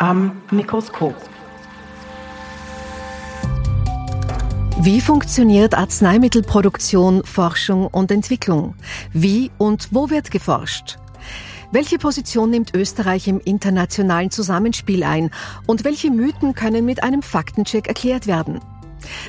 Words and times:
am 0.00 0.40
Mikroskop. 0.50 1.14
Wie 4.80 4.98
funktioniert 4.98 5.74
Arzneimittelproduktion, 5.74 7.22
Forschung 7.24 7.86
und 7.86 8.10
Entwicklung? 8.10 8.74
Wie 9.12 9.50
und 9.58 9.88
wo 9.90 10.08
wird 10.08 10.30
geforscht? 10.30 10.96
Welche 11.70 11.98
Position 11.98 12.48
nimmt 12.48 12.74
Österreich 12.74 13.28
im 13.28 13.40
internationalen 13.40 14.30
Zusammenspiel 14.30 15.04
ein 15.04 15.30
und 15.66 15.84
welche 15.84 16.10
Mythen 16.10 16.54
können 16.54 16.86
mit 16.86 17.02
einem 17.02 17.20
Faktencheck 17.20 17.86
erklärt 17.86 18.26
werden? 18.26 18.60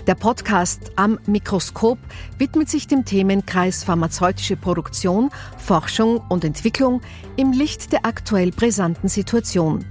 Der 0.08 0.16
Podcast 0.16 0.94
am 0.96 1.20
Mikroskop 1.28 1.98
widmet 2.38 2.70
sich 2.70 2.88
dem 2.88 3.04
Themenkreis 3.04 3.84
pharmazeutische 3.84 4.56
Produktion, 4.56 5.32
Forschung 5.58 6.22
und 6.30 6.46
Entwicklung 6.46 7.02
im 7.36 7.52
Licht 7.52 7.92
der 7.92 8.06
aktuell 8.06 8.52
brisanten 8.52 9.10
Situation. 9.10 9.84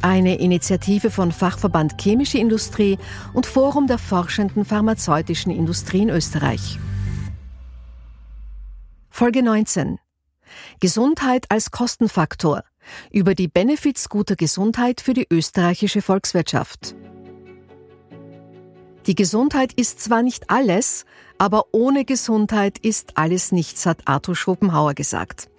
Eine 0.00 0.38
Initiative 0.38 1.10
von 1.10 1.32
Fachverband 1.32 2.00
Chemische 2.00 2.38
Industrie 2.38 2.98
und 3.32 3.46
Forum 3.46 3.86
der 3.86 3.98
forschenden 3.98 4.64
pharmazeutischen 4.64 5.52
Industrie 5.52 6.02
in 6.02 6.10
Österreich. 6.10 6.78
Folge 9.10 9.42
19. 9.42 9.98
Gesundheit 10.80 11.46
als 11.50 11.70
Kostenfaktor. 11.70 12.64
Über 13.10 13.34
die 13.34 13.48
Benefits 13.48 14.08
guter 14.08 14.36
Gesundheit 14.36 15.00
für 15.00 15.14
die 15.14 15.26
österreichische 15.30 16.02
Volkswirtschaft. 16.02 16.94
Die 19.06 19.16
Gesundheit 19.16 19.72
ist 19.72 20.00
zwar 20.00 20.22
nicht 20.22 20.48
alles, 20.48 21.06
aber 21.38 21.66
ohne 21.72 22.04
Gesundheit 22.04 22.78
ist 22.78 23.18
alles 23.18 23.50
nichts, 23.50 23.84
hat 23.84 24.02
Arthur 24.04 24.36
Schopenhauer 24.36 24.94
gesagt. 24.94 25.50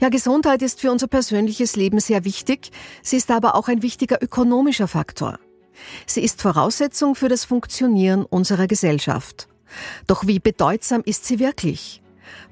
Ja, 0.00 0.08
Gesundheit 0.08 0.62
ist 0.62 0.80
für 0.80 0.92
unser 0.92 1.08
persönliches 1.08 1.74
Leben 1.74 1.98
sehr 1.98 2.24
wichtig, 2.24 2.70
sie 3.02 3.16
ist 3.16 3.30
aber 3.32 3.56
auch 3.56 3.66
ein 3.66 3.82
wichtiger 3.82 4.22
ökonomischer 4.22 4.86
Faktor. 4.86 5.40
Sie 6.06 6.22
ist 6.22 6.40
Voraussetzung 6.40 7.16
für 7.16 7.28
das 7.28 7.44
Funktionieren 7.44 8.24
unserer 8.24 8.68
Gesellschaft. 8.68 9.48
Doch 10.06 10.26
wie 10.28 10.38
bedeutsam 10.38 11.02
ist 11.04 11.24
sie 11.24 11.40
wirklich? 11.40 12.02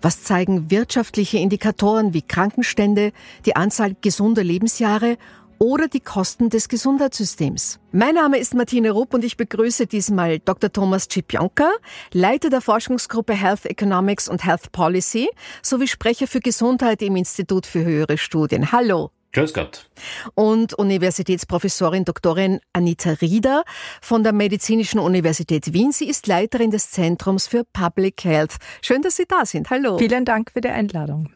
Was 0.02 0.24
zeigen 0.24 0.70
wirtschaftliche 0.70 1.39
Indikatoren 1.39 2.12
wie 2.12 2.22
Krankenstände, 2.22 3.12
die 3.44 3.55
Anzahl 3.55 3.94
gesunder 4.00 4.42
Lebensjahre 4.42 5.17
oder 5.61 5.89
die 5.89 6.00
Kosten 6.00 6.48
des 6.48 6.69
Gesundheitssystems. 6.69 7.78
Mein 7.92 8.14
Name 8.14 8.39
ist 8.39 8.55
Martine 8.55 8.91
Rupp 8.91 9.12
und 9.12 9.22
ich 9.22 9.36
begrüße 9.36 9.86
diesmal 9.86 10.39
Dr. 10.39 10.72
Thomas 10.72 11.06
Cipionka, 11.08 11.70
Leiter 12.12 12.48
der 12.48 12.62
Forschungsgruppe 12.62 13.34
Health 13.34 13.67
Economics 13.67 14.28
und 14.28 14.44
Health 14.44 14.72
Policy 14.72 15.28
sowie 15.62 15.86
Sprecher 15.86 16.27
für 16.27 16.41
Gesundheit 16.41 17.02
im 17.02 17.14
Institut 17.14 17.67
für 17.67 17.84
höhere 17.84 18.17
Studien. 18.17 18.72
Hallo. 18.72 19.11
Grüß 19.33 19.55
Gott. 19.55 19.89
Und 20.34 20.75
Universitätsprofessorin 20.75 22.05
Doktorin 22.05 22.61
Anita 22.72 23.11
Rieder 23.20 23.62
von 24.00 24.24
der 24.24 24.33
Medizinischen 24.33 24.98
Universität 24.98 25.72
Wien. 25.72 25.92
Sie 25.92 26.08
ist 26.08 26.27
Leiterin 26.27 26.72
des 26.72 26.91
Zentrums 26.91 27.47
für 27.47 27.64
Public 27.64 28.24
Health. 28.24 28.56
Schön, 28.83 29.02
dass 29.02 29.17
Sie 29.17 29.27
da 29.28 29.47
sind. 29.47 29.70
Hallo. 29.70 29.98
Vielen 29.98 30.24
Dank 30.24 30.50
für 30.50 30.61
die 30.61 30.69
Einladung. 30.69 31.28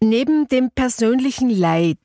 Neben 0.00 0.48
dem 0.48 0.70
persönlichen 0.70 1.50
Leid 1.50 1.98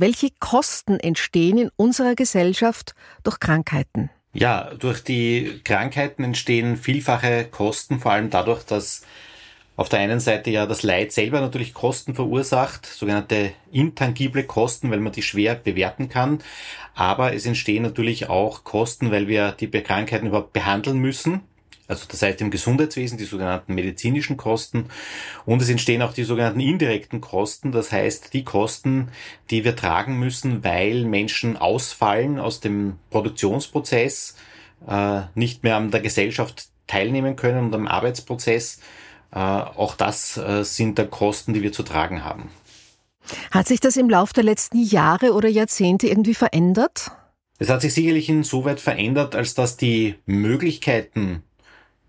welche 0.00 0.30
Kosten 0.38 0.98
entstehen 0.98 1.58
in 1.58 1.70
unserer 1.76 2.14
Gesellschaft 2.14 2.94
durch 3.22 3.38
Krankheiten? 3.38 4.10
Ja, 4.32 4.72
durch 4.74 5.02
die 5.02 5.60
Krankheiten 5.64 6.24
entstehen 6.24 6.76
vielfache 6.76 7.44
Kosten, 7.44 7.98
vor 7.98 8.12
allem 8.12 8.30
dadurch, 8.30 8.62
dass 8.64 9.02
auf 9.76 9.88
der 9.88 10.00
einen 10.00 10.20
Seite 10.20 10.50
ja 10.50 10.66
das 10.66 10.82
Leid 10.82 11.12
selber 11.12 11.40
natürlich 11.40 11.74
Kosten 11.74 12.14
verursacht, 12.14 12.86
sogenannte 12.86 13.52
intangible 13.72 14.44
Kosten, 14.44 14.90
weil 14.90 15.00
man 15.00 15.12
die 15.12 15.22
schwer 15.22 15.54
bewerten 15.54 16.08
kann. 16.08 16.40
Aber 16.94 17.34
es 17.34 17.46
entstehen 17.46 17.82
natürlich 17.82 18.28
auch 18.28 18.62
Kosten, 18.64 19.10
weil 19.10 19.26
wir 19.26 19.52
die 19.52 19.70
Krankheiten 19.70 20.26
überhaupt 20.26 20.52
behandeln 20.52 20.98
müssen 20.98 21.42
also 21.90 22.06
das 22.08 22.22
heißt 22.22 22.40
im 22.40 22.50
Gesundheitswesen 22.50 23.18
die 23.18 23.24
sogenannten 23.24 23.74
medizinischen 23.74 24.36
Kosten 24.36 24.86
und 25.44 25.60
es 25.60 25.68
entstehen 25.68 26.02
auch 26.02 26.14
die 26.14 26.24
sogenannten 26.24 26.60
indirekten 26.60 27.20
Kosten, 27.20 27.72
das 27.72 27.92
heißt 27.92 28.32
die 28.32 28.44
Kosten, 28.44 29.08
die 29.50 29.64
wir 29.64 29.76
tragen 29.76 30.18
müssen, 30.18 30.64
weil 30.64 31.04
Menschen 31.04 31.56
ausfallen 31.56 32.38
aus 32.38 32.60
dem 32.60 32.96
Produktionsprozess, 33.10 34.36
äh, 34.86 35.22
nicht 35.34 35.64
mehr 35.64 35.76
an 35.76 35.90
der 35.90 36.00
Gesellschaft 36.00 36.68
teilnehmen 36.86 37.36
können 37.36 37.66
und 37.66 37.74
am 37.74 37.86
Arbeitsprozess. 37.86 38.80
Äh, 39.32 39.38
auch 39.38 39.94
das 39.94 40.36
äh, 40.36 40.64
sind 40.64 40.98
da 40.98 41.04
Kosten, 41.04 41.54
die 41.54 41.62
wir 41.62 41.72
zu 41.72 41.82
tragen 41.82 42.24
haben. 42.24 42.50
Hat 43.50 43.68
sich 43.68 43.80
das 43.80 43.96
im 43.96 44.08
Laufe 44.08 44.32
der 44.32 44.44
letzten 44.44 44.82
Jahre 44.82 45.34
oder 45.34 45.48
Jahrzehnte 45.48 46.08
irgendwie 46.08 46.34
verändert? 46.34 47.12
Es 47.58 47.68
hat 47.68 47.82
sich 47.82 47.92
sicherlich 47.92 48.28
insoweit 48.28 48.80
verändert, 48.80 49.36
als 49.36 49.54
dass 49.54 49.76
die 49.76 50.14
Möglichkeiten 50.24 51.42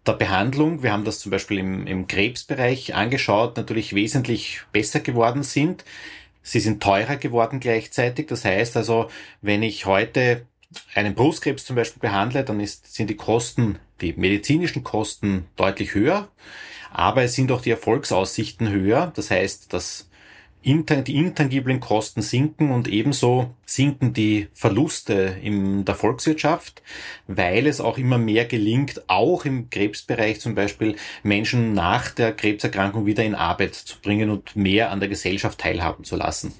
der 0.05 0.13
Behandlung, 0.13 0.81
wir 0.81 0.91
haben 0.91 1.05
das 1.05 1.19
zum 1.19 1.31
Beispiel 1.31 1.59
im, 1.59 1.85
im 1.85 2.07
Krebsbereich 2.07 2.95
angeschaut, 2.95 3.57
natürlich 3.57 3.93
wesentlich 3.93 4.61
besser 4.71 4.99
geworden 4.99 5.43
sind. 5.43 5.85
Sie 6.41 6.59
sind 6.59 6.81
teurer 6.81 7.17
geworden 7.17 7.59
gleichzeitig. 7.59 8.27
Das 8.27 8.43
heißt 8.45 8.77
also, 8.77 9.09
wenn 9.41 9.61
ich 9.61 9.85
heute 9.85 10.47
einen 10.95 11.13
Brustkrebs 11.13 11.65
zum 11.65 11.75
Beispiel 11.75 11.99
behandle, 11.99 12.43
dann 12.43 12.59
ist, 12.59 12.93
sind 12.93 13.09
die 13.09 13.15
Kosten, 13.15 13.77
die 13.99 14.13
medizinischen 14.13 14.83
Kosten 14.83 15.45
deutlich 15.55 15.93
höher, 15.93 16.29
aber 16.91 17.23
es 17.23 17.35
sind 17.35 17.51
auch 17.51 17.61
die 17.61 17.71
Erfolgsaussichten 17.71 18.69
höher. 18.69 19.11
Das 19.15 19.29
heißt, 19.29 19.71
das 19.71 20.09
die 20.63 21.15
intangiblen 21.15 21.79
Kosten 21.79 22.21
sinken 22.21 22.71
und 22.71 22.87
ebenso 22.87 23.51
sinken 23.65 24.13
die 24.13 24.47
Verluste 24.53 25.35
in 25.41 25.85
der 25.85 25.95
Volkswirtschaft, 25.95 26.81
weil 27.27 27.67
es 27.67 27.81
auch 27.81 27.97
immer 27.97 28.17
mehr 28.17 28.45
gelingt, 28.45 29.03
auch 29.07 29.45
im 29.45 29.69
Krebsbereich 29.69 30.39
zum 30.39 30.55
Beispiel 30.55 30.95
Menschen 31.23 31.73
nach 31.73 32.11
der 32.11 32.33
Krebserkrankung 32.33 33.05
wieder 33.05 33.23
in 33.23 33.35
Arbeit 33.35 33.75
zu 33.75 33.99
bringen 34.01 34.29
und 34.29 34.55
mehr 34.55 34.91
an 34.91 34.99
der 34.99 35.09
Gesellschaft 35.09 35.59
teilhaben 35.59 36.03
zu 36.03 36.15
lassen. 36.15 36.53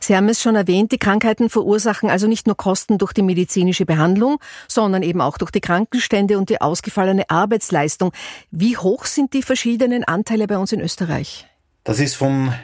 Sie 0.00 0.16
haben 0.16 0.28
es 0.28 0.40
schon 0.40 0.56
erwähnt, 0.56 0.92
die 0.92 0.98
Krankheiten 0.98 1.50
verursachen 1.50 2.10
also 2.10 2.26
nicht 2.26 2.46
nur 2.46 2.56
Kosten 2.56 2.98
durch 2.98 3.12
die 3.12 3.22
medizinische 3.22 3.84
Behandlung, 3.84 4.38
sondern 4.66 5.02
eben 5.02 5.20
auch 5.20 5.38
durch 5.38 5.50
die 5.50 5.60
Krankenstände 5.60 6.38
und 6.38 6.48
die 6.48 6.60
ausgefallene 6.60 7.28
Arbeitsleistung. 7.28 8.12
Wie 8.50 8.76
hoch 8.76 9.04
sind 9.04 9.34
die 9.34 9.42
verschiedenen 9.42 10.04
Anteile 10.04 10.46
bei 10.46 10.58
uns 10.58 10.72
in 10.72 10.80
Österreich? 10.80 11.46
Das 11.84 12.00
ist 12.00 12.14
von 12.14 12.54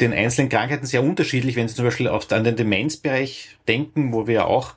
den 0.00 0.12
einzelnen 0.12 0.48
Krankheiten 0.48 0.86
sehr 0.86 1.02
unterschiedlich. 1.02 1.56
Wenn 1.56 1.68
Sie 1.68 1.74
zum 1.74 1.84
Beispiel 1.84 2.08
auf, 2.08 2.30
an 2.32 2.44
den 2.44 2.56
Demenzbereich 2.56 3.56
denken, 3.68 4.12
wo 4.12 4.26
wir 4.26 4.34
ja 4.34 4.44
auch 4.44 4.74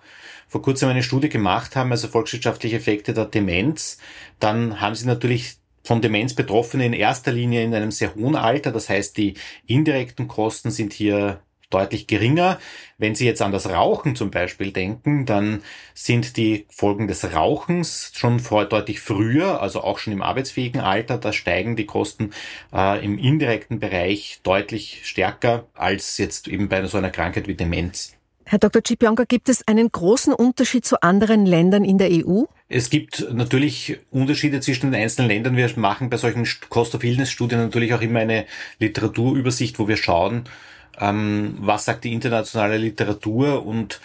vor 0.48 0.62
kurzem 0.62 0.90
eine 0.90 1.04
Studie 1.04 1.30
gemacht 1.30 1.76
haben, 1.76 1.92
also 1.92 2.08
volkswirtschaftliche 2.08 2.76
Effekte 2.76 3.14
der 3.14 3.26
Demenz, 3.26 3.98
dann 4.40 4.82
haben 4.82 4.96
Sie 4.96 5.08
natürlich 5.08 5.56
von 5.84 6.02
Demenz 6.02 6.34
Betroffene 6.34 6.86
in 6.86 6.94
erster 6.94 7.32
Linie 7.32 7.64
in 7.64 7.74
einem 7.74 7.92
sehr 7.92 8.16
hohen 8.16 8.36
Alter. 8.36 8.72
Das 8.72 8.90
heißt, 8.90 9.18
die 9.18 9.36
indirekten 9.66 10.28
Kosten 10.28 10.72
sind 10.72 10.94
hier 10.94 11.42
deutlich 11.74 12.08
geringer. 12.08 12.60
Wenn 12.98 13.16
Sie 13.16 13.26
jetzt 13.26 13.42
an 13.42 13.52
das 13.52 13.70
Rauchen 13.70 14.16
zum 14.16 14.32
Beispiel 14.32 14.72
denken, 14.72 15.26
dann 15.26 15.64
sind 15.94 16.38
die 16.38 16.66
Folgen 16.70 17.08
des 17.08 17.34
Rauchens 17.34 18.12
schon 18.14 18.40
vor, 18.40 18.66
deutlich 18.66 19.00
früher, 19.00 19.62
also 19.62 19.82
auch 19.82 20.00
schon 20.00 20.14
im 20.14 20.22
arbeitsfähigen 20.22 20.82
Alter, 20.82 21.18
da 21.18 21.34
steigen 21.34 21.76
die 21.76 21.86
Kosten 21.86 22.32
äh, 22.74 23.04
im 23.04 23.18
indirekten 23.18 23.80
Bereich 23.80 24.40
deutlich 24.44 25.02
stärker 25.04 25.68
als 25.74 26.18
jetzt 26.18 26.48
eben 26.48 26.70
bei 26.70 26.86
so 26.86 26.98
einer 26.98 27.10
Krankheit 27.10 27.48
wie 27.48 27.56
Demenz. 27.56 28.16
Herr 28.46 28.60
Dr. 28.60 28.82
Cipionka, 28.86 29.24
gibt 29.24 29.50
es 29.50 29.68
einen 29.68 29.90
großen 29.90 30.34
Unterschied 30.34 30.86
zu 30.86 31.02
anderen 31.02 31.46
Ländern 31.46 31.86
in 31.86 31.98
der 31.98 32.10
EU? 32.12 32.44
Es 32.68 32.90
gibt 32.90 33.28
natürlich 33.32 34.00
Unterschiede 34.12 34.60
zwischen 34.60 34.92
den 34.92 35.02
einzelnen 35.02 35.30
Ländern. 35.30 35.56
Wir 35.56 35.70
machen 35.78 36.10
bei 36.10 36.18
solchen 36.18 36.48
Cost-of-Illness-Studien 36.70 37.60
natürlich 37.60 37.94
auch 37.94 38.02
immer 38.02 38.20
eine 38.20 38.46
Literaturübersicht, 38.80 39.80
wo 39.80 39.88
wir 39.88 39.98
schauen, 39.98 40.44
ähm, 41.00 41.56
was 41.60 41.86
sagt 41.86 42.04
die 42.04 42.14
internationale 42.14 42.78
Literatur 42.78 43.66
und 43.66 44.00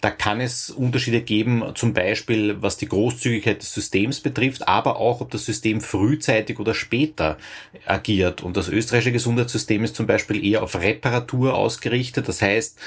da 0.00 0.10
kann 0.10 0.40
es 0.40 0.70
Unterschiede 0.70 1.20
geben, 1.20 1.62
zum 1.74 1.92
Beispiel 1.92 2.62
was 2.62 2.78
die 2.78 2.88
Großzügigkeit 2.88 3.60
des 3.60 3.74
Systems 3.74 4.20
betrifft, 4.20 4.66
aber 4.66 4.96
auch, 4.96 5.20
ob 5.20 5.30
das 5.30 5.44
System 5.44 5.82
frühzeitig 5.82 6.58
oder 6.58 6.72
später 6.72 7.36
agiert. 7.84 8.42
Und 8.42 8.56
das 8.56 8.68
österreichische 8.68 9.12
Gesundheitssystem 9.12 9.84
ist 9.84 9.96
zum 9.96 10.06
Beispiel 10.06 10.42
eher 10.42 10.62
auf 10.62 10.74
Reparatur 10.74 11.54
ausgerichtet. 11.54 12.28
Das 12.28 12.40
heißt, 12.40 12.78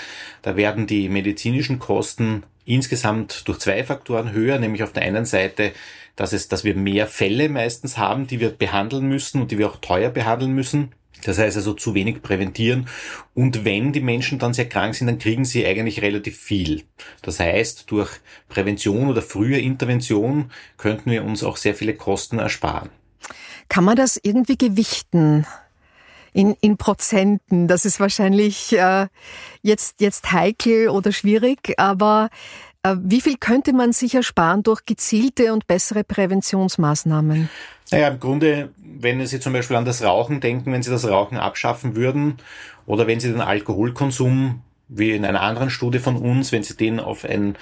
da 0.42 0.56
werden 0.56 0.88
die 0.88 1.08
medizinischen 1.08 1.78
Kosten 1.78 2.44
insgesamt 2.66 3.48
durch 3.48 3.60
zwei 3.60 3.84
Faktoren 3.84 4.32
höher, 4.32 4.58
nämlich 4.58 4.82
auf 4.82 4.94
der 4.94 5.04
einen 5.04 5.26
Seite, 5.26 5.72
dass 6.16 6.34
es, 6.34 6.48
dass 6.48 6.64
wir 6.64 6.76
mehr 6.76 7.06
Fälle 7.06 7.48
meistens 7.48 7.98
haben, 7.98 8.26
die 8.26 8.40
wir 8.40 8.50
behandeln 8.50 9.08
müssen 9.08 9.42
und 9.42 9.52
die 9.52 9.60
wir 9.60 9.68
auch 9.68 9.78
teuer 9.78 10.10
behandeln 10.10 10.54
müssen. 10.54 10.94
Das 11.24 11.38
heißt 11.38 11.56
also 11.58 11.74
zu 11.74 11.94
wenig 11.94 12.22
präventieren. 12.22 12.88
Und 13.34 13.66
wenn 13.66 13.94
die 13.94 14.02
Menschen 14.02 14.40
dann 14.40 14.54
sehr 14.54 14.68
krank 14.68 14.96
sind, 14.96 15.08
dann 15.08 15.20
kriegen 15.20 15.46
sie 15.46 15.66
eigentlich 15.66 16.02
relativ 16.02 16.38
viel. 16.38 16.84
Das 17.22 17.40
heißt, 17.40 17.90
durch 17.90 18.12
Prävention 18.50 19.10
oder 19.10 19.22
frühe 19.22 19.60
Intervention 19.60 20.52
könnten 20.78 21.12
wir 21.12 21.24
uns 21.24 21.44
auch 21.44 21.58
sehr 21.58 21.76
viele 21.76 21.96
Kosten 21.96 22.40
ersparen. 22.40 22.90
Kann 23.70 23.84
man 23.84 23.96
das 23.96 24.20
irgendwie 24.22 24.58
gewichten? 24.58 25.46
In, 26.36 26.56
in 26.62 26.78
Prozenten. 26.78 27.68
Das 27.68 27.86
ist 27.86 28.00
wahrscheinlich 28.00 28.74
äh, 28.74 29.06
jetzt, 29.62 30.02
jetzt 30.02 30.32
heikel 30.32 30.90
oder 30.90 31.12
schwierig, 31.12 31.76
aber 31.78 32.32
wie 33.02 33.22
viel 33.22 33.38
könnte 33.38 33.74
man 33.74 33.94
sich 33.94 34.16
ersparen 34.16 34.64
durch 34.64 34.86
gezielte 34.86 35.54
und 35.54 35.68
bessere 35.68 36.04
Präventionsmaßnahmen? 36.04 37.50
Naja, 37.92 38.10
im 38.10 38.20
Grunde, 38.20 38.70
wenn 38.78 39.26
Sie 39.26 39.40
zum 39.40 39.54
Beispiel 39.54 39.78
an 39.78 39.86
das 39.86 40.04
Rauchen 40.04 40.42
denken, 40.42 40.74
wenn 40.74 40.84
Sie 40.84 40.92
das 40.92 41.08
Rauchen 41.08 41.38
abschaffen 41.38 41.96
würden 41.96 42.38
oder 42.86 43.08
wenn 43.08 43.20
Sie 43.20 43.32
den 43.32 43.42
Alkoholkonsum, 43.42 44.62
wie 44.90 45.12
in 45.12 45.26
einer 45.26 45.42
anderen 45.42 45.70
Studie 45.70 46.00
von 46.00 46.18
uns, 46.18 46.52
wenn 46.52 46.64
Sie 46.64 46.76
den 46.76 47.00
auf 47.00 47.24
ein 47.24 47.56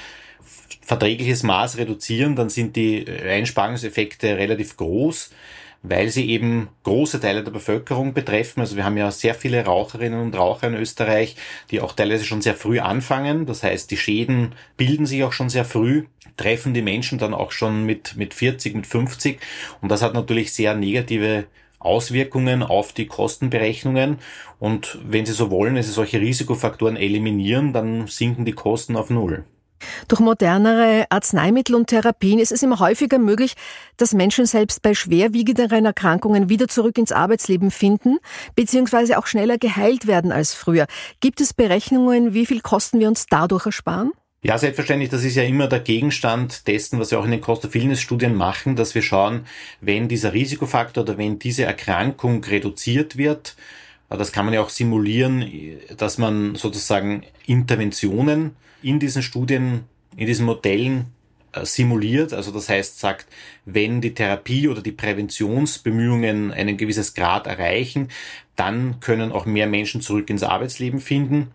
verträgliches 0.82 1.44
Maß 1.44 1.78
reduzieren, 1.78 2.36
dann 2.36 2.50
sind 2.50 2.76
die 2.76 3.08
Einsparungseffekte 3.08 4.38
relativ 4.38 4.78
groß 4.78 5.32
weil 5.84 6.10
sie 6.10 6.30
eben 6.30 6.70
große 6.84 7.20
Teile 7.20 7.44
der 7.44 7.52
Bevölkerung 7.52 8.14
betreffen. 8.14 8.60
Also 8.60 8.76
wir 8.76 8.86
haben 8.86 8.98
ja 8.98 9.10
sehr 9.12 9.34
viele 9.34 9.66
Raucherinnen 9.66 10.22
und 10.22 10.36
Raucher 10.36 10.68
in 10.68 10.76
Österreich, 10.76 11.36
die 11.72 11.82
auch 11.82 11.94
teilweise 11.94 12.26
schon 12.26 12.42
sehr 12.42 12.56
früh 12.56 12.80
anfangen. 12.80 13.46
Das 13.46 13.64
heißt, 13.64 13.90
die 13.90 13.98
Schäden 13.98 14.54
bilden 14.78 15.06
sich 15.06 15.24
auch 15.24 15.34
schon 15.34 15.50
sehr 15.50 15.66
früh, 15.66 16.06
treffen 16.38 16.74
die 16.74 16.82
Menschen 16.82 17.18
dann 17.18 17.34
auch 17.34 17.52
schon 17.52 17.86
mit, 17.86 18.16
mit 18.16 18.34
40, 18.34 18.76
mit 18.76 18.88
50. 18.88 19.40
Und 19.82 19.90
das 19.90 20.02
hat 20.02 20.14
natürlich 20.14 20.54
sehr 20.54 20.76
negative 20.76 21.46
Auswirkungen 21.80 22.62
auf 22.62 22.94
die 22.94 23.08
Kostenberechnungen. 23.08 24.20
Und 24.60 25.00
wenn 25.04 25.26
Sie 25.26 25.34
so 25.34 25.50
wollen, 25.50 25.76
wenn 25.76 25.84
Sie 25.84 25.92
solche 25.92 26.22
Risikofaktoren 26.22 26.96
eliminieren, 26.96 27.74
dann 27.74 28.06
sinken 28.06 28.46
die 28.46 28.52
Kosten 28.54 28.96
auf 28.96 29.10
Null. 29.10 29.46
Durch 30.08 30.22
modernere 30.22 31.06
Arzneimittel 31.10 31.76
und 31.76 31.88
Therapien 31.88 32.40
ist 32.40 32.52
es 32.52 32.64
immer 32.64 32.80
häufiger 32.80 33.20
möglich, 33.20 33.54
dass 33.98 34.14
Menschen 34.14 34.46
selbst 34.46 34.82
bei 34.82 34.94
schwerwiegenderen 34.94 35.86
Erkrankungen 35.86 36.50
wieder 36.50 36.68
zurück 36.68 36.98
ins 36.98 37.12
Arbeitsleben 37.12 37.72
finden, 37.72 38.18
beziehungsweise 38.56 39.18
auch 39.18 39.28
schneller 39.28 39.58
geheilt 39.58 40.08
werden 40.08 40.32
als 40.32 40.54
früher. 40.54 40.88
Gibt 41.20 41.42
es 41.42 41.54
Berechnungen, 41.54 42.34
wie 42.34 42.46
viel 42.46 42.62
Kosten 42.62 43.00
wir 43.00 43.08
uns 43.08 43.26
dadurch 43.28 43.66
ersparen? 43.66 44.12
Ja, 44.44 44.58
selbstverständlich. 44.58 45.12
Das 45.12 45.24
ist 45.24 45.36
ja 45.36 45.44
immer 45.44 45.68
der 45.68 45.82
Gegenstand 45.82 46.68
dessen, 46.68 47.00
was 47.00 47.12
wir 47.12 47.20
auch 47.20 47.26
in 47.26 47.32
den 47.32 47.42
Cost-of-Illness-Studien 47.42 48.34
machen, 48.34 48.76
dass 48.76 48.96
wir 48.96 49.04
schauen, 49.04 49.46
wenn 49.82 50.08
dieser 50.08 50.34
Risikofaktor 50.34 51.04
oder 51.04 51.20
wenn 51.20 51.38
diese 51.38 51.64
Erkrankung 51.66 52.44
reduziert 52.44 53.18
wird, 53.18 53.56
das 54.10 54.32
kann 54.32 54.46
man 54.46 54.54
ja 54.54 54.62
auch 54.62 54.70
simulieren, 54.70 55.80
dass 55.96 56.18
man 56.18 56.56
sozusagen 56.56 57.24
Interventionen 57.46 58.56
in 58.82 59.00
diesen 59.00 59.22
Studien, 59.22 59.86
in 60.16 60.28
diesen 60.28 60.46
Modellen 60.46 61.08
äh, 61.54 61.66
simuliert. 61.66 62.34
Also 62.34 62.52
das 62.52 62.70
heißt, 62.70 63.00
sagt, 63.00 63.28
wenn 63.66 64.02
die 64.02 64.14
Therapie 64.14 64.68
oder 64.68 64.82
die 64.82 64.92
Präventionsbemühungen 64.92 66.52
einen 66.52 66.78
gewisses 66.78 67.14
Grad 67.14 67.48
erreichen, 67.48 68.10
dann 68.56 69.00
können 69.00 69.32
auch 69.32 69.46
mehr 69.46 69.68
Menschen 69.68 70.02
zurück 70.02 70.30
ins 70.30 70.44
Arbeitsleben 70.44 71.00
finden. 71.00 71.52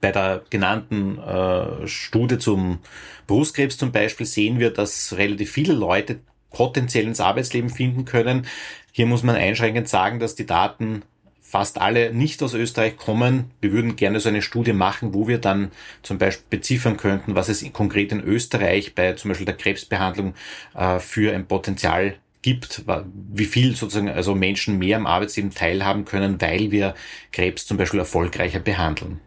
Bei 0.00 0.12
der 0.12 0.44
genannten 0.48 1.18
äh, 1.18 1.86
Studie 1.86 2.38
zum 2.38 2.78
Brustkrebs 3.26 3.76
zum 3.76 3.92
Beispiel 3.92 4.26
sehen 4.26 4.58
wir, 4.58 4.70
dass 4.70 5.16
relativ 5.16 5.50
viele 5.50 5.74
Leute 5.74 6.20
potenziell 6.50 7.04
ins 7.04 7.20
Arbeitsleben 7.20 7.70
finden 7.70 8.04
können. 8.04 8.46
Hier 8.92 9.06
muss 9.06 9.22
man 9.22 9.36
einschränkend 9.36 9.88
sagen, 9.88 10.18
dass 10.18 10.34
die 10.34 10.46
Daten 10.46 11.02
fast 11.50 11.80
alle 11.80 12.14
nicht 12.14 12.42
aus 12.44 12.54
Österreich 12.54 12.96
kommen. 12.96 13.50
Wir 13.60 13.72
würden 13.72 13.96
gerne 13.96 14.20
so 14.20 14.28
eine 14.28 14.40
Studie 14.40 14.72
machen, 14.72 15.14
wo 15.14 15.26
wir 15.26 15.38
dann 15.38 15.72
zum 16.02 16.16
Beispiel 16.16 16.46
beziffern 16.48 16.96
könnten, 16.96 17.34
was 17.34 17.48
es 17.48 17.64
konkret 17.72 18.12
in 18.12 18.20
Österreich 18.20 18.94
bei 18.94 19.14
zum 19.14 19.30
Beispiel 19.30 19.46
der 19.46 19.56
Krebsbehandlung 19.56 20.34
äh, 20.74 21.00
für 21.00 21.34
ein 21.34 21.46
Potenzial 21.46 22.14
gibt, 22.42 22.84
wie 23.32 23.44
viel 23.44 23.74
sozusagen 23.74 24.08
also 24.08 24.34
Menschen 24.36 24.78
mehr 24.78 24.96
am 24.96 25.06
Arbeitsleben 25.06 25.50
teilhaben 25.50 26.04
können, 26.04 26.40
weil 26.40 26.70
wir 26.70 26.94
Krebs 27.32 27.66
zum 27.66 27.76
Beispiel 27.76 28.00
erfolgreicher 28.00 28.60
behandeln. 28.60 29.20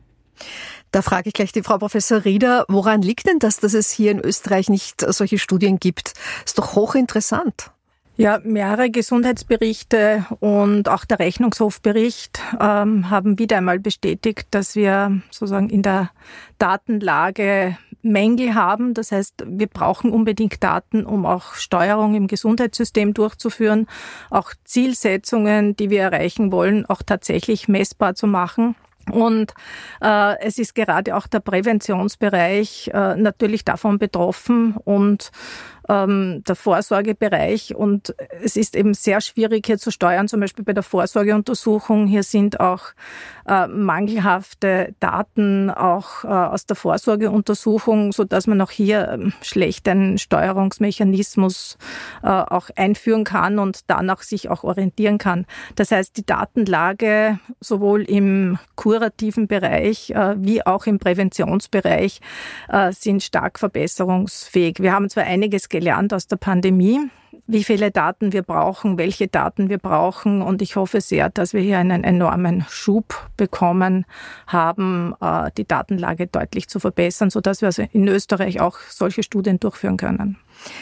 Da 0.92 1.02
frage 1.02 1.28
ich 1.28 1.34
gleich 1.34 1.52
die 1.52 1.62
Frau 1.62 1.78
Professor 1.78 2.24
Rieder, 2.24 2.66
woran 2.70 3.02
liegt 3.02 3.28
denn 3.28 3.40
das, 3.40 3.58
dass 3.58 3.74
es 3.74 3.92
hier 3.92 4.12
in 4.12 4.20
Österreich 4.20 4.70
nicht 4.70 5.02
solche 5.02 5.40
Studien 5.40 5.78
gibt? 5.80 6.14
Ist 6.46 6.58
doch 6.58 6.76
hochinteressant. 6.76 7.73
Ja, 8.16 8.40
mehrere 8.44 8.92
Gesundheitsberichte 8.92 10.26
und 10.40 10.88
auch 10.88 11.04
der 11.04 11.18
Rechnungshofbericht 11.18 12.40
ähm, 12.60 13.10
haben 13.10 13.40
wieder 13.40 13.58
einmal 13.58 13.80
bestätigt, 13.80 14.48
dass 14.52 14.76
wir 14.76 15.22
sozusagen 15.32 15.70
in 15.70 15.82
der 15.82 16.12
Datenlage 16.60 17.76
Mängel 18.04 18.54
haben. 18.54 18.94
Das 18.94 19.12
heißt, 19.12 19.46
wir 19.48 19.66
brauchen 19.66 20.12
unbedingt 20.12 20.64
Daten, 20.64 21.08
um 21.08 21.26
auch 21.26 21.56
Steuerung 21.56 22.14
im 22.14 22.28
Gesundheitssystem 22.28 23.16
durchzuführen, 23.16 23.88
auch 24.30 24.52
Zielsetzungen, 24.64 25.76
die 25.76 25.90
wir 25.90 26.04
erreichen 26.04 26.52
wollen, 26.52 26.86
auch 26.86 27.02
tatsächlich 27.02 27.68
messbar 27.68 28.14
zu 28.14 28.28
machen. 28.28 28.76
Und 29.12 29.54
äh, 30.02 30.40
es 30.40 30.58
ist 30.60 30.76
gerade 30.76 31.16
auch 31.16 31.28
der 31.28 31.40
Präventionsbereich 31.40 32.92
äh, 32.94 33.16
natürlich 33.16 33.66
davon 33.66 34.00
betroffen 34.00 34.78
und 34.86 35.32
ähm, 35.90 36.44
der 36.48 36.56
Vorsorgebereich. 36.56 37.76
Und 37.76 38.16
es 38.42 38.56
ist 38.56 38.76
eben 38.76 38.94
sehr 38.94 39.22
schwierig 39.22 39.66
hier 39.66 39.78
zu 39.78 39.92
steuern, 39.92 40.28
zum 40.28 40.40
Beispiel 40.40 40.66
bei 40.66 40.74
der 40.74 40.84
Vorsorgeuntersuchung. 40.84 42.08
Hier 42.08 42.24
sind 42.24 42.60
auch 42.60 42.94
äh, 43.48 43.68
mangelhafte 43.68 44.94
Daten 45.00 45.70
auch 45.70 46.24
äh, 46.24 46.28
aus 46.28 46.66
der 46.66 46.76
Vorsorgeuntersuchung, 46.76 48.12
so 48.12 48.24
dass 48.24 48.48
man 48.48 48.62
auch 48.62 48.72
hier 48.72 49.10
ähm, 49.10 49.34
schlecht 49.42 49.88
einen 49.88 50.18
Steuerungsmechanismus 50.18 51.78
äh, 52.24 52.28
auch 52.28 52.70
einführen 52.76 53.24
kann 53.24 53.60
und 53.60 53.82
danach 53.88 54.22
sich 54.22 54.50
auch 54.50 54.64
orientieren 54.64 55.18
kann. 55.18 55.46
Das 55.76 55.92
heißt, 55.92 56.18
die 56.18 56.26
Datenlage 56.26 57.40
sowohl 57.60 58.04
im 58.04 58.60
kurativen 58.76 59.48
Bereich 59.48 60.12
äh, 60.12 60.36
wie 60.38 60.66
auch 60.66 60.86
im 60.86 61.00
Präventionsbereich 61.00 62.22
äh, 62.70 62.92
sind 62.92 63.24
stark 63.24 63.60
verbesserungsfähig. 63.60 64.80
Wir 64.80 64.94
haben 64.94 65.10
zwar 65.10 65.24
einiges 65.24 65.70
gelernt 65.70 66.14
aus 66.14 66.28
der 66.28 66.38
Pandemie, 66.38 67.00
wie 67.46 67.64
viele 67.64 67.92
Daten 67.92 68.32
wir 68.32 68.42
brauchen, 68.42 68.98
welche 68.98 69.28
Daten 69.28 69.70
wir 69.70 69.78
brauchen. 69.78 70.42
Und 70.42 70.62
ich 70.62 70.76
hoffe 70.76 71.02
sehr, 71.02 71.30
dass 71.30 71.54
wir 71.54 71.62
hier 71.62 71.78
einen 71.78 72.04
enormen 72.04 72.66
Schub 72.70 73.30
bekommen 73.36 74.06
haben, 74.48 75.14
äh, 75.20 75.52
die 75.58 75.68
Datenlage 75.68 76.28
deutlich 76.28 76.70
zu 76.70 76.80
verbessern, 76.80 77.30
sodass 77.30 77.62
wir 77.62 77.68
also 77.68 77.86
in 77.92 78.08
Österreich 78.08 78.62
auch 78.62 78.78
solche 78.90 79.24
Studien 79.24 79.60
durchführen 79.60 79.98
können. 79.98 80.38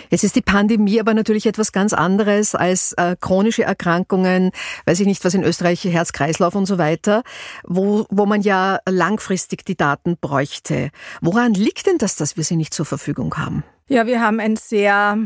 Jetzt 0.09 0.23
ist 0.23 0.35
die 0.35 0.41
Pandemie 0.41 0.99
aber 0.99 1.13
natürlich 1.13 1.45
etwas 1.45 1.71
ganz 1.71 1.93
anderes 1.93 2.53
als 2.53 2.93
äh, 2.93 3.15
chronische 3.19 3.63
Erkrankungen, 3.63 4.51
weiß 4.85 4.99
ich 4.99 5.07
nicht, 5.07 5.23
was 5.25 5.33
in 5.33 5.43
Österreich, 5.43 5.83
Herz-Kreislauf 5.83 6.53
und 6.55 6.65
so 6.65 6.77
weiter, 6.77 7.23
wo, 7.63 8.05
wo 8.09 8.25
man 8.25 8.41
ja 8.41 8.79
langfristig 8.87 9.65
die 9.65 9.77
Daten 9.77 10.17
bräuchte. 10.19 10.91
Woran 11.21 11.53
liegt 11.53 11.87
denn 11.87 11.97
das, 11.97 12.15
dass 12.15 12.37
wir 12.37 12.43
sie 12.43 12.57
nicht 12.57 12.73
zur 12.73 12.85
Verfügung 12.85 13.37
haben? 13.37 13.63
Ja, 13.87 14.05
wir 14.05 14.21
haben 14.21 14.39
ein 14.39 14.55
sehr 14.55 15.17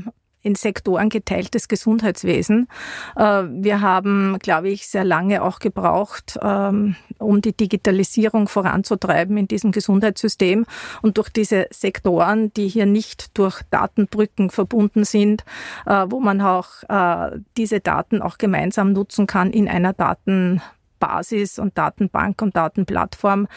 in 0.45 0.55
Sektoren 0.55 1.09
geteiltes 1.09 1.67
Gesundheitswesen. 1.67 2.67
Äh, 3.15 3.43
wir 3.49 3.81
haben, 3.81 4.37
glaube 4.39 4.69
ich, 4.69 4.87
sehr 4.87 5.03
lange 5.03 5.41
auch 5.41 5.57
gebraucht, 5.57 6.37
ähm, 6.41 6.95
um 7.17 7.41
die 7.41 7.57
Digitalisierung 7.57 8.47
voranzutreiben 8.47 9.37
in 9.37 9.47
diesem 9.47 9.71
Gesundheitssystem. 9.71 10.65
Und 11.01 11.17
durch 11.17 11.29
diese 11.29 11.65
Sektoren, 11.71 12.53
die 12.53 12.67
hier 12.67 12.85
nicht 12.85 13.37
durch 13.37 13.63
Datenbrücken 13.71 14.51
verbunden 14.51 15.03
sind, 15.03 15.43
äh, 15.87 16.05
wo 16.09 16.19
man 16.19 16.39
auch 16.41 16.67
äh, 16.89 17.39
diese 17.57 17.79
Daten 17.79 18.21
auch 18.21 18.37
gemeinsam 18.37 18.93
nutzen 18.93 19.25
kann 19.25 19.49
in 19.51 19.67
einer 19.67 19.93
Daten 19.93 20.61
Basis 20.99 21.59
und 21.59 21.77
Datenbank 21.77 22.41
und 22.41 22.55
Datenplattform. 22.55 23.47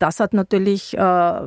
Das 0.00 0.18
hat 0.18 0.34
natürlich 0.34 0.96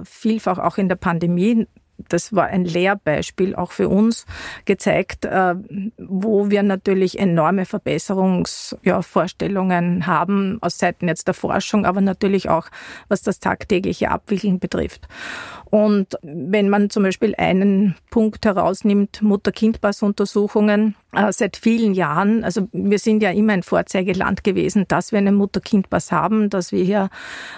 vielfach 0.04 0.58
auch 0.58 0.78
in 0.78 0.88
der 0.88 0.96
Pandemie 0.96 1.68
das 1.98 2.34
war 2.34 2.46
ein 2.48 2.66
Lehrbeispiel 2.66 3.56
auch 3.56 3.72
für 3.72 3.88
uns 3.90 4.26
gezeigt, 4.66 5.26
äh, 5.26 5.56
wo 5.98 6.50
wir 6.50 6.64
natürlich 6.64 7.20
enorme 7.20 7.66
Verbesserungsvorstellungen 7.66 10.08
haben 10.08 10.58
aus 10.62 10.78
Seiten 10.78 11.08
jetzt 11.08 11.28
der 11.28 11.34
Forschung, 11.34 11.86
aber 11.86 12.02
natürlich 12.02 12.50
auch 12.50 12.68
was 13.08 13.22
das 13.22 13.40
tagtägliche 13.40 14.12
Abwickeln 14.12 14.60
betrifft. 14.60 15.08
Und 15.66 16.18
wenn 16.22 16.70
man 16.70 16.90
zum 16.90 17.04
Beispiel 17.04 17.34
einen 17.38 17.96
Punkt 18.10 18.46
herausnimmt, 18.46 19.22
Mutter-Kind-Pass-Untersuchungen, 19.22 20.96
äh, 21.12 21.32
seit 21.32 21.58
vielen 21.58 21.94
Jahren, 21.94 22.44
also 22.44 22.68
wir 22.72 23.00
sind 23.00 23.22
ja 23.22 23.32
immer 23.32 23.54
ein 23.54 23.64
Vorzeigeland 23.64 24.44
gewesen, 24.44 24.86
dass 24.88 25.12
wir 25.12 25.20
einen 25.20 25.36
Mutter-Kind-Pass 25.36 26.12
haben, 26.12 26.50
dass 26.50 26.72
wir 26.72 26.84
hier 26.84 27.10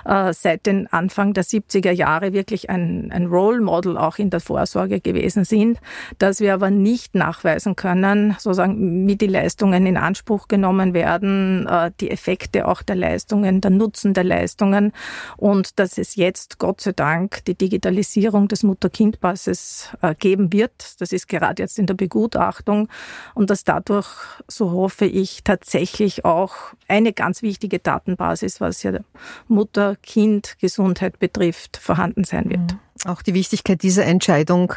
äh, 0.06 0.34
seit 0.34 0.66
den 0.66 0.88
Anfang 0.88 1.34
der 1.34 1.44
70er 1.44 1.92
Jahre 1.92 2.34
wirklich 2.34 2.70
ein, 2.70 3.12
ein 3.12 3.28
Role 3.28 3.62
Model 3.62 3.98
auch 3.98 4.18
in 4.18 4.27
in 4.28 4.32
der 4.32 4.42
Vorsorge 4.42 5.00
gewesen 5.00 5.46
sind, 5.46 5.80
dass 6.20 6.42
wir 6.42 6.54
aber 6.54 6.70
nicht 6.70 7.16
nachweisen 7.16 7.78
können, 7.78 8.36
sozusagen, 8.40 9.08
wie 9.08 9.16
die 9.16 9.28
Leistungen 9.28 9.86
in 9.86 9.96
Anspruch 9.96 10.50
genommen 10.50 10.94
werden, 10.94 11.66
äh, 11.66 11.92
die 12.02 12.12
Effekte 12.12 12.68
auch 12.68 12.82
der 12.82 12.98
Leistungen, 12.98 13.62
der 13.62 13.72
Nutzen 13.72 14.14
der 14.14 14.26
Leistungen 14.26 14.92
und 15.38 15.80
dass 15.80 15.98
es 15.98 16.16
jetzt 16.16 16.60
Gott 16.60 16.82
sei 16.82 16.92
Dank 16.92 17.46
die 17.46 17.56
Digitalisierung 17.56 18.50
des 18.50 18.64
Mutter-Kind-Passes 18.64 19.96
äh, 20.02 20.14
geben 20.14 20.52
wird. 20.52 21.00
Das 21.00 21.14
ist 21.14 21.30
gerade 21.30 21.64
jetzt 21.64 21.80
in 21.80 21.86
der 21.86 21.94
Begutachtung 21.94 22.90
und 23.34 23.50
dass 23.50 23.64
dadurch, 23.64 24.10
so 24.50 24.72
hoffe 24.72 25.06
ich, 25.06 25.44
tatsächlich 25.46 26.26
auch 26.26 26.54
eine 26.90 27.14
ganz 27.14 27.42
wichtige 27.42 27.80
Datenbasis, 27.80 28.60
was 28.60 28.84
ja 28.84 28.92
Mutter-Kind-Gesundheit 29.48 31.18
betrifft, 31.20 31.78
vorhanden 31.78 32.26
sein 32.26 32.50
wird. 32.50 32.74
Mhm. 32.74 32.87
Auch 33.06 33.22
die 33.22 33.34
Wichtigkeit 33.34 33.84
dieser 33.84 34.06
Entscheidung 34.06 34.74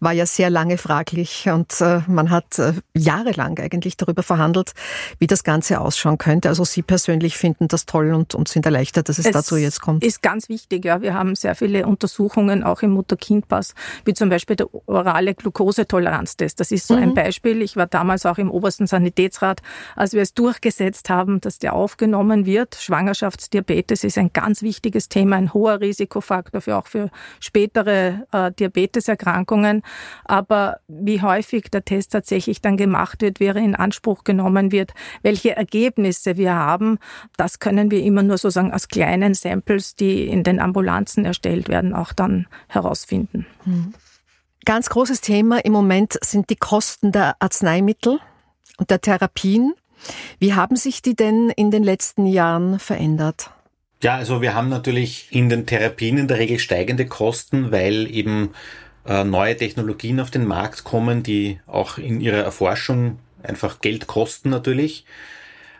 war 0.00 0.12
ja 0.12 0.26
sehr 0.26 0.50
lange 0.50 0.78
fraglich 0.78 1.48
und 1.48 1.80
äh, 1.80 2.00
man 2.06 2.30
hat 2.30 2.58
äh, 2.58 2.74
jahrelang 2.94 3.58
eigentlich 3.58 3.96
darüber 3.96 4.22
verhandelt, 4.22 4.72
wie 5.18 5.26
das 5.26 5.44
Ganze 5.44 5.80
ausschauen 5.80 6.18
könnte. 6.18 6.48
Also 6.48 6.64
Sie 6.64 6.82
persönlich 6.82 7.36
finden 7.36 7.68
das 7.68 7.86
toll 7.86 8.12
und, 8.12 8.34
und 8.34 8.48
sind 8.48 8.66
erleichtert, 8.66 9.08
dass 9.08 9.18
es, 9.18 9.26
es 9.26 9.32
dazu 9.32 9.56
jetzt 9.56 9.80
kommt. 9.80 10.04
Ist 10.04 10.22
ganz 10.22 10.48
wichtig, 10.48 10.84
ja. 10.84 11.00
Wir 11.02 11.14
haben 11.14 11.34
sehr 11.34 11.54
viele 11.54 11.86
Untersuchungen 11.86 12.62
auch 12.62 12.82
im 12.82 12.90
Mutter-Kind-Pass, 12.90 13.74
wie 14.04 14.14
zum 14.14 14.28
Beispiel 14.28 14.56
der 14.56 14.68
orale 14.86 15.34
Glukosetoleranztest. 15.34 16.60
Das 16.60 16.70
ist 16.70 16.86
so 16.86 16.94
mhm. 16.94 17.02
ein 17.02 17.14
Beispiel. 17.14 17.62
Ich 17.62 17.76
war 17.76 17.86
damals 17.86 18.26
auch 18.26 18.38
im 18.38 18.50
obersten 18.50 18.86
Sanitätsrat, 18.86 19.62
als 19.96 20.12
wir 20.12 20.22
es 20.22 20.34
durchgesetzt 20.34 21.10
haben, 21.10 21.40
dass 21.40 21.58
der 21.58 21.72
aufgenommen 21.72 22.46
wird. 22.46 22.76
Schwangerschaftsdiabetes 22.76 24.04
ist 24.04 24.18
ein 24.18 24.32
ganz 24.32 24.62
wichtiges 24.62 25.08
Thema, 25.08 25.36
ein 25.36 25.54
hoher 25.54 25.80
Risikofaktor 25.80 26.60
für 26.60 26.76
auch 26.76 26.86
für 26.86 27.10
später 27.40 27.61
spätere 27.62 28.26
äh, 28.32 28.52
Diabeteserkrankungen. 28.52 29.82
Aber 30.24 30.78
wie 30.88 31.22
häufig 31.22 31.70
der 31.70 31.84
Test 31.84 32.12
tatsächlich 32.12 32.60
dann 32.60 32.76
gemacht 32.76 33.22
wird, 33.22 33.40
wäre 33.40 33.60
in 33.60 33.74
Anspruch 33.74 34.24
genommen 34.24 34.72
wird, 34.72 34.92
welche 35.22 35.54
Ergebnisse 35.56 36.36
wir 36.36 36.54
haben, 36.54 36.98
das 37.36 37.58
können 37.58 37.90
wir 37.90 38.02
immer 38.02 38.22
nur 38.22 38.38
sozusagen 38.38 38.72
aus 38.72 38.88
kleinen 38.88 39.34
Samples, 39.34 39.94
die 39.94 40.26
in 40.26 40.42
den 40.42 40.60
Ambulanzen 40.60 41.24
erstellt 41.24 41.68
werden, 41.68 41.94
auch 41.94 42.12
dann 42.12 42.46
herausfinden. 42.68 43.46
Mhm. 43.64 43.94
Ganz 44.64 44.88
großes 44.90 45.20
Thema 45.20 45.64
im 45.64 45.72
Moment 45.72 46.18
sind 46.22 46.50
die 46.50 46.56
Kosten 46.56 47.12
der 47.12 47.36
Arzneimittel 47.40 48.20
und 48.78 48.90
der 48.90 49.00
Therapien. 49.00 49.74
Wie 50.38 50.54
haben 50.54 50.76
sich 50.76 51.02
die 51.02 51.14
denn 51.14 51.50
in 51.50 51.70
den 51.70 51.82
letzten 51.82 52.26
Jahren 52.26 52.78
verändert? 52.78 53.50
Ja, 54.02 54.16
also 54.16 54.42
wir 54.42 54.54
haben 54.54 54.68
natürlich 54.68 55.28
in 55.30 55.48
den 55.48 55.64
Therapien 55.64 56.18
in 56.18 56.26
der 56.26 56.38
Regel 56.38 56.58
steigende 56.58 57.06
Kosten, 57.06 57.70
weil 57.70 58.12
eben 58.12 58.50
äh, 59.06 59.22
neue 59.22 59.56
Technologien 59.56 60.18
auf 60.18 60.32
den 60.32 60.44
Markt 60.44 60.82
kommen, 60.82 61.22
die 61.22 61.60
auch 61.68 61.98
in 61.98 62.20
ihrer 62.20 62.38
Erforschung 62.42 63.20
einfach 63.44 63.80
Geld 63.80 64.08
kosten 64.08 64.50
natürlich. 64.50 65.04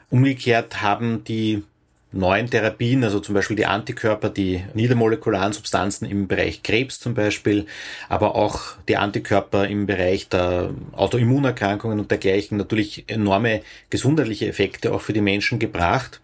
Umgekehrt 0.09 0.83
haben 0.83 1.25
die 1.25 1.65
neuen 2.13 2.49
Therapien, 2.49 3.03
also 3.03 3.19
zum 3.19 3.35
Beispiel 3.35 3.57
die 3.57 3.67
Antikörper, 3.67 4.31
die 4.31 4.63
niedermolekularen 4.75 5.53
Substanzen 5.53 6.05
im 6.05 6.29
Bereich 6.29 6.63
Krebs 6.63 7.01
zum 7.01 7.15
Beispiel, 7.15 7.67
aber 8.09 8.37
auch 8.37 8.77
die 8.89 8.99
Antikörper 8.99 9.67
im 9.67 9.87
Bereich 9.87 10.29
der 10.29 10.71
Autoimmunerkrankungen 10.93 11.99
und 11.99 12.11
dergleichen 12.13 12.57
natürlich 12.57 13.05
enorme 13.09 13.63
gesundheitliche 13.91 14.47
Effekte 14.47 14.93
auch 14.93 15.01
für 15.01 15.13
die 15.13 15.23
Menschen 15.23 15.59
gebracht. 15.59 16.21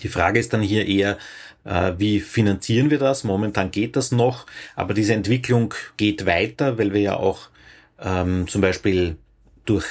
Die 0.00 0.08
Frage 0.08 0.38
ist 0.38 0.52
dann 0.52 0.62
hier 0.62 0.86
eher, 0.86 1.18
äh, 1.64 1.92
wie 1.98 2.20
finanzieren 2.20 2.90
wir 2.90 2.98
das? 2.98 3.24
Momentan 3.24 3.70
geht 3.70 3.96
das 3.96 4.12
noch, 4.12 4.46
aber 4.74 4.94
diese 4.94 5.14
Entwicklung 5.14 5.74
geht 5.96 6.26
weiter, 6.26 6.78
weil 6.78 6.92
wir 6.92 7.00
ja 7.00 7.16
auch 7.16 7.48
ähm, 8.00 8.46
zum 8.48 8.60
Beispiel 8.60 9.16
durch 9.64 9.86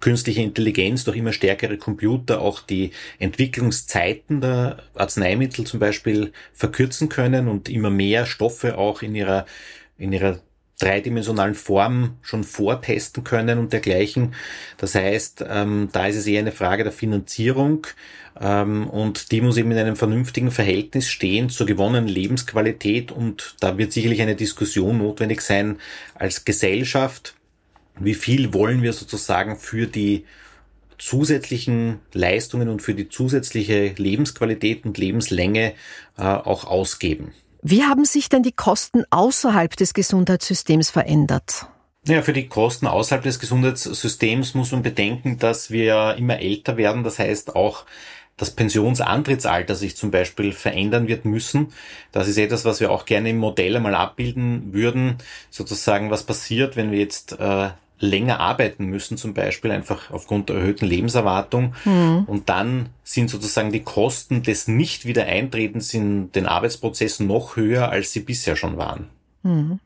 künstliche 0.00 0.42
Intelligenz, 0.42 1.04
durch 1.04 1.16
immer 1.16 1.32
stärkere 1.32 1.78
Computer 1.78 2.40
auch 2.40 2.60
die 2.60 2.90
Entwicklungszeiten 3.18 4.40
der 4.40 4.82
Arzneimittel 4.94 5.64
zum 5.64 5.78
Beispiel 5.78 6.32
verkürzen 6.52 7.08
können 7.08 7.48
und 7.48 7.68
immer 7.68 7.90
mehr 7.90 8.26
Stoffe 8.26 8.76
auch 8.76 9.02
in 9.02 9.14
ihrer, 9.14 9.46
in 9.96 10.12
ihrer 10.12 10.40
dreidimensionalen 10.82 11.54
Form 11.54 12.16
schon 12.22 12.44
vortesten 12.44 13.24
können 13.24 13.58
und 13.58 13.72
dergleichen. 13.72 14.34
Das 14.76 14.94
heißt, 14.94 15.44
ähm, 15.48 15.88
da 15.92 16.06
ist 16.06 16.16
es 16.16 16.26
eher 16.26 16.40
eine 16.40 16.52
Frage 16.52 16.82
der 16.82 16.92
Finanzierung 16.92 17.86
ähm, 18.40 18.88
und 18.88 19.30
die 19.30 19.40
muss 19.40 19.56
eben 19.56 19.70
in 19.70 19.78
einem 19.78 19.96
vernünftigen 19.96 20.50
Verhältnis 20.50 21.08
stehen 21.08 21.50
zur 21.50 21.66
gewonnenen 21.66 22.08
Lebensqualität 22.08 23.12
und 23.12 23.56
da 23.60 23.78
wird 23.78 23.92
sicherlich 23.92 24.20
eine 24.22 24.36
Diskussion 24.36 24.98
notwendig 24.98 25.42
sein 25.42 25.78
als 26.14 26.44
Gesellschaft. 26.44 27.34
Wie 27.98 28.14
viel 28.14 28.52
wollen 28.52 28.82
wir 28.82 28.92
sozusagen 28.92 29.56
für 29.56 29.86
die 29.86 30.24
zusätzlichen 30.98 32.00
Leistungen 32.12 32.68
und 32.68 32.80
für 32.80 32.94
die 32.94 33.08
zusätzliche 33.08 33.94
Lebensqualität 33.96 34.84
und 34.84 34.98
Lebenslänge 34.98 35.74
äh, 36.16 36.22
auch 36.22 36.64
ausgeben? 36.64 37.32
Wie 37.64 37.84
haben 37.84 38.04
sich 38.04 38.28
denn 38.28 38.42
die 38.42 38.50
Kosten 38.50 39.04
außerhalb 39.10 39.76
des 39.76 39.94
Gesundheitssystems 39.94 40.90
verändert? 40.90 41.68
Ja, 42.04 42.20
für 42.22 42.32
die 42.32 42.48
Kosten 42.48 42.88
außerhalb 42.88 43.22
des 43.22 43.38
Gesundheitssystems 43.38 44.54
muss 44.54 44.72
man 44.72 44.82
bedenken, 44.82 45.38
dass 45.38 45.70
wir 45.70 46.16
immer 46.18 46.40
älter 46.40 46.76
werden. 46.76 47.04
Das 47.04 47.20
heißt 47.20 47.54
auch 47.54 47.84
das 48.36 48.50
Pensionsantrittsalter 48.50 49.76
sich 49.76 49.96
zum 49.96 50.10
Beispiel 50.10 50.50
verändern 50.50 51.06
wird 51.06 51.24
müssen. 51.24 51.72
Das 52.10 52.26
ist 52.26 52.38
etwas, 52.38 52.64
was 52.64 52.80
wir 52.80 52.90
auch 52.90 53.04
gerne 53.04 53.30
im 53.30 53.38
Modell 53.38 53.76
einmal 53.76 53.94
abbilden 53.94 54.72
würden. 54.72 55.18
Sozusagen, 55.48 56.10
was 56.10 56.24
passiert, 56.24 56.74
wenn 56.74 56.90
wir 56.90 56.98
jetzt 56.98 57.38
äh, 57.38 57.68
länger 58.02 58.40
arbeiten 58.40 58.86
müssen, 58.86 59.16
zum 59.16 59.32
Beispiel 59.32 59.70
einfach 59.70 60.10
aufgrund 60.10 60.48
der 60.48 60.56
erhöhten 60.56 60.86
Lebenserwartung. 60.86 61.74
Mhm. 61.84 62.24
Und 62.26 62.48
dann 62.48 62.88
sind 63.04 63.30
sozusagen 63.30 63.70
die 63.70 63.84
Kosten 63.84 64.42
des 64.42 64.66
Nicht-Wiedereintretens 64.68 65.94
in 65.94 66.32
den 66.32 66.46
Arbeitsprozess 66.46 67.20
noch 67.20 67.56
höher, 67.56 67.90
als 67.90 68.12
sie 68.12 68.20
bisher 68.20 68.56
schon 68.56 68.76
waren. 68.76 69.08
Mhm. 69.44 69.78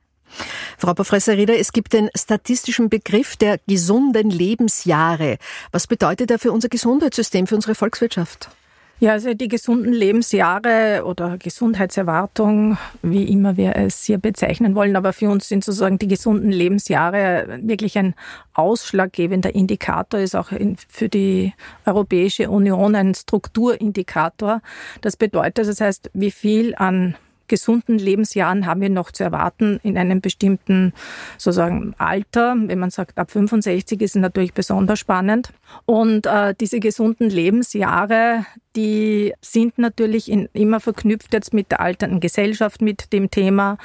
Frau 0.79 0.95
Professor 0.95 1.35
Rieder, 1.35 1.59
es 1.59 1.73
gibt 1.73 1.93
den 1.93 2.09
statistischen 2.17 2.89
Begriff 2.89 3.37
der 3.37 3.61
gesunden 3.67 4.31
Lebensjahre. 4.31 5.39
Was 5.71 5.87
bedeutet 5.87 6.31
er 6.31 6.39
für 6.39 6.53
unser 6.53 6.69
Gesundheitssystem, 6.69 7.47
für 7.47 7.55
unsere 7.55 7.75
Volkswirtschaft? 7.75 8.49
Ja, 8.99 9.12
also 9.12 9.35
die 9.35 9.49
gesunden 9.49 9.93
Lebensjahre 9.93 11.03
oder 11.05 11.37
Gesundheitserwartung, 11.37 12.79
wie 13.03 13.25
immer 13.25 13.59
wir 13.59 13.76
es 13.76 14.05
hier 14.05 14.17
bezeichnen 14.17 14.75
wollen, 14.75 14.97
aber 14.97 15.12
für 15.12 15.29
uns 15.29 15.49
sind 15.49 15.65
sozusagen 15.65 15.99
die 15.99 16.09
gesunden 16.09 16.50
Lebensjahre 16.50 17.59
wirklich 17.61 17.99
ein 17.99 18.15
ausschlaggebender 18.55 19.55
Indikator, 19.55 20.19
ist 20.19 20.35
auch 20.35 20.50
für 20.88 21.11
die 21.11 21.53
Europäische 21.85 22.49
Union 22.49 22.95
ein 22.95 23.15
Strukturindikator. 23.15 24.62
Das 25.03 25.19
bedeutet, 25.19 25.69
das 25.69 25.81
heißt, 25.83 26.11
wie 26.15 26.31
viel 26.31 26.75
an 26.75 27.17
gesunden 27.49 27.99
Lebensjahren 27.99 28.67
haben 28.67 28.81
wir 28.81 28.91
noch 28.91 29.11
zu 29.11 29.25
erwarten 29.25 29.81
in 29.83 29.97
einem 29.99 30.21
bestimmten 30.21 30.93
sozusagen 31.38 31.95
Alter. 31.99 32.57
Wenn 32.59 32.79
man 32.79 32.91
sagt, 32.91 33.19
ab 33.19 33.31
65 33.31 34.00
ist 34.00 34.17
es 34.17 34.23
natürlich 34.23 34.55
besonders 34.55 34.99
spannend. 34.99 35.53
Und 35.85 36.26
äh, 36.26 36.55
diese 36.59 36.81
gesunden 36.81 37.31
Lebensjahre, 37.31 38.47
die 38.76 39.33
sind 39.40 39.78
natürlich 39.78 40.30
in, 40.30 40.49
immer 40.52 40.80
verknüpft 40.80 41.33
jetzt 41.33 41.54
mit 41.54 41.71
der 41.71 41.80
alternden 41.80 42.21
Gesellschaft, 42.21 42.83
mit 42.83 43.12
dem 43.12 43.30
Thema. 43.30 43.78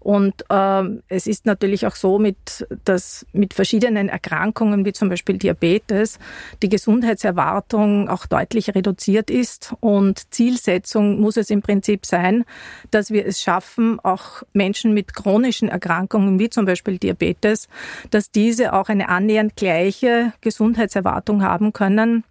Und 0.00 0.44
äh, 0.48 0.82
es 1.08 1.26
ist 1.26 1.44
natürlich 1.44 1.86
auch 1.86 1.94
so, 1.94 2.18
mit, 2.18 2.66
dass 2.84 3.26
mit 3.32 3.52
verschiedenen 3.52 4.08
Erkrankungen, 4.08 4.86
wie 4.86 4.94
zum 4.94 5.10
Beispiel 5.10 5.36
Diabetes, 5.36 6.18
die 6.62 6.70
Gesundheitserwartung 6.70 8.08
auch 8.08 8.24
deutlich 8.24 8.74
reduziert 8.74 9.30
ist. 9.30 9.74
Und 9.80 10.32
Zielsetzung 10.32 11.20
muss 11.20 11.36
es 11.36 11.50
im 11.50 11.60
Prinzip 11.60 12.06
sein, 12.06 12.44
dass 12.90 13.10
wir 13.10 13.26
es 13.26 13.42
schaffen, 13.42 14.00
auch 14.00 14.42
Menschen 14.54 14.94
mit 14.94 15.14
chronischen 15.14 15.68
Erkrankungen, 15.68 16.38
wie 16.38 16.48
zum 16.48 16.64
Beispiel 16.64 16.98
Diabetes, 16.98 17.68
dass 18.10 18.30
diese 18.30 18.72
auch 18.72 18.88
eine 18.88 19.10
annähernd 19.10 19.56
gleiche 19.56 20.32
Gesundheitserwartung 20.40 21.42
haben 21.42 21.74
können 21.74 22.24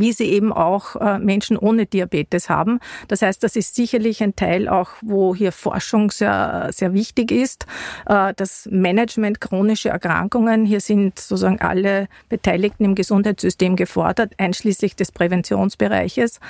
wie 0.00 0.12
sie 0.12 0.26
eben 0.30 0.52
auch 0.52 0.96
äh, 0.96 1.18
Menschen 1.18 1.56
ohne 1.56 1.86
Diabetes 1.86 2.48
haben. 2.48 2.80
Das 3.08 3.22
heißt, 3.22 3.42
das 3.42 3.56
ist 3.56 3.74
sicherlich 3.74 4.22
ein 4.22 4.36
Teil 4.36 4.68
auch, 4.68 4.90
wo 5.02 5.34
hier 5.34 5.52
Forschung 5.52 6.10
sehr, 6.10 6.70
sehr 6.72 6.92
wichtig 6.94 7.30
ist. 7.30 7.66
Äh, 8.06 8.34
das 8.36 8.68
Management 8.70 9.40
chronischer 9.40 9.90
Erkrankungen, 9.90 10.64
hier 10.64 10.80
sind 10.80 11.18
sozusagen 11.18 11.60
alle 11.60 12.08
Beteiligten 12.28 12.84
im 12.84 12.94
Gesundheitssystem 12.94 13.76
gefordert, 13.76 14.34
einschließlich 14.38 14.96
des 14.96 15.12
Präventionsbereiches. 15.12 16.40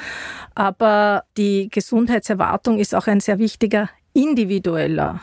Aber 0.55 1.25
die 1.37 1.69
Gesundheitserwartung 1.71 2.79
ist 2.79 2.95
auch 2.95 3.07
ein 3.07 3.21
sehr 3.21 3.39
wichtiger 3.39 3.89
individueller 4.13 5.21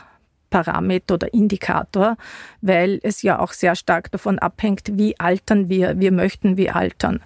Parameter 0.54 1.14
oder 1.14 1.34
Indikator, 1.34 2.16
weil 2.60 3.00
es 3.02 3.22
ja 3.22 3.40
auch 3.40 3.52
sehr 3.52 3.74
stark 3.74 4.12
davon 4.12 4.38
abhängt, 4.38 4.96
wie 4.96 5.18
altern 5.18 5.68
wir, 5.68 5.98
wir 5.98 6.12
möchten 6.12 6.56
wie 6.56 6.70
altern. 6.70 7.24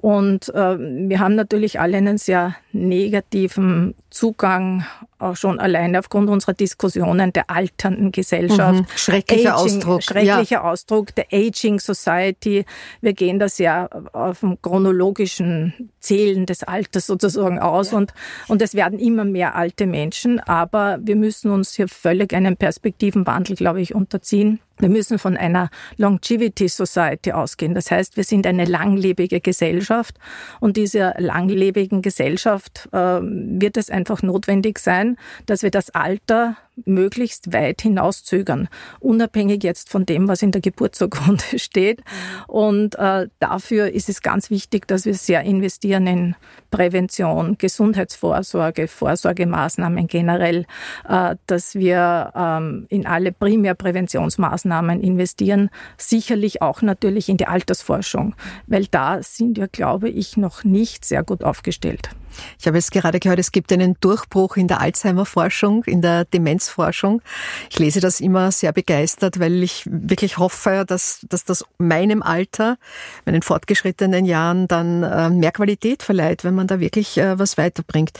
Und 0.00 0.48
äh, 0.54 0.78
wir 0.78 1.18
haben 1.18 1.34
natürlich 1.34 1.80
alle 1.80 1.96
einen 1.96 2.18
sehr 2.18 2.54
negativen 2.72 3.94
Zugang 4.10 4.84
auch 5.18 5.36
schon 5.36 5.58
alleine 5.58 5.98
aufgrund 5.98 6.30
unserer 6.30 6.54
Diskussionen 6.54 7.32
der 7.32 7.50
alternden 7.50 8.12
Gesellschaft. 8.12 8.80
Mhm. 8.80 8.86
Schrecklicher 8.94 9.56
Aging, 9.56 9.76
Ausdruck. 9.76 10.02
Schrecklicher 10.02 10.56
ja. 10.56 10.62
Ausdruck 10.62 11.14
der 11.14 11.26
Aging 11.32 11.80
Society. 11.80 12.64
Wir 13.00 13.12
gehen 13.12 13.38
da 13.38 13.48
sehr 13.48 13.90
auf 14.12 14.40
dem 14.40 14.60
chronologischen 14.62 15.90
Zählen 15.98 16.46
des 16.46 16.62
Alters 16.62 17.06
sozusagen 17.06 17.58
aus 17.58 17.90
ja. 17.90 17.98
und, 17.98 18.14
und 18.46 18.62
es 18.62 18.74
werden 18.74 18.98
immer 18.98 19.24
mehr 19.24 19.56
alte 19.56 19.86
Menschen, 19.86 20.40
aber 20.40 20.98
wir 21.02 21.16
müssen 21.16 21.50
uns 21.50 21.74
hier 21.74 21.88
völlig 21.88 22.32
einem 22.32 22.56
Perspektivenwandel, 22.56 23.56
glaube 23.56 23.80
ich, 23.80 23.94
unterziehen. 23.94 24.60
Wir 24.80 24.88
müssen 24.88 25.18
von 25.18 25.36
einer 25.36 25.70
Longevity 25.96 26.68
Society 26.68 27.32
ausgehen. 27.32 27.74
Das 27.74 27.90
heißt, 27.90 28.16
wir 28.16 28.22
sind 28.22 28.46
eine 28.46 28.64
langlebige 28.64 29.40
Gesellschaft 29.40 30.16
und 30.60 30.76
dieser 30.76 31.14
langlebigen 31.18 32.00
Gesellschaft 32.00 32.57
äh, 32.92 33.20
wird 33.20 33.76
es 33.76 33.90
einfach 33.90 34.22
notwendig 34.22 34.78
sein, 34.78 35.16
dass 35.46 35.62
wir 35.62 35.70
das 35.70 35.90
Alter 35.90 36.56
möglichst 36.84 37.52
weit 37.52 37.82
hinauszögern, 37.82 38.68
unabhängig 39.00 39.62
jetzt 39.64 39.90
von 39.90 40.06
dem, 40.06 40.28
was 40.28 40.42
in 40.42 40.52
der 40.52 40.60
Geburtsurkunde 40.60 41.42
steht. 41.58 42.02
Und 42.46 42.94
äh, 42.96 43.28
dafür 43.38 43.92
ist 43.92 44.08
es 44.08 44.22
ganz 44.22 44.50
wichtig, 44.50 44.86
dass 44.86 45.04
wir 45.04 45.14
sehr 45.14 45.42
investieren 45.42 46.06
in 46.06 46.36
Prävention, 46.70 47.56
Gesundheitsvorsorge, 47.58 48.88
Vorsorgemaßnahmen 48.88 50.06
generell, 50.06 50.66
äh, 51.08 51.36
dass 51.46 51.74
wir 51.74 52.32
ähm, 52.34 52.86
in 52.88 53.06
alle 53.06 53.32
Primärpräventionsmaßnahmen 53.32 55.00
investieren, 55.00 55.70
sicherlich 55.96 56.62
auch 56.62 56.82
natürlich 56.82 57.28
in 57.28 57.36
die 57.36 57.46
Altersforschung, 57.46 58.34
weil 58.66 58.86
da 58.86 59.22
sind 59.22 59.56
wir, 59.56 59.68
glaube 59.68 60.08
ich, 60.08 60.36
noch 60.36 60.64
nicht 60.64 61.04
sehr 61.04 61.22
gut 61.22 61.42
aufgestellt. 61.42 62.10
Ich 62.58 62.66
habe 62.66 62.76
jetzt 62.76 62.92
gerade 62.92 63.20
gehört, 63.20 63.38
es 63.38 63.52
gibt 63.52 63.72
einen 63.72 63.96
Durchbruch 64.00 64.56
in 64.56 64.68
der 64.68 64.80
Alzheimer-Forschung, 64.80 65.84
in 65.84 66.02
der 66.02 66.24
Demenzforschung. 66.24 67.22
Ich 67.70 67.78
lese 67.78 68.00
das 68.00 68.20
immer 68.20 68.52
sehr 68.52 68.72
begeistert, 68.72 69.40
weil 69.40 69.62
ich 69.62 69.84
wirklich 69.90 70.38
hoffe, 70.38 70.84
dass, 70.86 71.26
dass 71.28 71.44
das 71.44 71.64
meinem 71.78 72.22
Alter, 72.22 72.78
meinen 73.26 73.42
fortgeschrittenen 73.42 74.24
Jahren 74.24 74.68
dann 74.68 75.02
äh, 75.02 75.30
mehr 75.30 75.52
Qualität 75.52 76.02
verleiht, 76.02 76.44
wenn 76.44 76.54
man 76.54 76.66
da 76.66 76.80
wirklich 76.80 77.18
äh, 77.18 77.38
was 77.38 77.58
weiterbringt. 77.58 78.12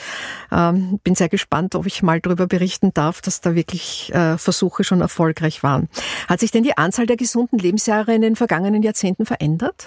Ähm, 0.50 1.00
bin 1.04 1.14
sehr 1.14 1.28
gespannt, 1.28 1.74
ob 1.74 1.86
ich 1.86 2.02
mal 2.02 2.20
darüber 2.20 2.46
berichten 2.46 2.92
darf, 2.94 3.20
dass 3.20 3.40
da 3.40 3.54
wirklich 3.54 4.12
äh, 4.14 4.38
Versuche 4.38 4.84
schon 4.84 5.00
erfolgreich 5.00 5.62
waren. 5.62 5.88
Hat 6.28 6.40
sich 6.40 6.50
denn 6.50 6.62
die 6.62 6.76
Anzahl 6.76 7.06
der 7.06 7.16
gesunden 7.16 7.58
Lebensjahre 7.58 8.14
in 8.14 8.22
den 8.22 8.36
vergangenen 8.36 8.82
Jahrzehnten 8.82 9.26
verändert? 9.26 9.86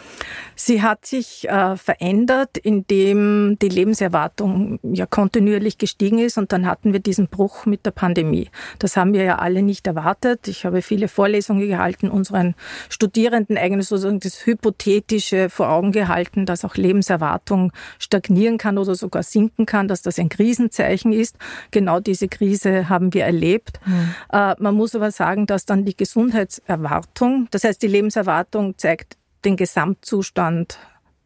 Sie 0.55 0.81
hat 0.81 1.05
sich 1.05 1.47
verändert, 1.75 2.57
indem 2.57 3.57
die 3.61 3.69
Lebenserwartung 3.69 4.20
Erwartung 4.21 4.79
ja 4.83 5.07
kontinuierlich 5.07 5.79
gestiegen 5.79 6.19
ist 6.19 6.37
und 6.37 6.51
dann 6.51 6.67
hatten 6.67 6.93
wir 6.93 6.99
diesen 6.99 7.27
Bruch 7.27 7.65
mit 7.65 7.85
der 7.87 7.91
Pandemie. 7.91 8.49
Das 8.77 8.95
haben 8.95 9.13
wir 9.13 9.23
ja 9.23 9.39
alle 9.39 9.63
nicht 9.63 9.87
erwartet. 9.87 10.47
Ich 10.47 10.63
habe 10.63 10.83
viele 10.83 11.07
Vorlesungen 11.07 11.67
gehalten, 11.67 12.09
unseren 12.09 12.53
Studierenden 12.89 13.57
eigentlich 13.57 13.87
sozusagen 13.87 14.19
das 14.19 14.45
Hypothetische 14.45 15.49
vor 15.49 15.69
Augen 15.69 15.91
gehalten, 15.91 16.45
dass 16.45 16.63
auch 16.63 16.75
Lebenserwartung 16.75 17.71
stagnieren 17.97 18.59
kann 18.59 18.77
oder 18.77 18.93
sogar 18.93 19.23
sinken 19.23 19.65
kann, 19.65 19.87
dass 19.87 20.03
das 20.03 20.19
ein 20.19 20.29
Krisenzeichen 20.29 21.13
ist. 21.13 21.35
Genau 21.71 21.99
diese 21.99 22.27
Krise 22.27 22.89
haben 22.89 23.15
wir 23.15 23.25
erlebt. 23.25 23.79
Mhm. 23.85 24.13
Man 24.31 24.75
muss 24.75 24.93
aber 24.93 25.09
sagen, 25.09 25.47
dass 25.47 25.65
dann 25.65 25.83
die 25.83 25.97
Gesundheitserwartung, 25.97 27.47
das 27.49 27.63
heißt 27.63 27.81
die 27.81 27.87
Lebenserwartung 27.87 28.77
zeigt 28.77 29.17
den 29.45 29.55
Gesamtzustand 29.55 30.77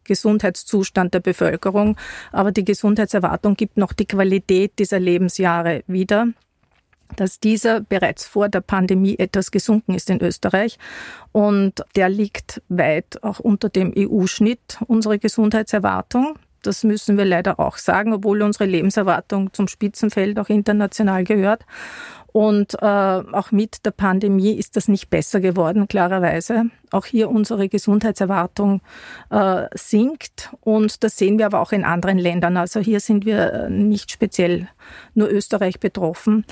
Gesundheitszustand 0.05 1.13
der 1.13 1.19
Bevölkerung. 1.19 1.97
Aber 2.31 2.51
die 2.51 2.63
Gesundheitserwartung 2.63 3.55
gibt 3.55 3.77
noch 3.77 3.91
die 3.91 4.05
Qualität 4.05 4.79
dieser 4.79 5.00
Lebensjahre 5.00 5.83
wieder 5.88 6.27
dass 7.15 7.39
dieser 7.39 7.81
bereits 7.81 8.25
vor 8.25 8.50
der 8.50 8.62
Pandemie 8.62 9.17
etwas 9.17 9.51
gesunken 9.51 9.93
ist 9.93 10.09
in 10.09 10.21
Österreich. 10.21 10.77
Und 11.31 11.83
der 11.95 12.09
liegt 12.09 12.62
weit 12.67 13.24
auch 13.24 13.39
unter 13.39 13.69
dem 13.69 13.93
EU-Schnitt, 13.95 14.79
unsere 14.88 15.19
Gesundheitserwartung. 15.19 16.38
Das 16.62 16.83
müssen 16.83 17.17
wir 17.17 17.25
leider 17.25 17.59
auch 17.59 17.77
sagen, 17.77 18.13
obwohl 18.13 18.41
unsere 18.41 18.65
Lebenserwartung 18.65 19.53
zum 19.53 19.67
Spitzenfeld 19.67 20.39
auch 20.39 20.50
international 20.50 21.24
gehört. 21.24 21.63
Und 22.35 22.73
äh, 22.81 22.85
auch 22.85 23.53
mit 23.53 23.85
der 23.85 23.91
Pandemie 23.91 24.51
ist 24.55 24.75
das 24.75 24.89
nicht 24.89 25.09
besser 25.09 25.39
geworden, 25.39 25.87
klarerweise. 25.87 26.65
Auch 26.91 27.05
hier 27.05 27.29
unsere 27.29 27.69
Gesundheitserwartung 27.69 28.81
äh, 29.29 29.67
sinkt 29.73 30.53
und 30.59 31.05
das 31.05 31.15
sehen 31.15 31.37
wir 31.37 31.45
aber 31.45 31.61
auch 31.61 31.71
in 31.71 31.85
anderen 31.85 32.17
Ländern. 32.17 32.57
Also 32.57 32.81
hier 32.81 32.99
sind 32.99 33.25
wir 33.25 33.53
äh, 33.53 33.69
nicht 33.69 34.11
speziell 34.11 34.67
nur 35.13 35.31
Österreich 35.31 35.79
betroffen. 35.79 36.43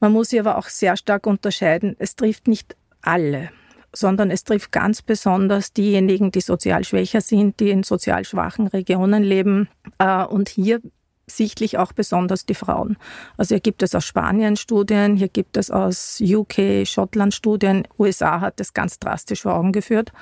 Man 0.00 0.10
muss 0.10 0.30
hier 0.30 0.40
aber 0.40 0.58
auch 0.58 0.66
sehr 0.66 0.96
stark 0.96 1.28
unterscheiden. 1.28 1.94
Es 2.00 2.16
trifft 2.16 2.48
nicht 2.48 2.74
alle 3.00 3.50
sondern 3.94 4.30
es 4.30 4.44
trifft 4.44 4.70
ganz 4.70 5.00
besonders 5.00 5.72
diejenigen, 5.72 6.30
die 6.30 6.42
sozial 6.42 6.84
schwächer 6.84 7.22
sind, 7.22 7.58
die 7.58 7.70
in 7.70 7.84
sozial 7.84 8.24
schwachen 8.26 8.66
Regionen 8.66 9.22
leben. 9.22 9.68
Äh, 9.98 10.24
und 10.24 10.50
hier 10.50 10.82
sichtlich 11.30 11.78
auch 11.78 11.92
besonders 11.92 12.46
die 12.46 12.54
Frauen. 12.54 12.96
Also 13.36 13.54
hier 13.54 13.60
gibt 13.60 13.82
es 13.82 13.94
aus 13.94 14.04
Spanien 14.04 14.56
Studien, 14.56 15.16
hier 15.16 15.28
gibt 15.28 15.56
es 15.56 15.70
aus 15.70 16.20
UK, 16.20 16.86
Schottland 16.86 17.34
Studien, 17.34 17.86
USA 17.98 18.40
hat 18.40 18.60
das 18.60 18.74
ganz 18.74 18.98
drastisch 18.98 19.42
vor 19.42 19.54
Augen 19.54 19.72
geführt. 19.72 20.12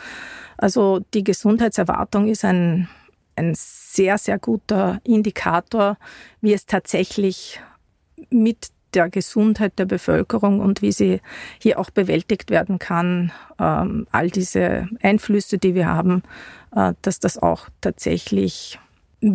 Also 0.57 1.01
die 1.15 1.25
Gesundheitserwartung 1.25 2.29
ist 2.29 2.45
ein, 2.45 2.89
ein 3.37 3.53
sehr, 3.55 4.19
sehr 4.19 4.39
guter 4.39 5.01
Indikator, 5.05 5.99
wie 6.41 6.53
es 6.53 6.67
tatsächlich 6.67 7.61
mit 8.31 8.69
der 8.95 9.11
Gesundheit 9.11 9.79
der 9.79 9.85
Bevölkerung 9.85 10.61
und 10.61 10.81
wie 10.81 10.91
sie 10.91 11.21
hier 11.61 11.79
auch 11.79 11.91
bewältigt 11.91 12.51
werden 12.51 12.79
kann, 12.79 13.31
ähm, 13.61 14.07
all 14.11 14.31
diese 14.31 14.89
Einflüsse, 15.03 15.59
die 15.59 15.75
wir 15.75 15.87
haben, 15.87 16.23
äh, 16.75 16.95
dass 17.03 17.21
das 17.21 17.37
auch 17.37 17.69
tatsächlich 17.81 18.79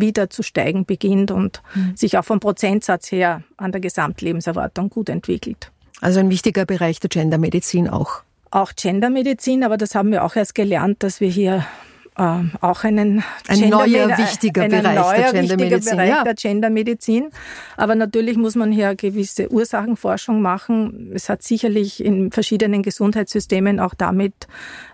wieder 0.00 0.30
zu 0.30 0.42
steigen 0.42 0.84
beginnt 0.84 1.30
und 1.30 1.62
mhm. 1.74 1.96
sich 1.96 2.18
auch 2.18 2.24
vom 2.24 2.40
Prozentsatz 2.40 3.10
her 3.12 3.42
an 3.56 3.72
der 3.72 3.80
Gesamtlebenserwartung 3.80 4.90
gut 4.90 5.08
entwickelt. 5.08 5.70
Also 6.00 6.20
ein 6.20 6.30
wichtiger 6.30 6.64
Bereich 6.66 7.00
der 7.00 7.10
Gendermedizin 7.10 7.88
auch. 7.88 8.22
Auch 8.50 8.72
Gendermedizin, 8.74 9.64
aber 9.64 9.76
das 9.76 9.94
haben 9.94 10.10
wir 10.10 10.24
auch 10.24 10.36
erst 10.36 10.54
gelernt, 10.54 11.02
dass 11.02 11.20
wir 11.20 11.28
hier 11.28 11.64
äh, 12.18 12.40
auch 12.60 12.84
einen 12.84 13.24
ein 13.48 13.68
neuer 13.70 14.18
wichtiger 14.18 14.62
einen 14.62 14.82
Bereich 14.82 14.96
neuer, 14.96 15.14
der 15.14 15.32
Gendermedizin. 15.32 15.96
Bereich 15.96 16.08
ja. 16.10 16.24
der 16.24 16.34
Gendermedizin. 16.34 17.30
Aber 17.76 17.94
natürlich 17.94 18.36
muss 18.36 18.54
man 18.54 18.70
hier 18.70 18.94
gewisse 18.94 19.50
Ursachenforschung 19.50 20.42
machen. 20.42 21.12
Es 21.14 21.28
hat 21.28 21.42
sicherlich 21.42 22.04
in 22.04 22.30
verschiedenen 22.30 22.82
Gesundheitssystemen 22.82 23.80
auch 23.80 23.94
damit 23.94 24.34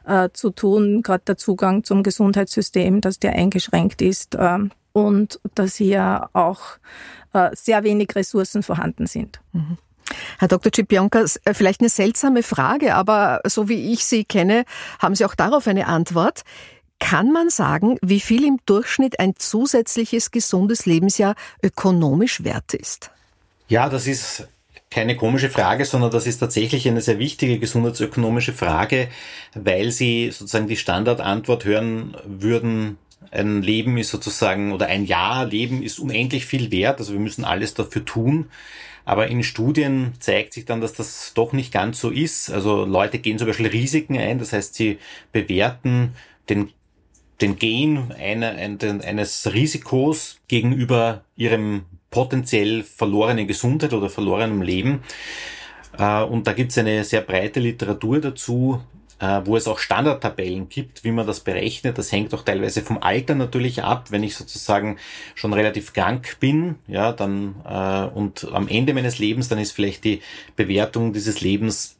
äh, 0.06 0.28
zu 0.32 0.50
tun, 0.50 1.02
gerade 1.02 1.24
der 1.26 1.37
Zugang 1.37 1.82
zum 1.82 2.02
Gesundheitssystem, 2.02 3.00
dass 3.00 3.18
der 3.18 3.32
eingeschränkt 3.32 4.00
ist 4.00 4.37
äh, 4.37 4.58
und 5.06 5.40
dass 5.54 5.76
hier 5.76 6.28
auch 6.32 6.61
äh, 7.32 7.50
sehr 7.54 7.84
wenig 7.84 8.14
Ressourcen 8.14 8.62
vorhanden 8.62 9.06
sind. 9.06 9.40
Mhm. 9.52 9.78
Herr 10.38 10.48
Dr. 10.48 10.72
Cipionka, 10.74 11.24
äh, 11.44 11.54
vielleicht 11.54 11.80
eine 11.80 11.90
seltsame 11.90 12.42
Frage, 12.42 12.94
aber 12.94 13.40
so 13.44 13.68
wie 13.68 13.92
ich 13.92 14.04
Sie 14.04 14.24
kenne, 14.24 14.64
haben 14.98 15.14
Sie 15.14 15.24
auch 15.24 15.34
darauf 15.34 15.66
eine 15.66 15.87
Antwort. 15.87 16.42
Kann 16.98 17.30
man 17.32 17.48
sagen, 17.48 17.96
wie 18.02 18.20
viel 18.20 18.44
im 18.44 18.58
Durchschnitt 18.66 19.20
ein 19.20 19.34
zusätzliches 19.37 20.30
gesundes 20.30 20.84
Lebensjahr 20.84 21.37
ökonomisch 21.62 22.42
wert 22.42 22.74
ist? 22.74 23.11
Ja, 23.68 23.88
das 23.88 24.06
ist 24.06 24.48
keine 24.90 25.16
komische 25.16 25.50
Frage, 25.50 25.84
sondern 25.84 26.11
das 26.11 26.26
ist 26.26 26.38
tatsächlich 26.38 26.88
eine 26.88 27.02
sehr 27.02 27.18
wichtige 27.18 27.58
gesundheitsökonomische 27.58 28.54
Frage, 28.54 29.08
weil 29.54 29.92
Sie 29.92 30.30
sozusagen 30.30 30.66
die 30.66 30.76
Standardantwort 30.76 31.64
hören 31.64 32.16
würden, 32.24 32.96
ein 33.31 33.62
Leben 33.62 33.98
ist 33.98 34.11
sozusagen 34.11 34.72
oder 34.72 34.87
ein 34.87 35.04
Jahr 35.04 35.44
Leben 35.44 35.83
ist 35.83 35.98
unendlich 35.98 36.46
viel 36.46 36.70
wert, 36.70 36.98
also 36.98 37.12
wir 37.12 37.20
müssen 37.20 37.44
alles 37.44 37.74
dafür 37.74 38.04
tun. 38.04 38.46
Aber 39.04 39.28
in 39.28 39.42
Studien 39.42 40.12
zeigt 40.18 40.52
sich 40.52 40.66
dann, 40.66 40.83
dass 40.83 40.92
das 40.92 41.33
doch 41.35 41.54
nicht 41.54 41.72
ganz 41.72 41.98
so 41.98 42.11
ist. 42.11 42.50
Also 42.50 42.85
Leute 42.85 43.18
gehen 43.18 43.38
zum 43.38 43.46
Beispiel 43.46 43.68
Risiken 43.68 44.18
ein, 44.18 44.38
das 44.38 44.52
heißt, 44.52 44.74
sie 44.74 44.98
bewerten 45.33 46.12
den 46.50 46.70
den 47.40 47.57
Gain 47.57 48.12
einer, 48.18 48.50
eines 48.50 49.52
Risikos 49.52 50.40
gegenüber 50.48 51.24
ihrem 51.37 51.85
potenziell 52.11 52.83
verlorenen 52.83 53.46
Gesundheit 53.46 53.92
oder 53.92 54.11
verlorenem 54.11 54.62
Leben. 54.62 55.02
Äh, 55.96 56.22
und 56.22 56.46
da 56.46 56.52
gibt 56.52 56.72
es 56.72 56.78
eine 56.78 57.04
sehr 57.04 57.20
breite 57.20 57.61
Literatur 57.61 58.20
dazu, 58.20 58.81
äh, 59.20 59.40
wo 59.44 59.57
es 59.57 59.66
auch 59.66 59.78
Standardtabellen 59.78 60.68
gibt, 60.68 61.04
wie 61.04 61.11
man 61.11 61.26
das 61.26 61.40
berechnet. 61.40 61.98
Das 61.98 62.12
hängt 62.12 62.33
auch 62.35 62.42
teilweise 62.42 62.83
vom 62.83 62.98
Alter 63.02 63.35
natürlich 63.35 63.83
ab. 63.83 64.11
Wenn 64.11 64.22
ich 64.22 64.37
sozusagen 64.37 64.98
schon 65.35 65.52
relativ 65.52 65.92
krank 65.92 66.37
bin, 66.40 66.76
ja, 66.87 67.12
dann 67.12 67.57
äh, 67.68 68.16
und 68.16 68.48
am 68.52 68.68
Ende 68.68 68.94
meines 68.94 69.18
Lebens, 69.18 69.48
dann 69.48 69.59
ist 69.59 69.72
vielleicht 69.72 70.04
die 70.04 70.20
Bewertung 70.57 71.12
dieses 71.12 71.40
Lebens 71.40 71.96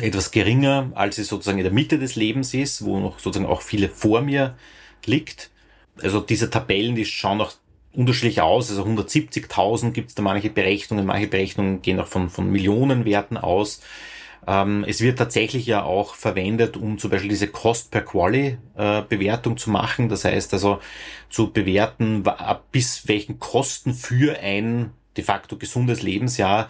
etwas 0.00 0.30
geringer, 0.30 0.90
als 0.94 1.18
es 1.18 1.28
sozusagen 1.28 1.58
in 1.58 1.64
der 1.64 1.72
Mitte 1.72 1.98
des 1.98 2.16
Lebens 2.16 2.54
ist, 2.54 2.84
wo 2.84 2.98
noch 2.98 3.18
sozusagen 3.18 3.50
auch 3.50 3.62
viele 3.62 3.88
vor 3.88 4.20
mir 4.20 4.56
liegt. 5.04 5.50
Also 6.02 6.20
diese 6.20 6.50
Tabellen, 6.50 6.94
die 6.94 7.04
schauen 7.04 7.40
auch 7.40 7.52
unterschiedlich 7.92 8.40
aus. 8.40 8.70
Also 8.70 8.84
170.000 8.84 9.90
gibt 9.90 10.10
es 10.10 10.14
da 10.14 10.22
manche 10.22 10.50
Berechnungen, 10.50 11.06
manche 11.06 11.26
Berechnungen 11.26 11.82
gehen 11.82 12.00
auch 12.00 12.06
von, 12.06 12.30
von 12.30 12.50
Millionenwerten 12.50 13.36
aus. 13.36 13.80
Ähm, 14.46 14.84
es 14.88 15.00
wird 15.00 15.18
tatsächlich 15.18 15.66
ja 15.66 15.82
auch 15.82 16.14
verwendet, 16.14 16.76
um 16.76 16.98
zum 16.98 17.10
Beispiel 17.10 17.28
diese 17.28 17.48
Cost 17.48 17.90
per 17.90 18.02
Quali 18.02 18.58
äh, 18.76 19.02
Bewertung 19.02 19.56
zu 19.56 19.70
machen. 19.70 20.08
Das 20.08 20.24
heißt 20.24 20.52
also 20.54 20.80
zu 21.28 21.52
bewerten, 21.52 22.24
bis 22.72 23.06
welchen 23.08 23.38
Kosten 23.38 23.94
für 23.94 24.38
ein 24.38 24.92
de 25.16 25.24
facto 25.24 25.56
gesundes 25.56 26.02
Lebensjahr 26.02 26.68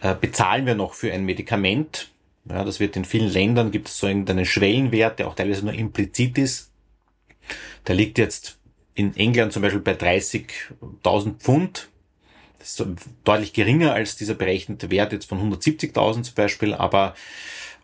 äh, 0.00 0.14
bezahlen 0.14 0.66
wir 0.66 0.74
noch 0.74 0.94
für 0.94 1.12
ein 1.12 1.24
Medikament. 1.24 2.10
Ja, 2.48 2.64
das 2.64 2.80
wird 2.80 2.96
in 2.96 3.04
vielen 3.04 3.28
Ländern 3.28 3.70
gibt 3.70 3.88
es 3.88 3.98
so 3.98 4.06
einen 4.06 4.44
Schwellenwert, 4.44 5.18
der 5.18 5.28
auch 5.28 5.34
teilweise 5.34 5.64
nur 5.64 5.74
implizit 5.74 6.38
ist. 6.38 6.70
Der 7.86 7.94
liegt 7.94 8.18
jetzt 8.18 8.58
in 8.94 9.16
England 9.16 9.52
zum 9.52 9.62
Beispiel 9.62 9.80
bei 9.80 9.92
30.000 9.92 11.38
Pfund 11.38 11.88
ist 12.66 12.84
deutlich 13.24 13.52
geringer 13.52 13.92
als 13.92 14.16
dieser 14.16 14.34
berechnete 14.34 14.90
Wert 14.90 15.12
jetzt 15.12 15.28
von 15.28 15.40
170.000 15.52 16.22
zum 16.22 16.34
Beispiel, 16.34 16.74
aber 16.74 17.14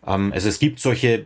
ähm, 0.05 0.31
also 0.33 0.49
es 0.49 0.59
gibt 0.59 0.79
solche 0.79 1.25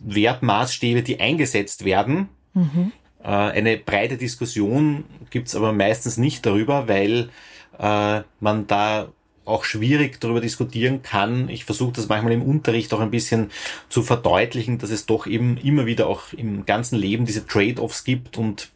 Wertmaßstäbe, 0.00 1.02
die 1.02 1.20
eingesetzt 1.20 1.84
werden. 1.84 2.28
Mhm. 2.54 2.92
Äh, 3.22 3.28
eine 3.28 3.76
breite 3.76 4.16
Diskussion 4.16 5.04
gibt's 5.30 5.54
aber 5.54 5.72
meistens 5.72 6.16
nicht 6.16 6.44
darüber, 6.46 6.88
weil 6.88 7.30
äh, 7.78 8.22
man 8.40 8.66
da 8.66 9.12
auch 9.44 9.64
schwierig 9.64 10.20
darüber 10.20 10.40
diskutieren 10.40 11.02
kann. 11.02 11.48
Ich 11.48 11.64
versuche 11.64 11.92
das 11.92 12.08
manchmal 12.08 12.32
im 12.32 12.42
Unterricht 12.42 12.92
auch 12.94 13.00
ein 13.00 13.10
bisschen 13.10 13.50
zu 13.88 14.02
verdeutlichen, 14.02 14.78
dass 14.78 14.90
es 14.90 15.06
doch 15.06 15.26
eben 15.26 15.56
immer 15.56 15.86
wieder 15.86 16.06
auch 16.06 16.32
im 16.32 16.66
ganzen 16.66 16.96
Leben 16.96 17.26
diese 17.26 17.46
Trade-offs 17.46 18.04
gibt 18.04 18.38
und 18.38 18.70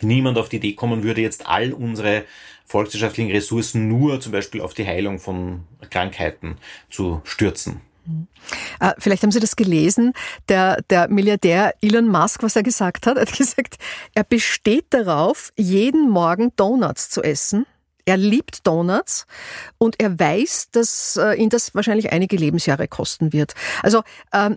niemand 0.00 0.38
auf 0.38 0.48
die 0.48 0.56
Idee 0.56 0.74
kommen 0.74 1.02
würde, 1.02 1.20
jetzt 1.20 1.46
all 1.46 1.72
unsere 1.72 2.24
volkswirtschaftlichen 2.68 3.32
Ressourcen 3.32 3.88
nur 3.88 4.20
zum 4.20 4.32
Beispiel 4.32 4.60
auf 4.60 4.74
die 4.74 4.86
Heilung 4.86 5.18
von 5.18 5.64
Krankheiten 5.90 6.56
zu 6.90 7.20
stürzen. 7.24 7.80
Äh, 8.80 8.92
vielleicht 8.98 9.22
haben 9.22 9.32
Sie 9.32 9.40
das 9.40 9.56
gelesen. 9.56 10.12
Der, 10.48 10.80
der 10.88 11.08
Milliardär 11.08 11.74
Elon 11.82 12.08
Musk, 12.08 12.42
was 12.42 12.56
er 12.56 12.62
gesagt 12.62 13.06
hat, 13.06 13.18
hat 13.18 13.32
gesagt, 13.32 13.76
er 14.14 14.24
besteht 14.24 14.86
darauf, 14.90 15.52
jeden 15.56 16.08
Morgen 16.08 16.52
Donuts 16.56 17.10
zu 17.10 17.22
essen. 17.22 17.66
Er 18.04 18.16
liebt 18.16 18.66
Donuts 18.66 19.26
und 19.76 20.00
er 20.00 20.18
weiß, 20.18 20.70
dass 20.72 21.18
äh, 21.18 21.34
ihn 21.34 21.50
das 21.50 21.74
wahrscheinlich 21.74 22.10
einige 22.10 22.36
Lebensjahre 22.36 22.88
kosten 22.88 23.34
wird. 23.34 23.54
Also 23.82 24.02
ähm, 24.32 24.56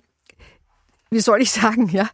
wie 1.11 1.19
soll 1.19 1.41
ich 1.41 1.51
sagen, 1.51 1.89
ja, 1.89 2.09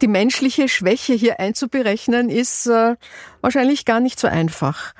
die 0.00 0.08
menschliche 0.08 0.68
Schwäche 0.68 1.12
hier 1.12 1.38
einzuberechnen, 1.38 2.30
ist 2.30 2.66
äh, 2.66 2.96
wahrscheinlich 3.42 3.84
gar 3.84 4.00
nicht 4.00 4.18
so 4.18 4.26
einfach. 4.26 4.94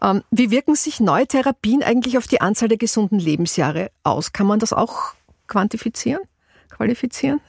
Ähm, 0.00 0.22
wie 0.30 0.52
wirken 0.52 0.76
sich 0.76 1.00
neue 1.00 1.26
Therapien 1.26 1.82
eigentlich 1.82 2.16
auf 2.16 2.28
die 2.28 2.40
Anzahl 2.40 2.68
der 2.68 2.78
gesunden 2.78 3.18
Lebensjahre 3.18 3.90
aus? 4.04 4.32
Kann 4.32 4.46
man 4.46 4.60
das 4.60 4.72
auch 4.72 5.14
quantifizieren, 5.48 6.22
qualifizieren? 6.70 7.40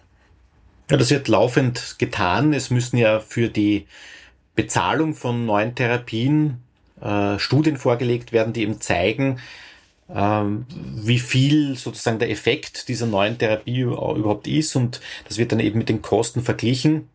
Ja, 0.89 0.97
das 0.97 1.11
wird 1.11 1.27
laufend 1.27 1.97
getan. 1.99 2.53
Es 2.53 2.71
müssen 2.71 2.97
ja 2.97 3.19
für 3.19 3.49
die 3.49 3.85
Bezahlung 4.55 5.13
von 5.13 5.45
neuen 5.45 5.75
Therapien 5.75 6.63
äh, 6.99 7.37
Studien 7.37 7.77
vorgelegt 7.77 8.31
werden, 8.31 8.53
die 8.53 8.63
eben 8.63 8.81
zeigen, 8.81 9.39
ähm, 10.13 10.65
wie 10.69 11.19
viel 11.19 11.75
sozusagen 11.77 12.19
der 12.19 12.29
Effekt 12.29 12.87
dieser 12.87 13.07
neuen 13.07 13.37
Therapie 13.37 13.81
überhaupt 13.81 14.47
ist 14.47 14.75
und 14.75 15.01
das 15.27 15.37
wird 15.37 15.51
dann 15.51 15.59
eben 15.59 15.77
mit 15.77 15.89
den 15.89 16.01
Kosten 16.01 16.41
verglichen. 16.43 17.09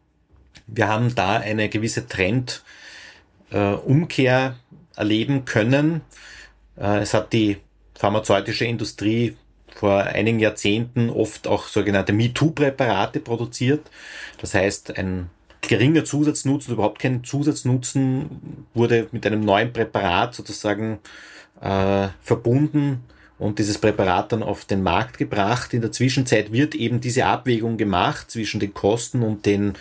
Wir 0.66 0.88
haben 0.88 1.14
da 1.14 1.36
eine 1.36 1.68
gewisse 1.68 2.06
Trendumkehr 3.50 4.56
erleben 4.96 5.44
können. 5.44 6.00
Äh, 6.76 6.98
es 6.98 7.14
hat 7.14 7.32
die 7.32 7.58
pharmazeutische 7.94 8.64
Industrie 8.64 9.36
vor 9.74 10.02
einigen 10.02 10.40
Jahrzehnten 10.40 11.10
oft 11.10 11.46
auch 11.46 11.68
sogenannte 11.68 12.12
MeToo-Präparate 12.12 13.20
produziert. 13.20 13.88
Das 14.40 14.54
heißt, 14.54 14.98
ein 14.98 15.30
geringer 15.60 16.04
Zusatznutzen, 16.04 16.74
überhaupt 16.74 16.98
kein 16.98 17.24
Zusatznutzen 17.24 18.66
wurde 18.74 19.08
mit 19.12 19.26
einem 19.26 19.40
neuen 19.40 19.72
Präparat 19.72 20.34
sozusagen 20.34 20.98
äh, 21.60 22.08
verbunden 22.20 23.04
und 23.38 23.58
dieses 23.58 23.78
Präparat 23.78 24.32
dann 24.32 24.42
auf 24.42 24.64
den 24.64 24.82
Markt 24.82 25.18
gebracht. 25.18 25.72
In 25.72 25.80
der 25.80 25.92
Zwischenzeit 25.92 26.52
wird 26.52 26.74
eben 26.74 27.00
diese 27.00 27.26
Abwägung 27.26 27.78
gemacht 27.78 28.30
zwischen 28.30 28.60
den 28.60 28.74
Kosten 28.74 29.22
und 29.22 29.46
den 29.46 29.74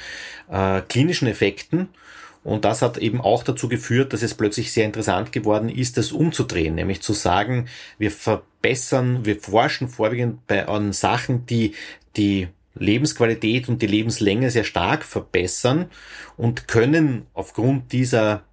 äh, 0.50 0.82
klinischen 0.82 1.28
Effekten. 1.28 1.89
Und 2.44 2.63
das 2.63 2.82
hat 2.82 2.98
eben 2.98 3.20
auch 3.20 3.44
dazu 3.44 3.68
geführt, 3.68 4.13
dass 4.13 4.24
es 4.24 4.34
plötzlich 4.34 4.72
sehr 4.72 4.86
interessant 4.86 5.34
geworden 5.34 5.68
ist, 5.68 5.98
das 5.98 6.13
umzudrehen, 6.13 6.76
nämlich 6.76 7.02
zu 7.02 7.13
sagen, 7.13 7.68
wir 7.98 8.12
verbessern, 8.12 9.26
wir 9.26 9.38
forschen 9.39 9.89
vorwiegend 9.89 10.48
bei 10.48 10.65
an 10.68 10.94
Sachen, 10.94 11.46
die 11.46 11.76
die 12.15 12.48
Lebensqualität 12.76 13.68
und 13.68 13.82
die 13.82 13.88
Lebenslänge 13.88 14.52
sehr 14.52 14.63
stark 14.63 15.04
verbessern 15.04 15.92
und 16.38 16.68
können 16.68 17.26
aufgrund 17.34 17.92
dieser 17.92 18.44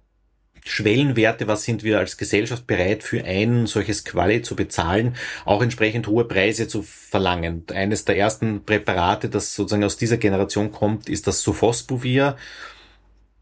Schwellenwerte, 0.71 1.47
was 1.47 1.63
sind 1.63 1.83
wir 1.83 1.99
als 1.99 2.17
Gesellschaft 2.17 2.67
bereit 2.67 3.03
für 3.03 3.23
ein 3.23 3.67
solches 3.67 4.03
Quali 4.05 4.41
zu 4.41 4.55
bezahlen, 4.55 5.15
auch 5.45 5.61
entsprechend 5.61 6.07
hohe 6.07 6.25
Preise 6.25 6.67
zu 6.67 6.83
verlangen. 6.83 7.63
Eines 7.73 8.05
der 8.05 8.17
ersten 8.17 8.63
Präparate, 8.63 9.29
das 9.29 9.55
sozusagen 9.55 9.83
aus 9.83 9.97
dieser 9.97 10.17
Generation 10.17 10.71
kommt, 10.71 11.09
ist 11.09 11.27
das 11.27 11.41
Sofosbuvir. 11.41 12.37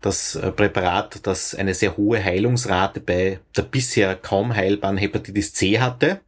Das 0.01 0.35
äh, 0.35 0.51
Präparat, 0.51 1.25
das 1.25 1.55
eine 1.55 1.73
sehr 1.73 1.97
hohe 1.97 2.23
Heilungsrate 2.23 2.99
bei 2.99 3.39
der 3.55 3.63
bisher 3.63 4.15
kaum 4.15 4.55
heilbaren 4.55 4.97
Hepatitis 4.97 5.53
C 5.53 5.79
hatte. 5.79 6.21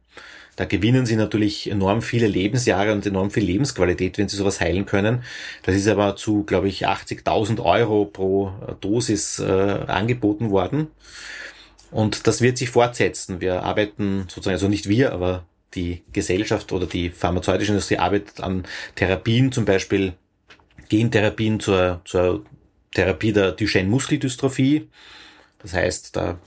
Da 0.58 0.64
gewinnen 0.64 1.06
sie 1.06 1.14
natürlich 1.14 1.70
enorm 1.70 2.02
viele 2.02 2.26
Lebensjahre 2.26 2.92
und 2.92 3.06
enorm 3.06 3.30
viel 3.30 3.44
Lebensqualität, 3.44 4.18
wenn 4.18 4.28
sie 4.28 4.36
sowas 4.36 4.60
heilen 4.60 4.86
können. 4.86 5.22
Das 5.62 5.76
ist 5.76 5.86
aber 5.86 6.16
zu, 6.16 6.42
glaube 6.42 6.66
ich, 6.66 6.88
80.000 6.88 7.62
Euro 7.62 8.06
pro 8.06 8.50
Dosis 8.80 9.38
äh, 9.38 9.44
angeboten 9.46 10.50
worden. 10.50 10.88
Und 11.92 12.26
das 12.26 12.40
wird 12.40 12.58
sich 12.58 12.70
fortsetzen. 12.70 13.40
Wir 13.40 13.62
arbeiten 13.62 14.22
sozusagen, 14.22 14.54
also 14.54 14.66
nicht 14.66 14.88
wir, 14.88 15.12
aber 15.12 15.44
die 15.76 16.02
Gesellschaft 16.12 16.72
oder 16.72 16.86
die 16.86 17.10
pharmazeutische 17.10 17.70
Industrie 17.70 17.98
arbeitet 17.98 18.40
an 18.40 18.64
Therapien, 18.96 19.52
zum 19.52 19.64
Beispiel 19.64 20.14
Gentherapien 20.88 21.60
zur, 21.60 22.00
zur 22.04 22.44
Therapie 22.94 23.32
der 23.32 23.52
Duchenne-Muskeldystrophie. 23.52 24.88
Das 25.60 25.72
heißt, 25.72 26.16
da 26.16 26.40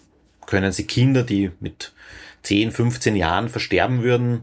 können 0.48 0.74
Sie 0.74 0.86
Kinder, 0.86 1.24
die 1.24 1.52
mit 1.62 1.94
10, 2.44 2.72
15 2.72 3.16
Jahren 3.16 3.50
versterben 3.50 4.04
würden, 4.04 4.42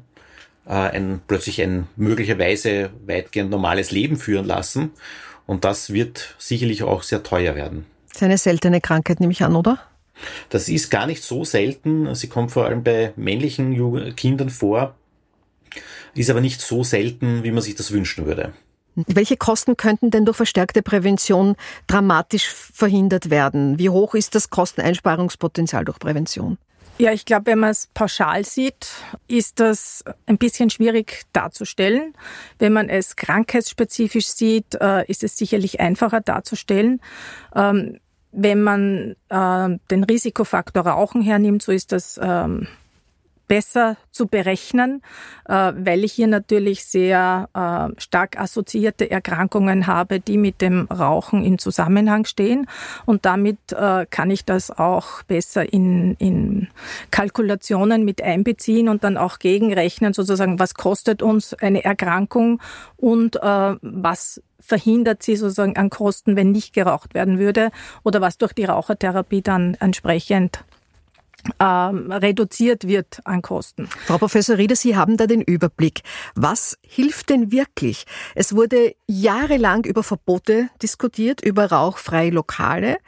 äh, 0.67 0.73
ein, 0.73 1.21
plötzlich 1.27 1.61
ein 1.63 1.89
möglicherweise 1.97 2.91
weitgehend 3.07 3.51
normales 3.51 3.91
Leben 3.91 4.17
führen 4.17 4.45
lassen. 4.45 4.93
Und 5.47 5.65
das 5.65 5.93
wird 5.93 6.35
sicherlich 6.39 6.83
auch 6.83 7.03
sehr 7.03 7.23
teuer 7.23 7.55
werden. 7.55 7.87
Das 8.09 8.17
ist 8.17 8.23
eine 8.23 8.39
seltene 8.39 8.81
Krankheit, 8.81 9.21
nehme 9.21 9.33
ich 9.33 9.43
an, 9.43 9.57
oder? 9.57 9.79
Das 10.51 10.69
ist 10.69 10.91
gar 10.91 11.07
nicht 11.07 11.23
so 11.23 11.45
selten. 11.45 12.15
Sie 12.15 12.29
kommt 12.29 12.53
vor 12.53 12.67
allem 12.67 12.83
bei 12.83 13.13
männlichen 13.17 14.15
Kindern 14.17 14.51
vor, 14.51 14.95
ist 16.15 16.31
aber 16.31 16.41
nicht 16.41 16.61
so 16.61 16.83
selten, 16.83 17.45
wie 17.45 17.53
man 17.53 17.63
sich 17.63 17.77
das 17.77 17.93
wünschen 17.93 18.27
würde. 18.27 18.53
Welche 19.07 19.37
Kosten 19.37 19.77
könnten 19.77 20.11
denn 20.11 20.25
durch 20.25 20.37
verstärkte 20.37 20.83
Prävention 20.83 21.55
dramatisch 21.87 22.49
verhindert 22.49 23.31
werden? 23.31 23.79
Wie 23.79 23.91
hoch 23.91 24.15
ist 24.15 24.35
das 24.35 24.51
Kosteneinsparungspotenzial 24.51 25.85
durch 25.85 26.01
Prävention? 26.01 26.59
Ja, 26.99 27.13
ich 27.13 27.25
glaube, 27.25 27.47
wenn 27.47 27.61
man 27.61 27.71
es 27.71 27.87
pauschal 27.95 28.45
sieht, 28.45 28.89
ist 29.29 29.61
das 29.61 30.03
ein 30.27 30.37
bisschen 30.37 30.69
schwierig 30.69 31.23
darzustellen. 31.33 32.13
Wenn 32.59 32.73
man 32.73 32.89
es 32.89 33.15
krankheitsspezifisch 33.15 34.27
sieht, 34.27 34.75
äh, 34.81 35.07
ist 35.07 35.23
es 35.23 35.37
sicherlich 35.37 35.79
einfacher 35.79 36.21
darzustellen. 36.21 37.01
Ähm, 37.55 38.01
wenn 38.33 38.63
man 38.63 39.15
äh, 39.29 39.79
den 39.91 40.05
Risikofaktor 40.05 40.87
Rauchen 40.87 41.23
hernimmt, 41.23 41.63
so 41.63 41.71
ist 41.71 41.93
das 41.93 42.19
ähm, 42.21 42.67
besser 43.49 43.97
zu 44.13 44.27
berechnen, 44.27 45.03
äh, 45.49 45.73
weil 45.75 46.05
ich 46.05 46.13
hier 46.13 46.27
natürlich 46.27 46.85
sehr 46.85 47.49
äh, 47.55 48.01
stark 48.01 48.39
assoziierte 48.39 49.11
Erkrankungen 49.11 49.87
habe, 49.87 50.21
die 50.21 50.37
mit 50.37 50.61
dem 50.61 50.87
Rauchen 50.87 51.43
in 51.43 51.59
Zusammenhang 51.59 52.27
stehen. 52.27 52.69
Und 53.07 53.25
damit 53.25 53.59
äh, 53.73 54.07
kann 54.07 54.31
ich 54.31 54.45
das 54.45 54.71
auch 54.71 55.23
besser 55.25 55.73
in, 55.73 56.15
in 56.19 56.69
Kalkulationen 57.11 58.05
mit 58.05 58.23
einbeziehen 58.23 58.89
und 58.89 59.03
dann 59.03 59.17
auch 59.17 59.39
gegenrechnen, 59.39 60.13
sozusagen, 60.13 60.59
was 60.59 60.75
kostet 60.75 61.23
uns 61.23 61.55
eine 61.55 61.85
Erkrankung 61.85 62.61
und 62.97 63.37
was 63.37 64.43
verhindert 64.61 65.23
sie 65.23 65.37
sozusagen 65.37 65.77
an 65.77 65.89
Kosten, 65.89 66.37
wenn 66.37 66.51
nicht 66.51 66.75
geraucht 66.75 67.15
werden 67.15 67.39
würde 67.39 67.71
oder 68.05 68.21
was 68.21 68.39
durch 68.39 68.53
die 68.53 68.65
Rauchertherapie 68.65 69.41
dann 69.41 69.75
entsprechend 69.81 70.65
ähm, 71.61 72.11
reduziert 72.11 72.87
wird 72.87 73.21
an 73.25 73.43
Kosten. 73.43 73.89
Frau 74.07 74.19
Professor 74.19 74.59
Rieder, 74.59 74.77
Sie 74.77 74.97
haben 74.97 75.17
da 75.17 75.27
den 75.27 75.43
Überblick. 75.43 76.03
Was 76.35 76.79
hilft 76.83 77.31
denn 77.31 77.53
wirklich? 77.53 78.05
Es 78.35 78.55
wurde 78.55 78.95
jahrelang 79.07 79.85
über 79.85 80.03
Verbote 80.03 80.69
diskutiert, 80.83 81.41
über 81.45 81.71
rauchfreie 81.71 82.31
Lokale, 82.31 82.99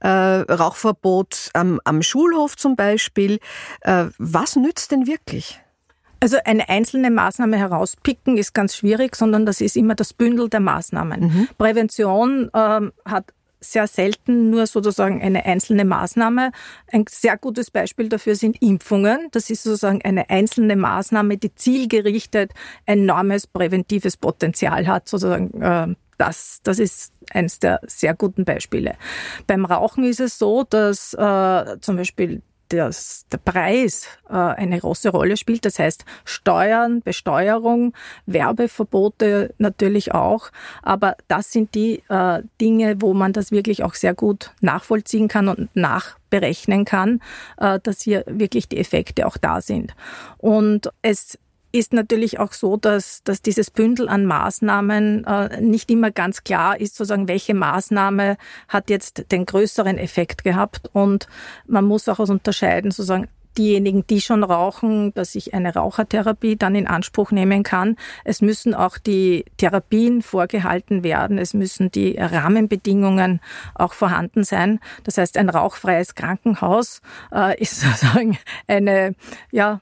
äh, 0.00 0.08
Rauchverbot 0.08 1.50
am, 1.54 1.80
am, 1.84 2.02
Schulhof 2.02 2.56
zum 2.56 2.76
Beispiel. 2.76 3.38
Äh, 3.80 4.06
was 4.18 4.56
nützt 4.56 4.92
denn 4.92 5.06
wirklich? 5.06 5.60
Also 6.20 6.36
eine 6.44 6.68
einzelne 6.68 7.10
Maßnahme 7.10 7.56
herauspicken 7.56 8.38
ist 8.38 8.52
ganz 8.52 8.74
schwierig, 8.76 9.14
sondern 9.14 9.46
das 9.46 9.60
ist 9.60 9.76
immer 9.76 9.94
das 9.94 10.12
Bündel 10.12 10.48
der 10.48 10.60
Maßnahmen. 10.60 11.20
Mhm. 11.20 11.48
Prävention 11.56 12.50
ähm, 12.54 12.92
hat 13.04 13.32
sehr 13.60 13.86
selten 13.86 14.50
nur 14.50 14.66
sozusagen 14.66 15.22
eine 15.22 15.44
einzelne 15.44 15.84
Maßnahme. 15.84 16.52
Ein 16.92 17.04
sehr 17.08 17.36
gutes 17.36 17.70
Beispiel 17.70 18.08
dafür 18.08 18.36
sind 18.36 18.60
Impfungen. 18.62 19.28
Das 19.32 19.50
ist 19.50 19.62
sozusagen 19.62 20.02
eine 20.02 20.30
einzelne 20.30 20.76
Maßnahme, 20.76 21.38
die 21.38 21.54
zielgerichtet 21.54 22.52
enormes 22.86 23.46
präventives 23.46 24.16
Potenzial 24.16 24.86
hat, 24.86 25.08
sozusagen. 25.08 25.60
Äh, 25.60 25.94
das, 26.18 26.58
das 26.64 26.80
ist 26.80 27.12
eines 27.30 27.60
der 27.60 27.80
sehr 27.86 28.12
guten 28.12 28.44
Beispiele. 28.44 28.96
Beim 29.46 29.64
Rauchen 29.64 30.02
ist 30.02 30.18
es 30.18 30.36
so, 30.36 30.64
dass 30.64 31.14
äh, 31.14 31.76
zum 31.80 31.96
Beispiel 31.96 32.42
das, 32.68 33.26
der 33.32 33.38
Preis 33.38 34.06
äh, 34.28 34.34
eine 34.34 34.78
große 34.78 35.10
Rolle 35.10 35.36
spielt. 35.36 35.64
Das 35.64 35.78
heißt 35.78 36.04
Steuern, 36.24 37.00
Besteuerung, 37.02 37.94
Werbeverbote 38.26 39.54
natürlich 39.58 40.12
auch. 40.12 40.50
Aber 40.82 41.16
das 41.28 41.52
sind 41.52 41.74
die 41.74 42.02
äh, 42.08 42.42
Dinge, 42.60 43.00
wo 43.00 43.14
man 43.14 43.32
das 43.32 43.50
wirklich 43.50 43.82
auch 43.84 43.94
sehr 43.94 44.14
gut 44.14 44.52
nachvollziehen 44.60 45.28
kann 45.28 45.48
und 45.48 45.74
nachberechnen 45.74 46.84
kann, 46.84 47.20
äh, 47.58 47.78
dass 47.82 48.02
hier 48.02 48.24
wirklich 48.26 48.68
die 48.68 48.78
Effekte 48.78 49.26
auch 49.26 49.36
da 49.36 49.60
sind. 49.60 49.94
Und 50.38 50.90
es 51.02 51.38
ist 51.78 51.92
natürlich 51.92 52.38
auch 52.38 52.52
so, 52.52 52.76
dass, 52.76 53.22
dass 53.22 53.40
dieses 53.40 53.70
Bündel 53.70 54.08
an 54.08 54.26
Maßnahmen 54.26 55.24
äh, 55.24 55.60
nicht 55.60 55.90
immer 55.90 56.10
ganz 56.10 56.44
klar 56.44 56.80
ist, 56.80 56.96
sozusagen, 56.96 57.28
welche 57.28 57.54
Maßnahme 57.54 58.36
hat 58.68 58.90
jetzt 58.90 59.30
den 59.30 59.46
größeren 59.46 59.98
Effekt 59.98 60.44
gehabt. 60.44 60.90
Und 60.92 61.28
man 61.66 61.84
muss 61.84 62.08
auch 62.08 62.18
unterscheiden, 62.18 62.90
sozusagen, 62.90 63.28
diejenigen, 63.56 64.06
die 64.06 64.20
schon 64.20 64.44
rauchen, 64.44 65.12
dass 65.14 65.34
ich 65.34 65.52
eine 65.52 65.74
Rauchertherapie 65.74 66.56
dann 66.56 66.74
in 66.74 66.86
Anspruch 66.86 67.32
nehmen 67.32 67.64
kann. 67.64 67.96
Es 68.24 68.40
müssen 68.40 68.74
auch 68.74 68.98
die 68.98 69.44
Therapien 69.56 70.22
vorgehalten 70.22 71.02
werden. 71.02 71.38
Es 71.38 71.54
müssen 71.54 71.90
die 71.90 72.16
Rahmenbedingungen 72.18 73.40
auch 73.74 73.94
vorhanden 73.94 74.44
sein. 74.44 74.80
Das 75.04 75.18
heißt, 75.18 75.36
ein 75.36 75.48
rauchfreies 75.48 76.14
Krankenhaus 76.14 77.02
äh, 77.32 77.58
ist 77.60 77.80
sozusagen 77.80 78.38
eine, 78.66 79.14
ja, 79.50 79.80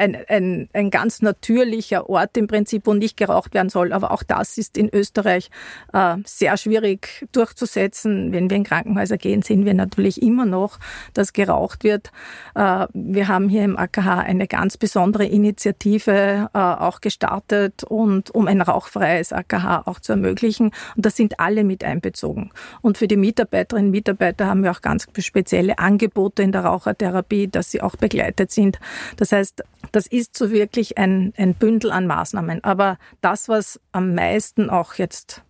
ein, 0.00 0.16
ein, 0.28 0.68
ein 0.72 0.90
ganz 0.90 1.20
natürlicher 1.22 2.08
Ort 2.08 2.36
im 2.36 2.46
Prinzip, 2.46 2.86
wo 2.86 2.94
nicht 2.94 3.16
geraucht 3.16 3.54
werden 3.54 3.68
soll. 3.68 3.92
Aber 3.92 4.10
auch 4.12 4.22
das 4.22 4.56
ist 4.56 4.78
in 4.78 4.88
Österreich 4.92 5.50
äh, 5.92 6.16
sehr 6.24 6.56
schwierig 6.56 7.26
durchzusetzen. 7.32 8.32
Wenn 8.32 8.48
wir 8.48 8.56
in 8.56 8.64
Krankenhäuser 8.64 9.18
gehen, 9.18 9.42
sehen 9.42 9.64
wir 9.66 9.74
natürlich 9.74 10.22
immer 10.22 10.46
noch, 10.46 10.78
dass 11.12 11.32
geraucht 11.32 11.84
wird. 11.84 12.10
Äh, 12.54 12.86
wir 12.92 13.28
haben 13.28 13.48
hier 13.48 13.62
im 13.64 13.76
AKH 13.76 14.20
eine 14.20 14.46
ganz 14.46 14.78
besondere 14.78 15.26
Initiative 15.26 16.48
äh, 16.52 16.58
auch 16.58 17.00
gestartet 17.00 17.84
und 17.84 18.30
um 18.30 18.46
ein 18.46 18.62
rauchfreies 18.62 19.32
AKH 19.32 19.82
auch 19.84 20.00
zu 20.00 20.12
ermöglichen. 20.12 20.72
Und 20.96 21.04
da 21.06 21.10
sind 21.10 21.38
alle 21.38 21.62
mit 21.62 21.84
einbezogen. 21.84 22.50
Und 22.80 22.96
für 22.96 23.06
die 23.06 23.16
Mitarbeiterinnen 23.16 23.88
und 23.88 23.92
Mitarbeiter 23.92 24.46
haben 24.46 24.62
wir 24.62 24.70
auch 24.70 24.80
ganz 24.80 25.06
spezielle 25.18 25.78
Angebote 25.78 26.42
in 26.42 26.52
der 26.52 26.64
Rauchertherapie, 26.64 27.48
dass 27.48 27.70
sie 27.70 27.82
auch 27.82 27.96
begleitet 27.96 28.50
sind. 28.50 28.78
Das 29.16 29.32
heißt, 29.32 29.62
das 29.92 30.06
ist 30.06 30.36
so 30.36 30.50
wirklich 30.50 30.98
ein, 30.98 31.32
ein 31.36 31.54
Bündel 31.54 31.90
an 31.90 32.06
Maßnahmen. 32.06 32.64
Aber 32.64 32.98
das, 33.20 33.48
was 33.48 33.80
am 33.92 34.14
meisten 34.14 34.70
auch 34.70 34.94
jetzt 34.94 35.42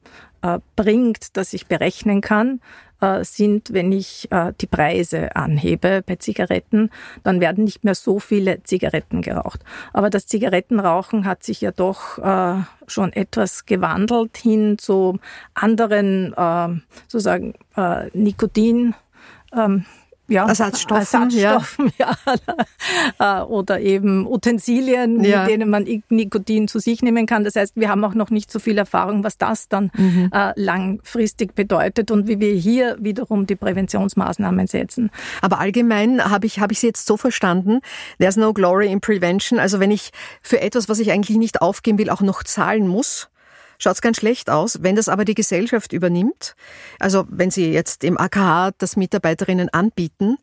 äh, 0.42 0.58
bringt, 0.76 1.36
dass 1.36 1.52
ich 1.52 1.66
berechnen 1.66 2.20
kann, 2.20 2.60
äh, 3.00 3.24
sind, 3.24 3.72
wenn 3.72 3.92
ich 3.92 4.30
äh, 4.30 4.52
die 4.60 4.66
Preise 4.66 5.34
anhebe 5.36 6.02
bei 6.04 6.16
Zigaretten, 6.16 6.90
dann 7.22 7.40
werden 7.40 7.64
nicht 7.64 7.84
mehr 7.84 7.94
so 7.94 8.18
viele 8.18 8.62
Zigaretten 8.62 9.22
geraucht. 9.22 9.60
Aber 9.92 10.10
das 10.10 10.26
Zigarettenrauchen 10.26 11.24
hat 11.24 11.42
sich 11.42 11.60
ja 11.60 11.72
doch 11.72 12.18
äh, 12.18 12.62
schon 12.86 13.12
etwas 13.12 13.66
gewandelt 13.66 14.36
hin 14.36 14.78
zu 14.78 15.18
anderen, 15.54 16.34
äh, 16.34 16.68
sozusagen 17.08 17.54
äh, 17.76 18.08
Nikotin. 18.12 18.94
Ähm, 19.56 19.84
ja, 20.30 20.46
Ersatzstoffen, 20.46 21.30
Ersatzstoffen 21.30 21.92
ja. 21.98 22.16
ja. 23.18 23.40
Äh, 23.40 23.44
oder 23.44 23.80
eben 23.80 24.26
Utensilien, 24.26 25.22
ja. 25.22 25.40
mit 25.42 25.50
denen 25.50 25.68
man 25.68 25.86
Nikotin 26.08 26.68
zu 26.68 26.78
sich 26.78 27.02
nehmen 27.02 27.26
kann. 27.26 27.44
Das 27.44 27.56
heißt, 27.56 27.76
wir 27.76 27.88
haben 27.88 28.04
auch 28.04 28.14
noch 28.14 28.30
nicht 28.30 28.50
so 28.50 28.58
viel 28.58 28.78
Erfahrung, 28.78 29.24
was 29.24 29.38
das 29.38 29.68
dann 29.68 29.90
mhm. 29.96 30.30
äh, 30.32 30.52
langfristig 30.56 31.54
bedeutet 31.54 32.10
und 32.10 32.28
wie 32.28 32.40
wir 32.40 32.54
hier 32.54 32.96
wiederum 33.00 33.46
die 33.46 33.56
Präventionsmaßnahmen 33.56 34.66
setzen. 34.66 35.10
Aber 35.42 35.58
allgemein 35.58 36.30
habe 36.30 36.46
ich 36.46 36.60
habe 36.60 36.72
ich 36.72 36.80
Sie 36.80 36.86
jetzt 36.86 37.06
so 37.06 37.16
verstanden: 37.16 37.80
There's 38.18 38.36
no 38.36 38.52
glory 38.52 38.90
in 38.90 39.00
prevention. 39.00 39.58
Also 39.58 39.80
wenn 39.80 39.90
ich 39.90 40.10
für 40.42 40.60
etwas, 40.60 40.88
was 40.88 40.98
ich 41.00 41.10
eigentlich 41.10 41.36
nicht 41.36 41.60
aufgeben 41.60 41.98
will, 41.98 42.10
auch 42.10 42.20
noch 42.20 42.44
zahlen 42.44 42.86
muss, 42.86 43.29
schaut 43.80 43.94
es 43.94 44.00
ganz 44.00 44.18
schlecht 44.18 44.48
aus. 44.50 44.82
Wenn 44.82 44.94
das 44.94 45.08
aber 45.08 45.24
die 45.24 45.34
Gesellschaft 45.34 45.92
übernimmt, 45.92 46.54
also 47.00 47.26
wenn 47.28 47.50
Sie 47.50 47.72
jetzt 47.72 48.04
im 48.04 48.16
AKH 48.16 48.72
das 48.78 48.96
Mitarbeiterinnen 48.96 49.70
anbieten, 49.70 50.36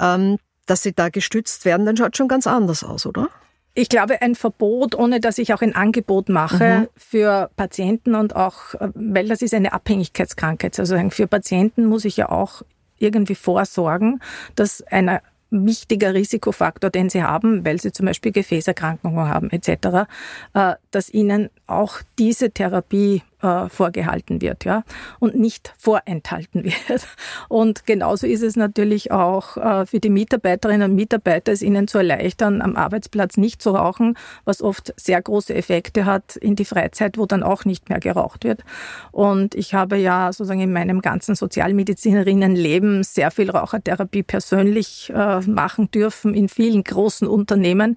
ähm, 0.00 0.38
dass 0.66 0.82
sie 0.82 0.92
da 0.92 1.08
gestützt 1.08 1.64
werden, 1.64 1.86
dann 1.86 1.96
schaut 1.96 2.14
es 2.14 2.18
schon 2.18 2.28
ganz 2.28 2.46
anders 2.46 2.84
aus, 2.84 3.06
oder? 3.06 3.28
Ich 3.74 3.88
glaube, 3.88 4.22
ein 4.22 4.36
Verbot, 4.36 4.94
ohne 4.94 5.20
dass 5.20 5.38
ich 5.38 5.52
auch 5.52 5.60
ein 5.60 5.74
Angebot 5.74 6.28
mache 6.28 6.80
mhm. 6.80 6.88
für 6.96 7.50
Patienten 7.56 8.14
und 8.14 8.36
auch, 8.36 8.74
äh, 8.74 8.88
weil 8.94 9.28
das 9.28 9.42
ist 9.42 9.52
eine 9.52 9.72
Abhängigkeitskrankheit. 9.72 10.78
Also 10.78 10.96
für 11.10 11.26
Patienten 11.26 11.86
muss 11.86 12.04
ich 12.04 12.16
ja 12.16 12.28
auch 12.28 12.62
irgendwie 12.98 13.34
vorsorgen, 13.34 14.20
dass 14.54 14.82
einer 14.82 15.22
wichtiger 15.50 16.14
Risikofaktor, 16.14 16.90
den 16.90 17.10
sie 17.10 17.22
haben, 17.22 17.64
weil 17.64 17.80
sie 17.80 17.92
zum 17.92 18.06
Beispiel 18.06 18.32
Gefäßerkrankungen 18.32 19.28
haben 19.28 19.50
etc., 19.50 20.08
äh, 20.54 20.74
dass 20.90 21.10
ihnen 21.10 21.50
auch 21.66 21.98
diese 22.18 22.50
Therapie 22.50 23.22
äh, 23.44 23.68
vorgehalten 23.68 24.40
wird, 24.40 24.64
ja, 24.64 24.84
und 25.18 25.36
nicht 25.36 25.74
vorenthalten 25.78 26.64
wird. 26.64 26.74
Und 27.48 27.86
genauso 27.86 28.26
ist 28.26 28.42
es 28.42 28.56
natürlich 28.56 29.12
auch 29.12 29.56
äh, 29.56 29.86
für 29.86 30.00
die 30.00 30.08
Mitarbeiterinnen 30.08 30.90
und 30.90 30.96
Mitarbeiter, 30.96 31.52
es 31.52 31.62
ihnen 31.62 31.86
zu 31.88 31.98
erleichtern, 31.98 32.62
am 32.62 32.76
Arbeitsplatz 32.76 33.36
nicht 33.36 33.60
zu 33.60 33.70
rauchen, 33.70 34.16
was 34.44 34.62
oft 34.62 34.94
sehr 34.96 35.20
große 35.20 35.54
Effekte 35.54 36.06
hat 36.06 36.36
in 36.36 36.56
die 36.56 36.64
Freizeit, 36.64 37.18
wo 37.18 37.26
dann 37.26 37.42
auch 37.42 37.64
nicht 37.64 37.88
mehr 37.88 38.00
geraucht 38.00 38.44
wird. 38.44 38.64
Und 39.12 39.54
ich 39.54 39.74
habe 39.74 39.96
ja 39.96 40.32
sozusagen 40.32 40.60
in 40.60 40.72
meinem 40.72 41.00
ganzen 41.00 41.34
Sozialmedizinerinnenleben 41.34 43.02
sehr 43.02 43.30
viel 43.30 43.50
Rauchertherapie 43.50 44.22
persönlich 44.22 45.12
äh, 45.14 45.40
machen 45.40 45.90
dürfen 45.90 46.34
in 46.34 46.48
vielen 46.48 46.82
großen 46.82 47.28
Unternehmen. 47.28 47.96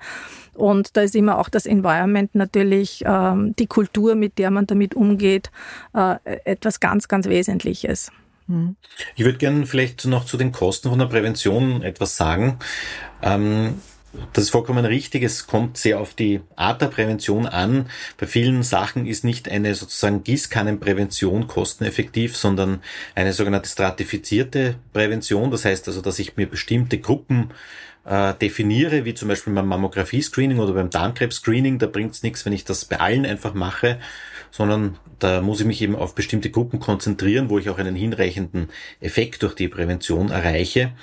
Und 0.58 0.98
da 0.98 1.02
ist 1.02 1.16
immer 1.16 1.38
auch 1.38 1.50
das 1.50 1.68
Environment 1.68 2.34
natürlich, 2.34 3.04
ähm, 3.06 3.56
die 3.60 3.68
Kultur, 3.68 4.16
mit 4.16 4.40
der 4.40 4.50
man 4.50 4.66
damit 4.66 4.96
umgeht, 4.96 5.37
äh, 5.94 6.18
etwas 6.46 6.80
ganz, 6.80 7.08
ganz 7.08 7.28
Wesentliches. 7.28 8.12
Mhm. 8.48 8.76
Ich 9.16 9.26
würde 9.26 9.38
gerne 9.38 9.66
vielleicht 9.66 10.06
noch 10.06 10.26
zu 10.26 10.38
den 10.38 10.52
Kosten 10.52 10.90
von 10.90 11.00
der 11.00 11.08
Prävention 11.08 11.84
etwas 11.84 12.18
sagen. 12.18 12.60
Ähm, 13.22 13.76
das 14.34 14.46
ist 14.46 14.50
vollkommen 14.52 14.86
richtig. 14.86 15.24
Es 15.24 15.48
kommt 15.48 15.78
sehr 15.78 16.00
auf 16.00 16.14
die 16.14 16.42
Art 16.56 16.82
der 16.82 16.88
Prävention 16.88 17.46
an. 17.46 17.88
Bei 18.18 18.26
vielen 18.26 18.64
Sachen 18.64 19.06
ist 19.06 19.24
nicht 19.24 19.50
eine 19.50 19.76
sozusagen 19.76 20.24
Gießkannenprävention 20.24 21.48
kosteneffektiv, 21.48 22.36
sondern 22.36 22.82
eine 23.16 23.34
sogenannte 23.34 23.70
stratifizierte 23.70 24.76
Prävention. 24.94 25.52
Das 25.52 25.66
heißt 25.66 25.88
also, 25.88 26.02
dass 26.02 26.20
ich 26.20 26.38
mir 26.38 26.48
bestimmte 26.48 27.00
Gruppen 27.00 27.52
äh, 28.06 28.34
definiere, 28.36 29.06
wie 29.06 29.14
zum 29.14 29.28
Beispiel 29.28 29.54
beim 29.54 29.68
Mammographie-Screening 29.68 30.60
oder 30.60 30.74
beim 30.74 30.90
Darmkrebs-Screening, 30.90 31.78
da 31.78 31.88
bringt 31.88 32.14
es 32.14 32.24
nichts, 32.24 32.46
wenn 32.46 32.54
ich 32.54 32.64
das 32.64 32.86
bei 32.86 33.00
allen 33.00 33.26
einfach 33.26 33.54
mache, 33.54 34.00
sondern 34.58 34.98
da 35.20 35.42
muss 35.42 35.60
ich 35.60 35.68
mich 35.68 35.84
eben 35.84 35.96
auf 35.96 36.16
bestimmte 36.16 36.50
Gruppen 36.50 36.80
konzentrieren, 36.80 37.52
wo 37.52 37.60
ich 37.60 37.70
auch 37.70 37.78
einen 37.78 37.96
hinreichenden 37.96 38.70
Effekt 39.00 39.44
durch 39.44 39.54
die 39.54 39.68
Prävention 39.68 40.32
erreiche. 40.32 40.94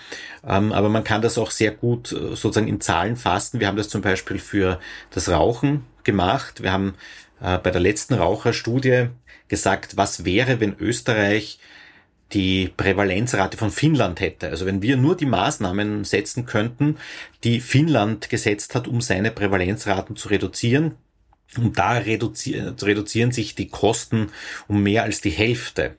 Ähm, 0.45 0.73
aber 0.73 0.88
man 0.88 1.05
kann 1.05 1.23
das 1.23 1.38
auch 1.38 1.53
sehr 1.53 1.71
gut 1.71 2.11
äh, 2.11 2.35
sozusagen 2.35 2.67
in 2.67 2.81
Zahlen 2.81 3.14
fassen. 3.14 3.61
Wir 3.61 3.69
haben 3.69 3.77
das 3.77 3.88
zum 3.88 4.03
Beispiel 4.03 4.40
für 4.40 4.81
das 5.11 5.29
Rauchen 5.29 5.85
gemacht. 6.03 6.64
Wir 6.64 6.73
haben 6.73 6.95
äh, 7.40 7.59
bei 7.59 7.71
der 7.71 7.81
letzten 7.81 8.14
Raucherstudie 8.14 9.11
gesagt, 9.47 9.97
was 9.97 10.25
wäre, 10.25 10.59
wenn 10.59 10.75
Österreich 10.81 11.61
die 12.33 12.73
Prävalenzrate 12.77 13.57
von 13.57 13.71
Finnland 13.71 14.19
hätte. 14.19 14.49
Also 14.49 14.67
wenn 14.67 14.83
wir 14.83 14.97
nur 14.97 15.17
die 15.17 15.27
Maßnahmen 15.27 16.03
setzen 16.03 16.45
könnten, 16.45 16.97
die 17.45 17.61
Finnland 17.61 18.31
gesetzt 18.31 18.75
hat, 18.75 18.88
um 18.88 19.01
seine 19.01 19.31
Prävalenzraten 19.31 20.17
zu 20.17 20.29
reduzieren, 20.29 20.97
und 21.59 21.79
da 21.79 21.93
reduzieren, 21.93 22.77
reduzieren 22.81 23.33
sich 23.33 23.55
die 23.55 23.69
Kosten 23.69 24.31
um 24.69 24.83
mehr 24.83 25.03
als 25.03 25.21
die 25.21 25.31
Hälfte. 25.31 25.97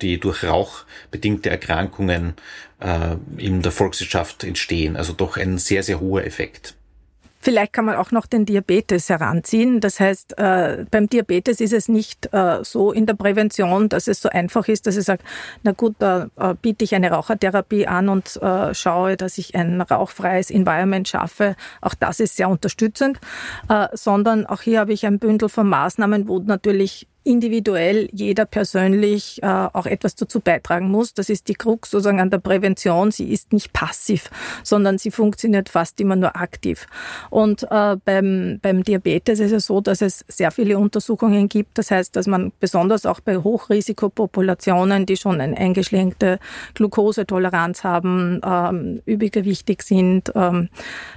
die 0.00 0.18
durch 0.18 0.42
Rauch 0.42 0.84
bedingte 1.12 1.48
Erkrankungen 1.48 2.34
äh, 2.80 3.16
in 3.36 3.62
der 3.62 3.70
Volkswirtschaft 3.70 4.42
entstehen. 4.42 4.96
Also 4.96 5.12
doch 5.12 5.36
ein 5.36 5.58
sehr, 5.58 5.84
sehr 5.84 6.00
hoher 6.00 6.24
Effekt. 6.24 6.74
Vielleicht 7.44 7.74
kann 7.74 7.84
man 7.84 7.96
auch 7.96 8.10
noch 8.10 8.24
den 8.24 8.46
Diabetes 8.46 9.10
heranziehen. 9.10 9.80
Das 9.80 10.00
heißt, 10.00 10.38
äh, 10.38 10.86
beim 10.90 11.10
Diabetes 11.10 11.60
ist 11.60 11.74
es 11.74 11.88
nicht 11.90 12.32
äh, 12.32 12.64
so 12.64 12.90
in 12.90 13.04
der 13.04 13.12
Prävention, 13.12 13.90
dass 13.90 14.08
es 14.08 14.22
so 14.22 14.30
einfach 14.30 14.66
ist, 14.66 14.86
dass 14.86 14.96
ich 14.96 15.04
sage, 15.04 15.22
na 15.62 15.72
gut, 15.72 15.94
da 15.98 16.28
äh, 16.36 16.54
biete 16.54 16.84
ich 16.84 16.94
eine 16.94 17.10
Rauchertherapie 17.10 17.86
an 17.86 18.08
und 18.08 18.40
äh, 18.40 18.72
schaue, 18.72 19.18
dass 19.18 19.36
ich 19.36 19.54
ein 19.54 19.78
rauchfreies 19.82 20.50
Environment 20.50 21.06
schaffe. 21.06 21.54
Auch 21.82 21.92
das 21.92 22.18
ist 22.18 22.36
sehr 22.36 22.48
unterstützend, 22.48 23.20
äh, 23.68 23.88
sondern 23.92 24.46
auch 24.46 24.62
hier 24.62 24.80
habe 24.80 24.94
ich 24.94 25.04
ein 25.04 25.18
Bündel 25.18 25.50
von 25.50 25.68
Maßnahmen, 25.68 26.26
wo 26.26 26.38
natürlich 26.38 27.08
individuell 27.24 28.08
jeder 28.12 28.44
persönlich 28.44 29.42
äh, 29.42 29.46
auch 29.46 29.86
etwas 29.86 30.14
dazu 30.14 30.40
beitragen 30.40 30.90
muss. 30.90 31.14
Das 31.14 31.30
ist 31.30 31.48
die 31.48 31.54
Krux 31.54 31.90
sozusagen 31.90 32.20
an 32.20 32.30
der 32.30 32.38
Prävention. 32.38 33.10
Sie 33.10 33.32
ist 33.32 33.52
nicht 33.52 33.72
passiv, 33.72 34.30
sondern 34.62 34.98
sie 34.98 35.10
funktioniert 35.10 35.70
fast 35.70 36.00
immer 36.00 36.16
nur 36.16 36.36
aktiv. 36.36 36.86
Und 37.30 37.64
äh, 37.70 37.96
beim, 38.04 38.58
beim 38.60 38.84
Diabetes 38.84 39.40
ist 39.40 39.52
es 39.52 39.66
so, 39.66 39.80
dass 39.80 40.02
es 40.02 40.24
sehr 40.28 40.50
viele 40.50 40.78
Untersuchungen 40.78 41.48
gibt. 41.48 41.78
Das 41.78 41.90
heißt, 41.90 42.14
dass 42.14 42.26
man 42.26 42.52
besonders 42.60 43.06
auch 43.06 43.20
bei 43.20 43.38
Hochrisikopopulationen, 43.38 45.06
die 45.06 45.16
schon 45.16 45.40
eine 45.40 45.56
eingeschränkte 45.56 46.38
Glukosetoleranz 46.74 47.84
haben, 47.84 48.40
ähm, 48.44 49.00
übergewichtig 49.06 49.82
sind, 49.82 50.30
ähm, 50.34 50.68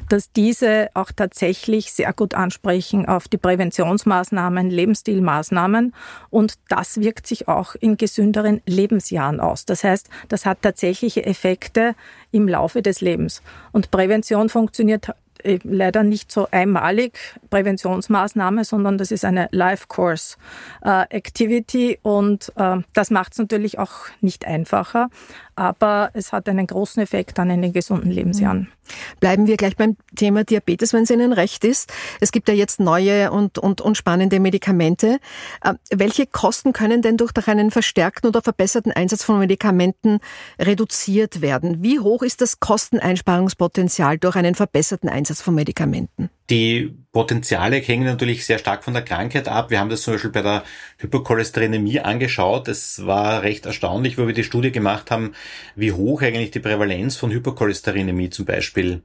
dass 0.08 0.32
diese 0.32 0.88
auch 0.93 1.12
tatsächlich 1.13 1.91
sehr 1.91 2.13
gut 2.13 2.34
ansprechen 2.34 3.08
auf 3.08 3.28
die 3.28 3.38
Präventionsmaßnahmen, 3.38 4.70
Lebensstilmaßnahmen 4.70 5.93
und 6.30 6.56
das 6.70 7.00
wirkt 7.00 7.28
sich 7.28 7.48
auch 7.48 7.76
in 7.76 7.98
gesünderen 7.98 8.62
Lebensjahren 8.66 9.40
aus. 9.40 9.66
Das 9.66 9.84
heißt, 9.84 10.10
das 10.30 10.46
hat 10.46 10.62
tatsächliche 10.62 11.26
Effekte 11.26 11.96
im 12.32 12.48
Laufe 12.48 12.82
des 12.82 13.02
Lebens. 13.02 13.42
Und 13.72 13.92
Prävention 13.92 14.50
funktioniert 14.50 15.10
äh, 15.44 15.60
leider 15.64 16.04
nicht 16.04 16.32
so 16.32 16.48
einmalig 16.52 17.18
Präventionsmaßnahme, 17.50 18.64
sondern 18.64 18.98
das 18.98 19.12
ist 19.12 19.26
eine 19.26 19.48
Life 19.52 19.86
Course 19.88 20.38
äh, 20.84 21.04
Activity 21.10 22.00
und 22.02 22.52
äh, 22.56 22.78
das 22.94 23.12
macht 23.12 23.34
es 23.34 23.40
natürlich 23.40 23.80
auch 23.80 24.08
nicht 24.22 24.46
einfacher, 24.46 25.10
aber 25.58 26.12
es 26.13 26.32
hat 26.32 26.48
einen 26.48 26.67
großen 26.67 27.02
Effekt 27.02 27.38
dann 27.38 27.50
in 27.50 27.62
den 27.62 27.74
gesunden 27.74 28.12
Lebensjahren. 28.12 28.72
Bleiben 29.20 29.48
wir 29.48 29.58
gleich 29.58 29.76
beim 29.76 29.98
Thema 30.15 30.43
Diabetes, 30.43 30.93
wenn 30.93 31.04
es 31.04 31.10
Ihnen 31.10 31.34
recht 31.34 31.65
ist. 31.65 31.91
Es 32.22 32.32
gibt 32.32 32.48
ja 32.48 32.54
jetzt 32.54 32.80
neue 32.80 33.32
und, 33.32 33.58
und, 33.58 33.82
und 33.82 33.98
spannende 33.98 34.39
Medikamente. 34.39 35.17
Äh, 35.63 35.74
welche 35.91 36.28
Kosten 36.28 36.74
können 36.74 37.02
denn 37.02 37.17
durch 37.17 37.32
einen 37.48 37.72
verstärkten 37.72 38.30
oder 38.30 38.41
verbesserten 38.41 38.91
Einsatz 38.91 39.24
von 39.24 39.39
Medikamenten 39.39 40.20
reduziert 40.60 41.41
werden? 41.41 41.82
Wie 41.82 42.00
hoch 42.00 42.22
ist 42.22 42.41
das 42.41 42.60
Kosteneinsparungspotenzial 42.60 44.20
durch 44.20 44.36
einen 44.36 44.56
verbesserten 44.56 45.10
Einsatz 45.10 45.41
von 45.41 45.56
Medikamenten? 45.56 46.30
Die 46.50 46.96
Potenziale 47.12 47.78
hängen 47.78 48.06
natürlich 48.06 48.46
sehr 48.46 48.58
stark 48.58 48.84
von 48.84 48.94
der 48.94 49.04
Krankheit 49.04 49.50
ab. 49.50 49.70
Wir 49.70 49.80
haben 49.80 49.90
das 49.90 50.04
zum 50.04 50.14
Beispiel 50.14 50.32
bei 50.32 50.42
der 50.42 50.64
Hypercholesterinämie 51.00 52.00
angeschaut. 52.00 52.70
Es 52.70 53.06
war 53.06 53.44
recht 53.44 53.66
erstaunlich, 53.66 54.18
wo 54.18 54.28
wir 54.28 54.34
die 54.34 54.46
Studie 54.46 54.72
gemacht 54.72 55.12
haben, 55.12 55.34
wie 55.76 55.92
hoch 55.92 56.22
eigentlich 56.22 56.52
die 56.52 56.60
Prävalenz 56.60 57.18
von 57.18 57.32
Hypercholesterinämie 57.32 58.30
zum 58.30 58.46
Beispiel 58.46 59.02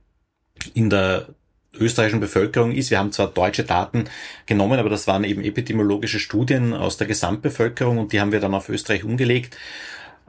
in 0.75 0.89
der 0.89 1.27
österreichischen 1.75 2.21
Bevölkerung 2.21 2.73
ist. 2.73 2.91
Wir 2.91 2.99
haben 2.99 3.13
zwar 3.13 3.29
deutsche 3.29 3.65
Daten 3.65 4.05
genommen, 4.47 4.79
aber 4.79 4.91
das 4.91 5.07
waren 5.07 5.25
eben 5.25 5.43
epidemiologische 5.43 6.21
Studien 6.21 6.75
aus 6.75 6.97
der 6.97 7.07
Gesamtbevölkerung 7.07 7.99
und 7.99 8.13
die 8.13 8.21
haben 8.21 8.33
wir 8.33 8.41
dann 8.41 8.55
auf 8.55 8.69
Österreich 8.69 9.05
umgelegt. 9.05 9.57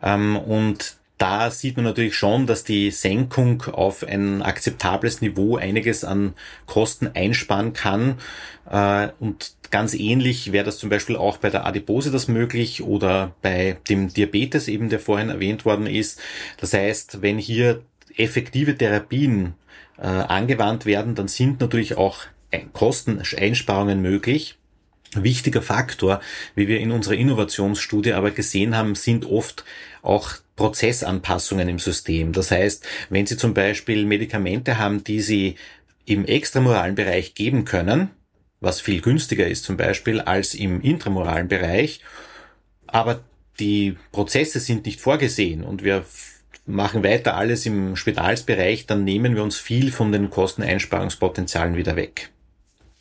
Ähm, 0.02 0.36
und 0.38 0.98
da 1.24 1.52
sieht 1.52 1.78
man 1.78 1.86
natürlich 1.86 2.18
schon, 2.18 2.48
dass 2.48 2.66
die 2.66 2.92
Senkung 2.92 3.62
auf 3.72 4.04
ein 4.04 4.42
akzeptables 4.42 5.22
Niveau 5.22 5.56
einiges 5.56 6.04
an 6.04 6.34
Kosten 6.66 7.12
einsparen 7.14 7.72
kann. 7.72 8.16
Äh, 8.70 9.08
und 9.22 9.54
ganz 9.72 9.94
ähnlich 9.94 10.52
wäre 10.52 10.66
das 10.66 10.80
zum 10.80 10.90
Beispiel 10.90 11.16
auch 11.16 11.38
bei 11.38 11.50
der 11.50 11.66
Adipose 11.66 12.12
das 12.12 12.28
möglich 12.28 12.84
oder 12.84 13.34
bei 13.42 13.78
dem 13.88 14.10
Diabetes 14.10 14.68
eben, 14.68 14.90
der 14.90 15.00
vorhin 15.00 15.30
erwähnt 15.30 15.64
worden 15.64 15.88
ist. 15.88 16.20
Das 16.58 16.74
heißt, 16.74 17.22
wenn 17.22 17.38
hier 17.38 17.84
effektive 18.18 18.78
Therapien 18.78 19.54
äh, 19.98 20.08
angewandt 20.08 20.86
werden, 20.86 21.16
dann 21.16 21.30
sind 21.30 21.62
natürlich 21.62 21.96
auch 21.96 22.18
Kosteneinsparungen 22.74 24.02
möglich. 24.02 24.58
Wichtiger 25.16 25.62
Faktor, 25.62 26.20
wie 26.54 26.68
wir 26.68 26.82
in 26.82 26.92
unserer 26.92 27.16
Innovationsstudie 27.16 28.12
aber 28.12 28.32
gesehen 28.32 28.76
haben, 28.76 28.96
sind 28.96 29.26
oft 29.26 29.64
auch 30.02 30.43
Prozessanpassungen 30.56 31.68
im 31.68 31.80
System. 31.80 32.34
Das 32.34 32.52
heißt, 32.52 32.86
wenn 33.10 33.26
Sie 33.26 33.38
zum 33.38 33.54
Beispiel 33.54 34.06
Medikamente 34.06 34.78
haben, 34.78 35.04
die 35.04 35.22
Sie 35.22 35.56
im 36.06 36.26
extramoralen 36.26 36.96
Bereich 36.96 37.34
geben 37.34 37.66
können, 37.66 38.10
was 38.60 38.82
viel 38.82 39.02
günstiger 39.02 39.48
ist 39.48 39.64
zum 39.64 39.78
Beispiel 39.78 40.22
als 40.22 40.54
im 40.54 40.82
intramoralen 40.82 41.48
Bereich, 41.48 42.02
aber 42.88 43.22
die 43.60 43.98
Prozesse 44.12 44.60
sind 44.60 44.86
nicht 44.86 45.02
vorgesehen 45.02 45.64
und 45.64 45.84
wir 45.84 46.06
machen 46.66 47.04
weiter 47.04 47.36
alles 47.36 47.66
im 47.66 47.96
Spitalsbereich, 47.96 48.86
dann 48.86 49.04
nehmen 49.04 49.36
wir 49.36 49.44
uns 49.44 49.58
viel 49.58 49.92
von 49.92 50.12
den 50.12 50.30
Kosteneinsparungspotenzialen 50.30 51.76
wieder 51.76 51.96
weg. 51.96 52.32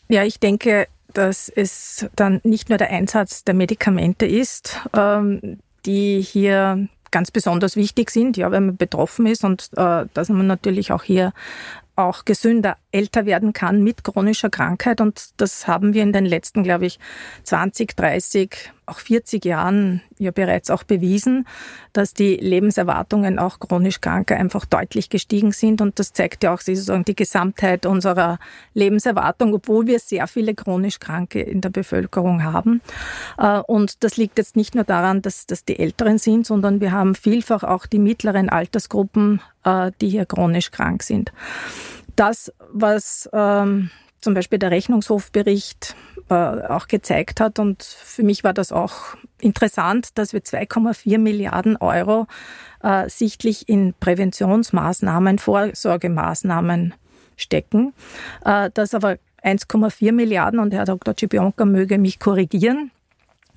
Ja, 0.09 0.25
ich 0.25 0.41
denke, 0.41 0.89
dass 1.13 1.49
es 1.49 2.07
dann 2.17 2.41
nicht 2.43 2.69
nur 2.69 2.79
der 2.79 2.91
Einsatz 2.91 3.45
der 3.45 3.55
Medikamente 3.55 4.27
ist, 4.27 4.81
ähm, 4.97 5.59
die 5.87 6.21
hier 6.21 6.89
ganz 7.13 7.31
besonders 7.31 7.77
wichtig 7.77 8.11
sind, 8.11 8.37
ja, 8.37 8.51
wenn 8.51 8.67
man 8.67 8.77
betroffen 8.77 9.27
ist. 9.27 9.45
Und 9.45 9.71
äh, 9.77 10.07
dass 10.13 10.29
man 10.29 10.49
natürlich 10.49 10.91
auch 10.91 11.05
hier 11.05 11.33
auch 11.95 12.25
gesünder 12.25 12.77
älter 12.93 13.27
werden 13.27 13.53
kann 13.53 13.83
mit 13.83 14.05
chronischer 14.05 14.51
Krankheit. 14.51 15.01
Und 15.01 15.31
das 15.39 15.67
haben 15.67 15.95
wir 15.95 16.03
in 16.03 16.13
den 16.13 16.27
letzten, 16.27 16.63
glaube 16.63 16.87
ich, 16.87 16.99
20, 17.45 17.97
30, 17.97 18.73
auch 18.87 18.99
40 18.99 19.45
Jahren 19.45 20.03
ja 20.19 20.31
bereits 20.31 20.71
auch 20.71 20.83
bewiesen, 20.83 21.47
dass 21.93 22.15
die 22.15 22.37
Lebenserwartungen 22.37 23.39
auch 23.39 23.59
chronisch 23.59 24.01
Kranker 24.01 24.37
einfach 24.37 24.67
deutlich 24.67 25.09
gestiegen 25.09 25.53
sind. 25.53 25.81
Und 25.81 25.99
das 25.99 26.13
zeigt 26.13 26.45
ja 26.45 26.53
auch 26.53 26.61
sozusagen 26.61 27.05
die 27.05 27.17
Gesamtheit 27.17 27.87
unserer 27.87 28.39
Lebenserwartung, 28.75 29.55
obwohl 29.55 29.87
wir 29.87 29.99
sehr 29.99 30.27
viele 30.27 30.55
chronisch 30.55 31.01
Kranke 31.01 31.41
in 31.41 31.61
der 31.61 31.71
Bevölkerung 31.71 32.45
haben. 32.45 32.83
Äh, 33.39 33.61
und 33.61 34.05
das 34.05 34.17
liegt 34.17 34.39
jetzt 34.39 34.57
nicht 34.57 34.75
nur 34.75 34.85
daran, 34.85 35.23
dass 35.23 35.47
das 35.47 35.65
die 35.65 35.79
Älteren 35.79 36.19
sind, 36.19 36.47
sondern 36.47 36.81
wir 36.81 36.93
haben 36.93 37.15
vielfach 37.15 37.63
auch 37.63 37.87
die 37.87 37.99
mittleren 37.99 38.49
Altersgruppen, 38.49 39.41
äh, 39.65 39.93
die 40.01 40.11
hier 40.11 40.27
chronisch 40.27 40.71
krank 40.71 41.03
sind 41.03 41.33
das, 42.17 42.53
was 42.71 43.29
ähm, 43.33 43.91
zum 44.21 44.35
Beispiel 44.35 44.59
der 44.59 44.71
Rechnungshofbericht 44.71 45.97
äh, 46.29 46.35
auch 46.35 46.87
gezeigt 46.89 47.41
hat. 47.41 47.59
Und 47.59 47.83
für 47.83 48.23
mich 48.23 48.45
war 48.45 48.55
das 48.55 48.73
auch 48.73 49.17
interessant, 49.41 50.17
dass 50.19 50.33
wir 50.33 50.41
2,4 50.41 51.19
Milliarden 51.19 51.77
Euro 51.77 52.27
äh, 52.83 53.09
sichtlich 53.09 53.69
in 53.69 53.95
Präventionsmaßnahmen, 53.99 55.39
Vorsorgemaßnahmen 55.39 56.95
stecken. 57.37 57.93
Äh, 58.45 58.71
dass 58.73 58.95
aber 58.95 59.17
1,4 59.43 60.13
Milliarden, 60.13 60.61
und 60.61 60.73
Herr 60.73 60.85
Dr. 60.85 61.15
Cibionka 61.19 61.65
möge 61.65 61.99
mich 61.99 62.21
korrigieren, 62.21 62.93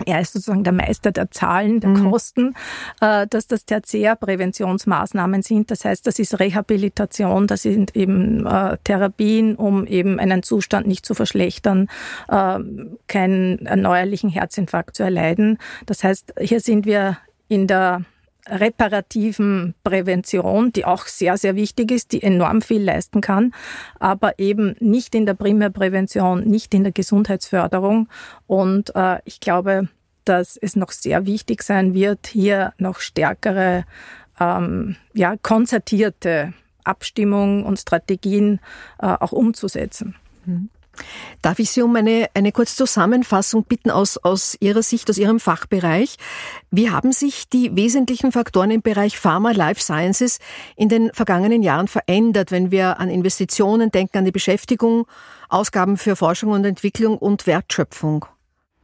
er 0.06 0.20
ist 0.20 0.34
sozusagen 0.34 0.64
der 0.64 0.74
Meister 0.74 1.12
der 1.12 1.32
Zahlen, 1.32 1.80
der 1.80 1.92
mhm. 1.92 2.12
Kosten, 2.12 2.56
äh, 3.00 3.28
dass 3.28 3.48
das 3.48 3.66
Tertiärpräventionsmaßnahmen 3.66 5.42
sind. 5.42 5.72
Das 5.72 5.86
heißt, 5.86 6.06
das 6.06 6.20
ist 6.20 6.40
Rehabilitation, 6.40 7.48
das 7.48 7.62
sind 7.62 7.96
eben 7.96 8.46
äh, 8.46 8.78
Therapien, 8.84 9.56
um 9.56 9.88
eben 9.88 10.20
einen 10.20 10.44
Zustand 10.44 10.88
nicht 10.88 11.06
zu 11.06 11.14
verschlechtern, 11.14 11.88
äh, 12.28 12.60
keinen 13.08 13.66
erneuerlichen 13.66 14.30
Herzinfarkt 14.30 14.96
zu 14.96 15.04
erleiden. 15.04 15.60
Das 15.86 16.04
heißt, 16.04 16.34
hier 16.40 16.60
sind 16.60 16.86
wir 16.86 17.18
in 17.48 17.68
der 17.68 18.02
reparativen 18.48 19.74
Prävention, 19.84 20.72
die 20.72 20.86
auch 20.86 21.06
sehr, 21.08 21.38
sehr 21.38 21.56
wichtig 21.56 21.92
ist, 21.92 22.12
die 22.12 22.24
enorm 22.24 22.62
viel 22.62 22.84
leisten 22.84 23.22
kann, 23.22 23.54
aber 24.00 24.40
eben 24.40 24.76
nicht 24.80 25.16
in 25.16 25.26
der 25.26 25.34
Primärprävention, 25.34 26.44
nicht 26.44 26.74
in 26.74 26.84
der 26.84 26.92
Gesundheitsförderung. 26.92 28.08
Und 28.48 28.96
äh, 28.96 29.20
ich 29.26 29.40
glaube, 29.40 29.90
dass 30.26 30.58
es 30.58 30.76
noch 30.76 30.92
sehr 30.92 31.26
wichtig 31.26 31.64
sein 31.64 31.94
wird, 31.94 32.28
hier 32.28 32.74
noch 32.78 33.00
stärkere, 33.00 33.86
ähm, 34.40 34.96
ja, 35.14 35.36
konzertierte 35.42 36.54
Abstimmung 36.84 37.66
und 37.66 37.80
Strategien 37.80 38.60
äh, 39.00 39.08
auch 39.08 39.32
umzusetzen. 39.32 40.16
Mhm. 40.46 40.70
Darf 41.42 41.60
ich 41.60 41.70
Sie 41.72 41.82
um 41.82 41.96
eine, 41.96 42.28
eine 42.34 42.52
kurze 42.52 42.76
Zusammenfassung 42.76 43.66
bitten 43.66 43.92
aus, 43.92 44.18
aus 44.18 44.58
Ihrer 44.60 44.84
Sicht, 44.84 45.10
aus 45.10 45.18
Ihrem 45.18 45.40
Fachbereich? 45.40 46.18
Wie 46.72 46.90
haben 46.90 47.12
sich 47.12 47.50
die 47.50 47.76
wesentlichen 47.76 48.32
Faktoren 48.32 48.72
im 48.72 48.82
Bereich 48.82 49.18
Pharma, 49.18 49.52
Life 49.52 49.82
Sciences 49.82 50.40
in 50.76 50.90
den 50.90 51.12
vergangenen 51.14 51.64
Jahren 51.64 51.88
verändert, 51.88 52.52
wenn 52.52 52.72
wir 52.72 53.00
an 53.00 53.10
Investitionen 53.10 53.92
denken, 53.92 54.20
an 54.20 54.26
die 54.26 54.32
Beschäftigung, 54.32 55.06
Ausgaben 55.50 55.98
für 55.98 56.16
Forschung 56.16 56.52
und 56.52 56.66
Entwicklung 56.66 57.18
und 57.18 57.48
Wertschöpfung? 57.48 58.26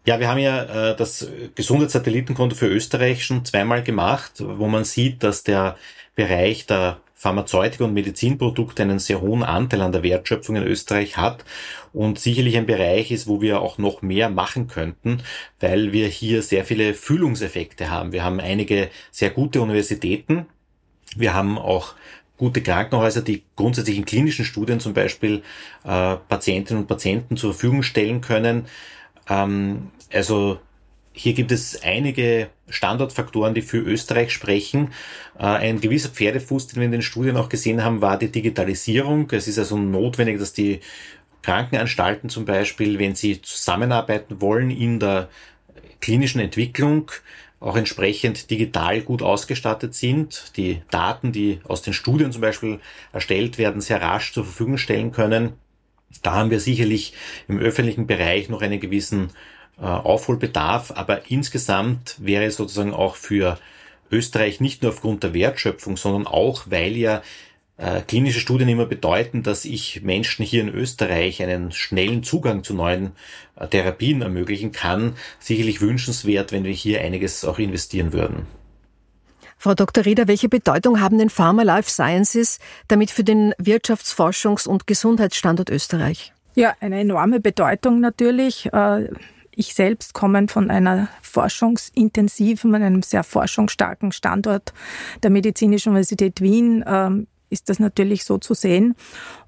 Ja, 0.05 0.19
wir 0.19 0.29
haben 0.29 0.39
ja 0.39 0.91
äh, 0.91 0.95
das 0.95 1.27
Gesundheitssatellitenkonto 1.53 2.55
für 2.55 2.67
Österreich 2.67 3.23
schon 3.23 3.45
zweimal 3.45 3.83
gemacht, 3.83 4.33
wo 4.39 4.67
man 4.67 4.83
sieht, 4.83 5.21
dass 5.23 5.43
der 5.43 5.77
Bereich 6.15 6.65
der 6.65 6.99
Pharmazeutika 7.21 7.83
und 7.83 7.93
Medizinprodukte 7.93 8.81
einen 8.81 8.97
sehr 8.97 9.21
hohen 9.21 9.43
Anteil 9.43 9.83
an 9.83 9.91
der 9.91 10.01
Wertschöpfung 10.01 10.55
in 10.55 10.63
Österreich 10.63 11.17
hat 11.17 11.45
und 11.93 12.17
sicherlich 12.17 12.57
ein 12.57 12.65
Bereich 12.65 13.11
ist, 13.11 13.27
wo 13.27 13.41
wir 13.41 13.61
auch 13.61 13.77
noch 13.77 14.01
mehr 14.01 14.31
machen 14.31 14.65
könnten, 14.65 15.21
weil 15.59 15.91
wir 15.91 16.07
hier 16.07 16.41
sehr 16.41 16.65
viele 16.65 16.95
Fühlungseffekte 16.95 17.91
haben. 17.91 18.11
Wir 18.11 18.23
haben 18.23 18.39
einige 18.39 18.89
sehr 19.11 19.29
gute 19.29 19.61
Universitäten. 19.61 20.47
Wir 21.15 21.35
haben 21.35 21.59
auch 21.59 21.93
gute 22.37 22.63
Krankenhäuser, 22.63 23.21
die 23.21 23.43
grundsätzlich 23.55 23.97
in 23.97 24.05
klinischen 24.05 24.43
Studien 24.43 24.79
zum 24.79 24.95
Beispiel 24.95 25.43
äh, 25.83 26.15
Patientinnen 26.15 26.81
und 26.81 26.87
Patienten 26.87 27.37
zur 27.37 27.53
Verfügung 27.53 27.83
stellen 27.83 28.21
können. 28.21 28.65
Ähm, 29.29 29.91
also 30.11 30.57
hier 31.13 31.33
gibt 31.33 31.51
es 31.51 31.83
einige 31.83 32.49
Standortfaktoren, 32.71 33.53
die 33.53 33.61
für 33.61 33.77
Österreich 33.77 34.31
sprechen. 34.31 34.93
Äh, 35.37 35.43
ein 35.43 35.81
gewisser 35.81 36.09
Pferdefuß, 36.09 36.67
den 36.67 36.77
wir 36.77 36.85
in 36.85 36.91
den 36.91 37.01
Studien 37.01 37.37
auch 37.37 37.49
gesehen 37.49 37.83
haben, 37.83 38.01
war 38.01 38.17
die 38.17 38.31
Digitalisierung. 38.31 39.29
Es 39.31 39.47
ist 39.47 39.59
also 39.59 39.77
notwendig, 39.77 40.39
dass 40.39 40.53
die 40.53 40.79
Krankenanstalten 41.41 42.29
zum 42.29 42.45
Beispiel, 42.45 42.99
wenn 42.99 43.15
sie 43.15 43.41
zusammenarbeiten 43.41 44.41
wollen 44.41 44.71
in 44.71 44.99
der 44.99 45.29
klinischen 45.99 46.39
Entwicklung, 46.39 47.11
auch 47.59 47.75
entsprechend 47.75 48.49
digital 48.49 49.01
gut 49.01 49.21
ausgestattet 49.21 49.93
sind, 49.93 50.53
die 50.57 50.81
Daten, 50.89 51.31
die 51.31 51.59
aus 51.63 51.83
den 51.83 51.93
Studien 51.93 52.31
zum 52.31 52.41
Beispiel 52.41 52.79
erstellt 53.13 53.59
werden, 53.59 53.81
sehr 53.81 54.01
rasch 54.01 54.33
zur 54.33 54.43
Verfügung 54.43 54.77
stellen 54.77 55.11
können. 55.11 55.53
Da 56.23 56.33
haben 56.33 56.49
wir 56.49 56.59
sicherlich 56.59 57.13
im 57.47 57.59
öffentlichen 57.59 58.07
Bereich 58.07 58.49
noch 58.49 58.61
einen 58.61 58.79
gewissen 58.79 59.29
äh, 59.79 59.83
Aufholbedarf, 59.83 60.91
aber 60.95 61.29
insgesamt 61.29 62.15
wäre 62.19 62.45
es 62.45 62.55
sozusagen 62.55 62.93
auch 62.93 63.15
für 63.15 63.57
Österreich 64.11 64.59
nicht 64.59 64.81
nur 64.83 64.91
aufgrund 64.91 65.23
der 65.23 65.33
Wertschöpfung, 65.33 65.97
sondern 65.97 66.27
auch, 66.27 66.63
weil 66.69 66.97
ja 66.97 67.21
äh, 67.77 68.01
klinische 68.01 68.39
Studien 68.39 68.69
immer 68.69 68.85
bedeuten, 68.85 69.41
dass 69.41 69.65
ich 69.65 70.03
Menschen 70.03 70.45
hier 70.45 70.61
in 70.61 70.69
Österreich 70.69 71.41
einen 71.41 71.71
schnellen 71.71 72.23
Zugang 72.23 72.63
zu 72.63 72.73
neuen 72.73 73.13
äh, 73.55 73.67
Therapien 73.67 74.21
ermöglichen 74.21 74.71
kann, 74.71 75.15
sicherlich 75.39 75.81
wünschenswert, 75.81 76.51
wenn 76.51 76.63
wir 76.63 76.73
hier 76.73 77.01
einiges 77.01 77.43
auch 77.43 77.57
investieren 77.57 78.13
würden. 78.13 78.45
Frau 79.57 79.75
Dr. 79.75 80.05
Rieder, 80.05 80.27
welche 80.27 80.49
Bedeutung 80.49 80.99
haben 80.99 81.17
denn 81.19 81.29
Pharma 81.29 81.63
Life 81.63 81.89
Sciences 81.89 82.59
damit 82.87 83.11
für 83.11 83.23
den 83.23 83.53
Wirtschaftsforschungs- 83.53 84.67
und 84.67 84.87
Gesundheitsstandort 84.87 85.69
Österreich? 85.69 86.33
Ja, 86.55 86.73
eine 86.79 86.99
enorme 86.99 87.39
Bedeutung 87.39 87.99
natürlich. 87.99 88.71
Äh, 88.73 89.09
ich 89.55 89.73
selbst 89.73 90.13
komme 90.13 90.47
von 90.47 90.69
einer 90.69 91.09
forschungsintensiven, 91.21 92.73
einem 92.75 93.01
sehr 93.01 93.23
forschungsstarken 93.23 94.11
Standort 94.11 94.73
der 95.23 95.29
Medizinischen 95.29 95.89
Universität 95.89 96.41
Wien. 96.41 96.83
Ähm, 96.87 97.27
ist 97.49 97.69
das 97.69 97.79
natürlich 97.79 98.23
so 98.23 98.37
zu 98.37 98.53
sehen. 98.53 98.95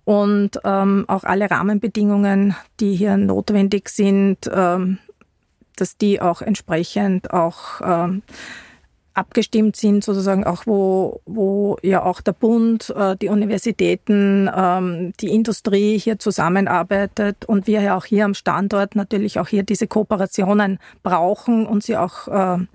Und 0.03 0.59
ähm, 0.65 1.05
auch 1.07 1.23
alle 1.23 1.49
Rahmenbedingungen, 1.49 2.53
die 2.79 2.95
hier 2.95 3.15
notwendig 3.15 3.89
sind, 3.89 4.49
ähm, 4.53 4.99
dass 5.77 5.97
die 5.97 6.21
auch 6.21 6.41
entsprechend 6.41 7.31
auch 7.31 7.81
ähm, 7.81 8.21
abgestimmt 9.13 9.75
sind, 9.75 10.03
sozusagen 10.03 10.43
auch 10.43 10.65
wo, 10.65 11.21
wo 11.25 11.77
ja 11.83 12.03
auch 12.03 12.21
der 12.21 12.33
Bund, 12.33 12.89
äh, 12.95 13.15
die 13.15 13.29
Universitäten, 13.29 14.49
ähm, 14.53 15.13
die 15.19 15.29
Industrie 15.29 15.99
hier 15.99 16.17
zusammenarbeitet 16.17 17.45
und 17.45 17.67
wir 17.67 17.81
ja 17.81 17.95
auch 17.95 18.05
hier 18.05 18.25
am 18.25 18.33
Standort 18.33 18.95
natürlich 18.95 19.39
auch 19.39 19.47
hier 19.47 19.63
diese 19.63 19.87
Kooperationen 19.87 20.79
brauchen 21.03 21.67
und 21.67 21.83
sie 21.83 21.97
auch 21.97 22.27
äh, 22.27 22.65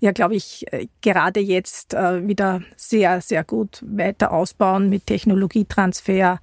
ja, 0.00 0.12
glaube 0.12 0.36
ich, 0.36 0.72
äh, 0.72 0.86
gerade 1.00 1.40
jetzt 1.40 1.92
wieder 1.92 2.62
sehr, 2.76 3.20
sehr 3.20 3.42
gut 3.42 3.82
weiter 3.84 4.30
ausbauen 4.30 4.88
mit 4.88 5.06
Technologietransfer, 5.06 6.38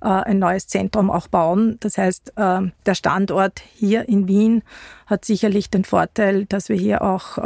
ein 0.00 0.38
neues 0.38 0.68
Zentrum 0.68 1.10
auch 1.10 1.26
bauen. 1.26 1.76
Das 1.80 1.98
heißt, 1.98 2.34
der 2.36 2.94
Standort 2.94 3.60
hier 3.74 4.08
in 4.08 4.28
Wien 4.28 4.62
hat 5.06 5.24
sicherlich 5.24 5.70
den 5.70 5.84
Vorteil, 5.84 6.44
dass 6.46 6.68
wir 6.68 6.76
hier 6.76 7.02
auch 7.02 7.38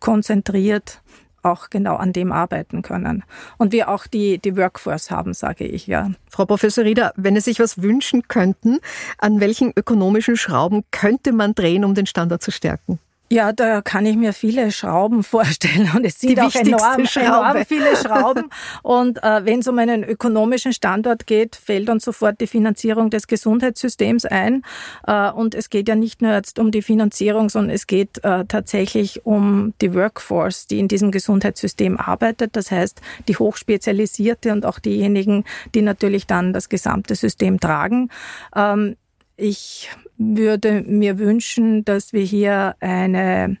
konzentriert 0.00 1.00
auch 1.46 1.70
genau 1.70 1.96
an 1.96 2.12
dem 2.12 2.32
arbeiten 2.32 2.82
können. 2.82 3.22
Und 3.56 3.72
wir 3.72 3.88
auch 3.88 4.06
die, 4.06 4.38
die 4.38 4.56
Workforce 4.56 5.10
haben, 5.10 5.32
sage 5.32 5.64
ich, 5.64 5.86
ja. 5.86 6.10
Frau 6.28 6.44
Professor 6.44 6.84
Rieder, 6.84 7.12
wenn 7.16 7.34
Sie 7.36 7.40
sich 7.40 7.60
was 7.60 7.80
wünschen 7.80 8.26
könnten, 8.28 8.80
an 9.18 9.40
welchen 9.40 9.72
ökonomischen 9.76 10.36
Schrauben 10.36 10.82
könnte 10.90 11.32
man 11.32 11.54
drehen, 11.54 11.84
um 11.84 11.94
den 11.94 12.06
Standort 12.06 12.42
zu 12.42 12.50
stärken? 12.50 12.98
Ja, 13.28 13.52
da 13.52 13.82
kann 13.82 14.06
ich 14.06 14.14
mir 14.16 14.32
viele 14.32 14.70
Schrauben 14.70 15.22
vorstellen 15.24 15.90
und 15.96 16.04
es 16.04 16.20
sind 16.20 16.38
auch 16.38 16.54
enorm, 16.54 17.06
enorm, 17.14 17.64
viele 17.66 17.96
Schrauben. 18.02 18.44
Und 18.82 19.22
äh, 19.22 19.44
wenn 19.44 19.60
es 19.60 19.68
um 19.68 19.78
einen 19.78 20.04
ökonomischen 20.04 20.72
Standort 20.72 21.26
geht, 21.26 21.56
fällt 21.56 21.88
uns 21.88 22.04
sofort 22.04 22.40
die 22.40 22.46
Finanzierung 22.46 23.10
des 23.10 23.26
Gesundheitssystems 23.26 24.26
ein. 24.26 24.62
Äh, 25.06 25.30
und 25.32 25.56
es 25.56 25.70
geht 25.70 25.88
ja 25.88 25.96
nicht 25.96 26.22
nur 26.22 26.32
jetzt 26.32 26.60
um 26.60 26.70
die 26.70 26.82
Finanzierung, 26.82 27.48
sondern 27.48 27.74
es 27.74 27.88
geht 27.88 28.22
äh, 28.22 28.44
tatsächlich 28.44 29.26
um 29.26 29.74
die 29.80 29.92
Workforce, 29.94 30.68
die 30.68 30.78
in 30.78 30.86
diesem 30.86 31.10
Gesundheitssystem 31.10 31.98
arbeitet. 31.98 32.54
Das 32.54 32.70
heißt, 32.70 33.00
die 33.26 33.36
hochspezialisierte 33.36 34.52
und 34.52 34.64
auch 34.64 34.78
diejenigen, 34.78 35.44
die 35.74 35.82
natürlich 35.82 36.28
dann 36.28 36.52
das 36.52 36.68
gesamte 36.68 37.16
System 37.16 37.58
tragen. 37.58 38.10
Ähm, 38.54 38.96
ich 39.36 39.90
würde 40.16 40.82
mir 40.82 41.18
wünschen, 41.18 41.84
dass 41.84 42.12
wir 42.12 42.22
hier 42.22 42.76
eine, 42.80 43.58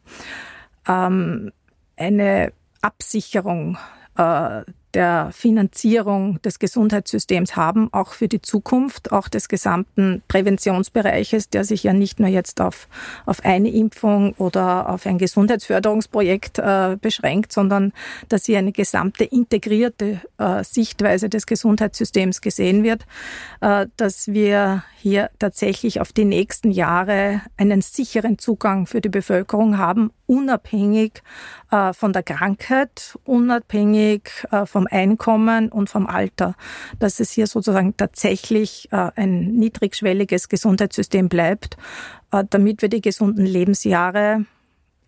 ähm, 0.88 1.52
eine 1.96 2.52
Absicherung 2.80 3.76
äh, 4.16 4.62
der 4.96 5.28
Finanzierung 5.30 6.40
des 6.40 6.58
Gesundheitssystems 6.58 7.54
haben, 7.54 7.92
auch 7.92 8.14
für 8.14 8.28
die 8.28 8.40
Zukunft, 8.40 9.12
auch 9.12 9.28
des 9.28 9.48
gesamten 9.48 10.22
Präventionsbereiches, 10.26 11.50
der 11.50 11.64
sich 11.64 11.82
ja 11.82 11.92
nicht 11.92 12.18
nur 12.18 12.30
jetzt 12.30 12.62
auf, 12.62 12.88
auf 13.26 13.44
eine 13.44 13.68
Impfung 13.68 14.32
oder 14.38 14.88
auf 14.88 15.04
ein 15.04 15.18
Gesundheitsförderungsprojekt 15.18 16.58
äh, 16.60 16.96
beschränkt, 16.98 17.52
sondern 17.52 17.92
dass 18.30 18.46
hier 18.46 18.58
eine 18.58 18.72
gesamte 18.72 19.24
integrierte 19.24 20.22
äh, 20.38 20.64
Sichtweise 20.64 21.28
des 21.28 21.46
Gesundheitssystems 21.46 22.40
gesehen 22.40 22.82
wird, 22.82 23.04
äh, 23.60 23.88
dass 23.98 24.28
wir 24.28 24.82
hier 24.96 25.28
tatsächlich 25.38 26.00
auf 26.00 26.14
die 26.14 26.24
nächsten 26.24 26.70
Jahre 26.70 27.42
einen 27.58 27.82
sicheren 27.82 28.38
Zugang 28.38 28.86
für 28.86 29.02
die 29.02 29.10
Bevölkerung 29.10 29.76
haben, 29.76 30.10
unabhängig 30.26 31.22
äh, 31.70 31.92
von 31.92 32.12
der 32.12 32.22
Krankheit, 32.22 33.18
unabhängig 33.24 34.30
äh, 34.50 34.66
vom 34.66 34.86
Einkommen 34.90 35.70
und 35.70 35.88
vom 35.88 36.06
Alter, 36.06 36.54
dass 36.98 37.20
es 37.20 37.30
hier 37.32 37.46
sozusagen 37.46 37.96
tatsächlich 37.96 38.88
äh, 38.92 39.10
ein 39.16 39.54
niedrigschwelliges 39.54 40.48
Gesundheitssystem 40.48 41.28
bleibt, 41.28 41.76
äh, 42.32 42.44
damit 42.48 42.82
wir 42.82 42.88
die 42.88 43.00
gesunden 43.00 43.46
Lebensjahre 43.46 44.44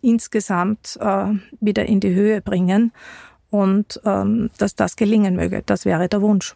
insgesamt 0.01 0.99
äh, 1.01 1.27
wieder 1.61 1.87
in 1.87 2.01
die 2.01 2.15
Höhe 2.15 2.41
bringen 2.41 2.93
und 3.51 4.01
ähm, 4.05 4.51
dass 4.59 4.75
das 4.75 4.97
gelingen 4.97 5.35
möge. 5.35 5.63
Das 5.65 5.85
wäre 5.85 6.09
der 6.09 6.23
Wunsch. 6.23 6.55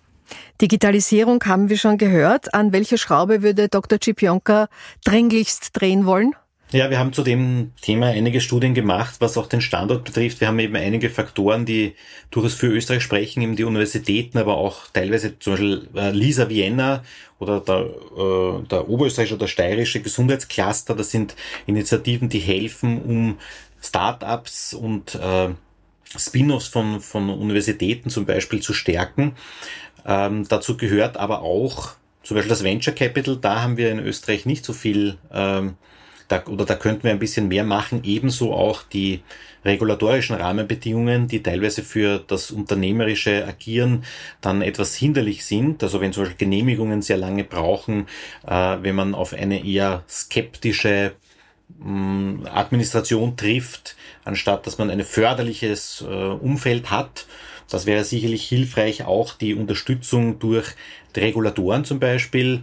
Digitalisierung 0.61 1.43
haben 1.45 1.69
wir 1.69 1.77
schon 1.77 1.99
gehört. 1.99 2.55
An 2.55 2.73
welche 2.73 2.99
Schraube 2.99 3.43
würde 3.43 3.69
Dr. 3.69 3.99
Cipionka 4.03 4.69
dringlichst 5.05 5.71
drehen 5.79 6.07
wollen? 6.07 6.35
Ja, 6.73 6.89
wir 6.89 6.99
haben 6.99 7.13
zu 7.13 7.23
dem 7.23 7.73
Thema 7.83 8.07
einige 8.07 8.41
Studien 8.41 8.73
gemacht, 8.73 9.17
was 9.19 9.37
auch 9.37 9.47
den 9.47 9.61
Standort 9.61 10.05
betrifft. 10.05 10.41
Wir 10.41 10.49
haben 10.49 10.59
eben 10.59 10.75
einige 10.75 11.11
Faktoren, 11.11 11.67
die 11.67 11.95
durchaus 12.31 12.55
für 12.55 12.69
Österreich 12.69 13.03
sprechen, 13.03 13.43
eben 13.43 13.57
die 13.57 13.65
Universitäten, 13.65 14.39
aber 14.39 14.57
auch 14.57 14.87
teilweise 14.91 15.39
zum 15.39 15.53
Beispiel 15.53 15.89
äh, 15.95 16.13
Lisa 16.13 16.49
Vienna 16.49 17.05
oder 17.39 17.61
der, 17.61 17.81
äh, 17.81 18.67
der 18.69 18.89
oberösterreichische 18.89 19.35
oder 19.35 19.49
steirische 19.49 20.01
Gesundheitscluster. 20.01 20.95
Das 20.95 21.11
sind 21.11 21.37
Initiativen, 21.67 22.31
die 22.31 22.39
helfen, 22.39 23.03
um 23.03 23.39
Startups 23.83 24.73
und 24.73 25.15
äh, 25.17 25.51
Spin-offs 26.17 26.69
von, 26.69 27.03
von 27.03 27.29
Universitäten 27.29 28.09
zum 28.09 28.25
Beispiel 28.25 28.61
zu 28.61 28.73
stärken. 28.73 29.35
Ähm, 30.07 30.49
dazu 30.49 30.79
gehört 30.79 31.19
aber 31.19 31.43
auch 31.43 31.91
zum 32.23 32.37
Beispiel 32.37 32.49
das 32.49 32.65
Venture 32.65 32.95
Capital. 32.95 33.37
Da 33.37 33.61
haben 33.61 33.77
wir 33.77 33.91
in 33.91 33.99
Österreich 33.99 34.47
nicht 34.47 34.65
so 34.65 34.73
viel 34.73 35.19
ähm, 35.31 35.75
da, 36.33 36.43
oder 36.51 36.65
da 36.65 36.75
könnten 36.75 37.05
wir 37.05 37.11
ein 37.11 37.19
bisschen 37.19 37.49
mehr 37.49 37.65
machen. 37.65 38.01
Ebenso 38.05 38.55
auch 38.55 38.83
die 38.83 39.21
regulatorischen 39.65 40.35
Rahmenbedingungen, 40.37 41.29
die 41.29 41.43
teilweise 41.43 41.83
für 41.83 42.19
das 42.27 42.51
unternehmerische 42.51 43.47
Agieren 43.47 44.05
dann 44.41 44.63
etwas 44.63 44.95
hinderlich 44.97 45.45
sind. 45.45 45.83
Also 45.83 46.01
wenn 46.01 46.13
zum 46.13 46.25
Beispiel 46.25 46.47
Genehmigungen 46.47 47.03
sehr 47.03 47.19
lange 47.19 47.45
brauchen, 47.45 48.07
äh, 48.47 48.79
wenn 48.81 48.95
man 48.95 49.15
auf 49.15 49.35
eine 49.35 49.65
eher 49.65 50.05
skeptische 50.09 51.13
mh, 51.79 52.51
Administration 52.51 53.37
trifft, 53.37 53.97
anstatt 54.25 54.67
dass 54.67 54.79
man 54.79 54.91
ein 54.91 55.03
förderliches 55.03 56.03
äh, 56.07 56.13
Umfeld 56.13 56.91
hat. 56.91 57.27
Das 57.71 57.87
wäre 57.87 58.05
sicherlich 58.05 58.49
hilfreich, 58.49 59.05
auch 59.05 59.35
die 59.35 59.55
Unterstützung 59.55 60.39
durch 60.39 60.75
die 61.15 61.21
Regulatoren 61.21 61.85
zum 61.85 62.01
Beispiel, 62.01 62.63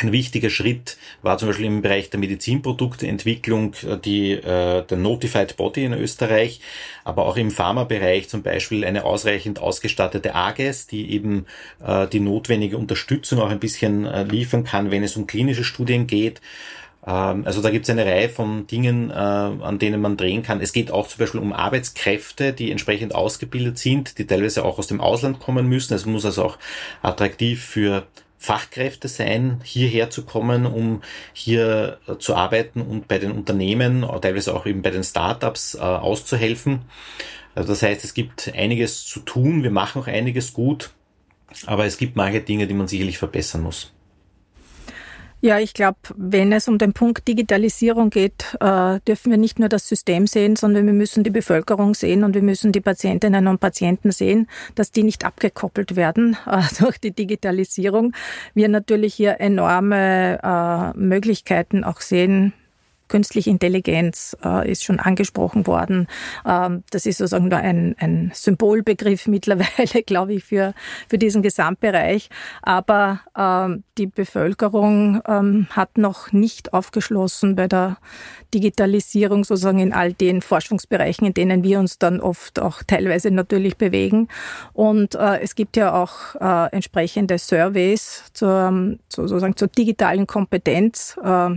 Ein 0.00 0.12
wichtiger 0.12 0.50
Schritt 0.50 0.96
war 1.22 1.38
zum 1.38 1.48
Beispiel 1.48 1.66
im 1.66 1.82
Bereich 1.82 2.10
der 2.10 2.20
Medizinprodukteentwicklung 2.20 3.74
äh, 3.88 3.98
die, 3.98 4.32
äh, 4.32 4.84
der 4.84 4.96
Notified 4.96 5.56
Body 5.56 5.84
in 5.84 5.92
Österreich, 5.92 6.60
aber 7.04 7.26
auch 7.26 7.36
im 7.36 7.50
Pharmabereich 7.50 8.28
zum 8.28 8.42
Beispiel 8.42 8.84
eine 8.84 9.04
ausreichend 9.04 9.58
ausgestattete 9.58 10.34
AGES, 10.34 10.86
die 10.86 11.12
eben 11.12 11.46
äh, 11.84 12.06
die 12.06 12.20
notwendige 12.20 12.78
Unterstützung 12.78 13.40
auch 13.40 13.50
ein 13.50 13.60
bisschen 13.60 14.06
äh, 14.06 14.24
liefern 14.24 14.64
kann, 14.64 14.90
wenn 14.90 15.02
es 15.02 15.16
um 15.16 15.26
klinische 15.26 15.64
Studien 15.64 16.06
geht. 16.06 16.40
Ähm, 17.06 17.44
also 17.46 17.62
da 17.62 17.70
gibt 17.70 17.84
es 17.84 17.90
eine 17.90 18.04
Reihe 18.04 18.28
von 18.28 18.66
Dingen, 18.66 19.10
äh, 19.10 19.14
an 19.14 19.78
denen 19.78 20.00
man 20.00 20.16
drehen 20.16 20.42
kann. 20.42 20.60
Es 20.60 20.72
geht 20.72 20.90
auch 20.90 21.06
zum 21.06 21.18
Beispiel 21.18 21.40
um 21.40 21.52
Arbeitskräfte, 21.52 22.52
die 22.52 22.70
entsprechend 22.70 23.14
ausgebildet 23.14 23.78
sind, 23.78 24.18
die 24.18 24.26
teilweise 24.26 24.64
auch 24.64 24.78
aus 24.78 24.88
dem 24.88 25.00
Ausland 25.00 25.38
kommen 25.38 25.68
müssen. 25.68 25.94
Es 25.94 26.06
muss 26.06 26.24
also 26.24 26.44
auch 26.44 26.58
attraktiv 27.02 27.64
für 27.64 28.06
Fachkräfte 28.38 29.08
sein, 29.08 29.60
hierher 29.64 30.10
zu 30.10 30.24
kommen, 30.24 30.66
um 30.66 31.02
hier 31.32 31.98
äh, 32.06 32.16
zu 32.18 32.34
arbeiten 32.34 32.82
und 32.82 33.08
bei 33.08 33.18
den 33.18 33.32
Unternehmen, 33.32 34.02
äh, 34.02 34.20
teilweise 34.20 34.54
auch 34.54 34.66
eben 34.66 34.82
bei 34.82 34.90
den 34.90 35.04
Startups 35.04 35.74
äh, 35.74 35.78
auszuhelfen. 35.78 36.82
Also 37.54 37.70
das 37.70 37.82
heißt, 37.82 38.04
es 38.04 38.14
gibt 38.14 38.52
einiges 38.54 39.06
zu 39.06 39.20
tun, 39.20 39.62
wir 39.62 39.70
machen 39.70 40.02
auch 40.02 40.06
einiges 40.06 40.52
gut, 40.52 40.90
aber 41.64 41.86
es 41.86 41.96
gibt 41.96 42.16
manche 42.16 42.40
Dinge, 42.40 42.66
die 42.66 42.74
man 42.74 42.88
sicherlich 42.88 43.18
verbessern 43.18 43.62
muss. 43.62 43.92
Ja, 45.42 45.58
ich 45.58 45.74
glaube, 45.74 45.98
wenn 46.16 46.50
es 46.50 46.66
um 46.66 46.78
den 46.78 46.94
Punkt 46.94 47.28
Digitalisierung 47.28 48.08
geht, 48.08 48.56
äh, 48.58 49.00
dürfen 49.06 49.30
wir 49.30 49.36
nicht 49.36 49.58
nur 49.58 49.68
das 49.68 49.86
System 49.86 50.26
sehen, 50.26 50.56
sondern 50.56 50.86
wir 50.86 50.94
müssen 50.94 51.24
die 51.24 51.30
Bevölkerung 51.30 51.94
sehen 51.94 52.24
und 52.24 52.34
wir 52.34 52.42
müssen 52.42 52.72
die 52.72 52.80
Patientinnen 52.80 53.46
und 53.46 53.60
Patienten 53.60 54.12
sehen, 54.12 54.48
dass 54.76 54.92
die 54.92 55.02
nicht 55.02 55.26
abgekoppelt 55.26 55.94
werden 55.94 56.38
äh, 56.46 56.62
durch 56.80 56.98
die 56.98 57.12
Digitalisierung. 57.12 58.14
Wir 58.54 58.68
natürlich 58.68 59.14
hier 59.14 59.38
enorme 59.38 60.40
äh, 60.42 60.98
Möglichkeiten 60.98 61.84
auch 61.84 62.00
sehen, 62.00 62.54
Künstliche 63.08 63.50
Intelligenz 63.50 64.36
äh, 64.44 64.70
ist 64.70 64.84
schon 64.84 65.00
angesprochen 65.00 65.66
worden. 65.66 66.08
Ähm, 66.46 66.82
das 66.90 67.06
ist 67.06 67.18
sozusagen 67.18 67.48
nur 67.48 67.58
ein, 67.58 67.96
ein 67.98 68.30
Symbolbegriff 68.34 69.26
mittlerweile, 69.26 70.02
glaube 70.02 70.34
ich, 70.34 70.44
für, 70.44 70.74
für 71.08 71.18
diesen 71.18 71.42
Gesamtbereich. 71.42 72.28
Aber 72.62 73.20
ähm, 73.36 73.84
die 73.98 74.06
Bevölkerung 74.06 75.20
ähm, 75.26 75.66
hat 75.70 75.98
noch 75.98 76.32
nicht 76.32 76.72
aufgeschlossen 76.72 77.56
bei 77.56 77.68
der 77.68 77.98
Digitalisierung 78.56 79.44
sozusagen 79.44 79.80
in 79.80 79.92
all 79.92 80.14
den 80.14 80.40
Forschungsbereichen, 80.40 81.26
in 81.26 81.34
denen 81.34 81.62
wir 81.62 81.78
uns 81.78 81.98
dann 81.98 82.20
oft 82.20 82.58
auch 82.58 82.82
teilweise 82.82 83.30
natürlich 83.30 83.76
bewegen. 83.76 84.28
Und 84.72 85.14
äh, 85.14 85.40
es 85.40 85.54
gibt 85.54 85.76
ja 85.76 85.92
auch 85.92 86.34
äh, 86.40 86.74
entsprechende 86.74 87.36
Surveys 87.36 88.24
zur, 88.32 88.96
sozusagen 89.10 89.56
zur 89.56 89.68
digitalen 89.68 90.26
Kompetenz. 90.26 91.18
Äh, 91.22 91.50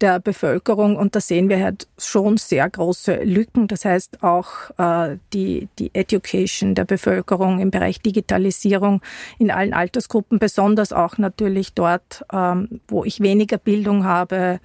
der 0.00 0.20
Bevölkerung 0.20 0.94
und 0.94 1.16
da 1.16 1.20
sehen 1.20 1.48
wir 1.48 1.60
halt 1.60 1.88
schon 1.98 2.36
sehr 2.36 2.70
große 2.70 3.16
Lücken. 3.24 3.66
Das 3.66 3.84
heißt 3.84 4.22
auch 4.22 4.48
äh, 4.78 5.16
die, 5.32 5.68
die 5.80 5.90
Education 5.92 6.76
der 6.76 6.84
Bevölkerung 6.84 7.58
im 7.58 7.72
Bereich 7.72 8.00
Digitalisierung 8.00 9.02
in 9.40 9.50
allen 9.50 9.74
Altersgruppen, 9.74 10.38
besonders 10.38 10.92
auch 10.92 11.18
natürlich 11.18 11.74
dort, 11.74 12.24
ähm, 12.32 12.80
wo 12.86 13.04
ich 13.04 13.20
weniger 13.20 13.58
Bildung 13.58 14.04
habe, 14.04 14.60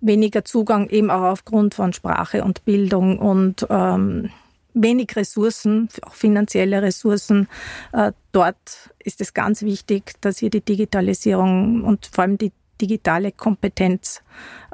weniger 0.00 0.44
Zugang 0.44 0.88
eben 0.88 1.10
auch 1.10 1.22
aufgrund 1.22 1.74
von 1.74 1.92
Sprache 1.92 2.44
und 2.44 2.64
Bildung 2.64 3.18
und 3.18 3.66
ähm, 3.70 4.30
wenig 4.74 5.16
Ressourcen, 5.16 5.88
auch 6.02 6.14
finanzielle 6.14 6.82
Ressourcen. 6.82 7.48
Äh, 7.92 8.12
dort 8.32 8.90
ist 8.98 9.20
es 9.20 9.34
ganz 9.34 9.62
wichtig, 9.62 10.14
dass 10.20 10.38
hier 10.38 10.50
die 10.50 10.60
Digitalisierung 10.60 11.84
und 11.84 12.08
vor 12.12 12.22
allem 12.22 12.38
die 12.38 12.52
digitale 12.80 13.32
Kompetenz 13.32 14.22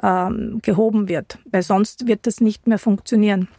ähm, 0.01 0.59
gehoben 0.61 1.09
wird, 1.09 1.39
weil 1.51 1.63
sonst 1.63 2.07
wird 2.07 2.25
das 2.25 2.39
nicht 2.39 2.67
mehr 2.67 2.79
funktionieren. 2.79 3.49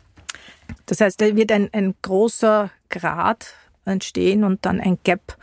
Das 0.87 1.01
heißt, 1.01 1.21
da 1.21 1.37
wird 1.37 1.53
ein, 1.53 1.69
ein 1.73 1.95
großer 2.03 2.71
Grad 2.89 3.55
entstehen 3.89 4.45
und 4.45 4.64
dann 4.64 4.80
ein 4.80 4.99
Gap 5.05 5.36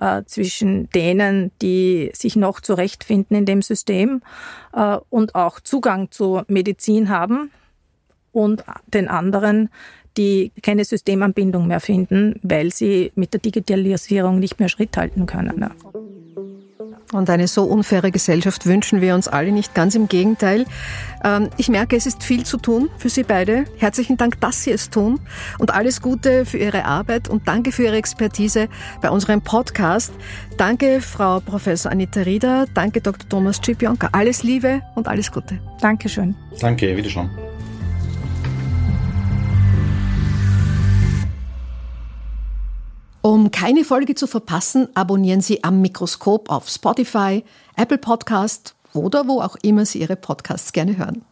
äh, 0.00 0.22
zwischen 0.26 0.90
denen, 0.90 1.50
die 1.60 2.10
sich 2.14 2.36
noch 2.36 2.60
zurechtfinden 2.60 3.36
in 3.36 3.46
dem 3.46 3.62
System 3.62 4.22
äh, 4.72 4.98
und 5.10 5.34
auch 5.34 5.60
Zugang 5.60 6.10
zu 6.10 6.42
Medizin 6.48 7.08
haben 7.08 7.50
und 8.32 8.64
den 8.86 9.08
anderen, 9.08 9.68
die 10.16 10.52
keine 10.62 10.84
Systemanbindung 10.84 11.66
mehr 11.66 11.80
finden, 11.80 12.38
weil 12.42 12.72
sie 12.72 13.12
mit 13.14 13.32
der 13.32 13.40
Digitalisierung 13.40 14.38
nicht 14.38 14.58
mehr 14.58 14.68
Schritt 14.68 14.96
halten 14.96 15.26
können. 15.26 15.60
Ja. 15.60 15.70
Und 17.12 17.28
eine 17.28 17.46
so 17.46 17.64
unfaire 17.64 18.10
Gesellschaft 18.10 18.66
wünschen 18.66 19.00
wir 19.00 19.14
uns 19.14 19.28
alle 19.28 19.52
nicht, 19.52 19.74
ganz 19.74 19.94
im 19.94 20.08
Gegenteil. 20.08 20.64
Ähm, 21.24 21.50
ich 21.56 21.68
merke, 21.68 21.96
es 21.96 22.06
ist 22.06 22.22
viel 22.22 22.44
zu 22.44 22.56
tun 22.56 22.88
für 22.96 23.08
Sie 23.08 23.22
beide. 23.22 23.64
Herzlichen 23.78 24.16
Dank, 24.16 24.40
dass 24.40 24.64
Sie 24.64 24.70
es 24.70 24.88
tun 24.88 25.20
und 25.58 25.74
alles 25.74 26.00
Gute 26.00 26.46
für 26.46 26.58
Ihre 26.58 26.84
Arbeit 26.84 27.28
und 27.28 27.46
danke 27.48 27.72
für 27.72 27.84
Ihre 27.84 27.96
Expertise 27.96 28.68
bei 29.00 29.10
unserem 29.10 29.42
Podcast. 29.42 30.12
Danke, 30.56 31.00
Frau 31.00 31.40
Professor 31.40 31.92
Anita 31.92 32.22
Rieder. 32.22 32.66
Danke, 32.74 33.00
Dr. 33.00 33.28
Thomas 33.28 33.60
Cipionka. 33.62 34.08
Alles 34.12 34.42
Liebe 34.42 34.80
und 34.94 35.08
alles 35.08 35.30
Gute. 35.30 35.58
Dankeschön. 35.80 36.34
Danke, 36.60 36.96
wiederschauen. 36.96 37.30
Um 43.24 43.52
keine 43.52 43.84
Folge 43.84 44.16
zu 44.16 44.26
verpassen, 44.26 44.88
abonnieren 44.94 45.40
Sie 45.40 45.62
am 45.62 45.80
Mikroskop 45.80 46.50
auf 46.50 46.68
Spotify, 46.68 47.44
Apple 47.76 47.98
Podcast 47.98 48.74
oder 48.94 49.28
wo 49.28 49.40
auch 49.40 49.54
immer 49.62 49.86
Sie 49.86 50.00
Ihre 50.00 50.16
Podcasts 50.16 50.72
gerne 50.72 50.96
hören. 50.96 51.24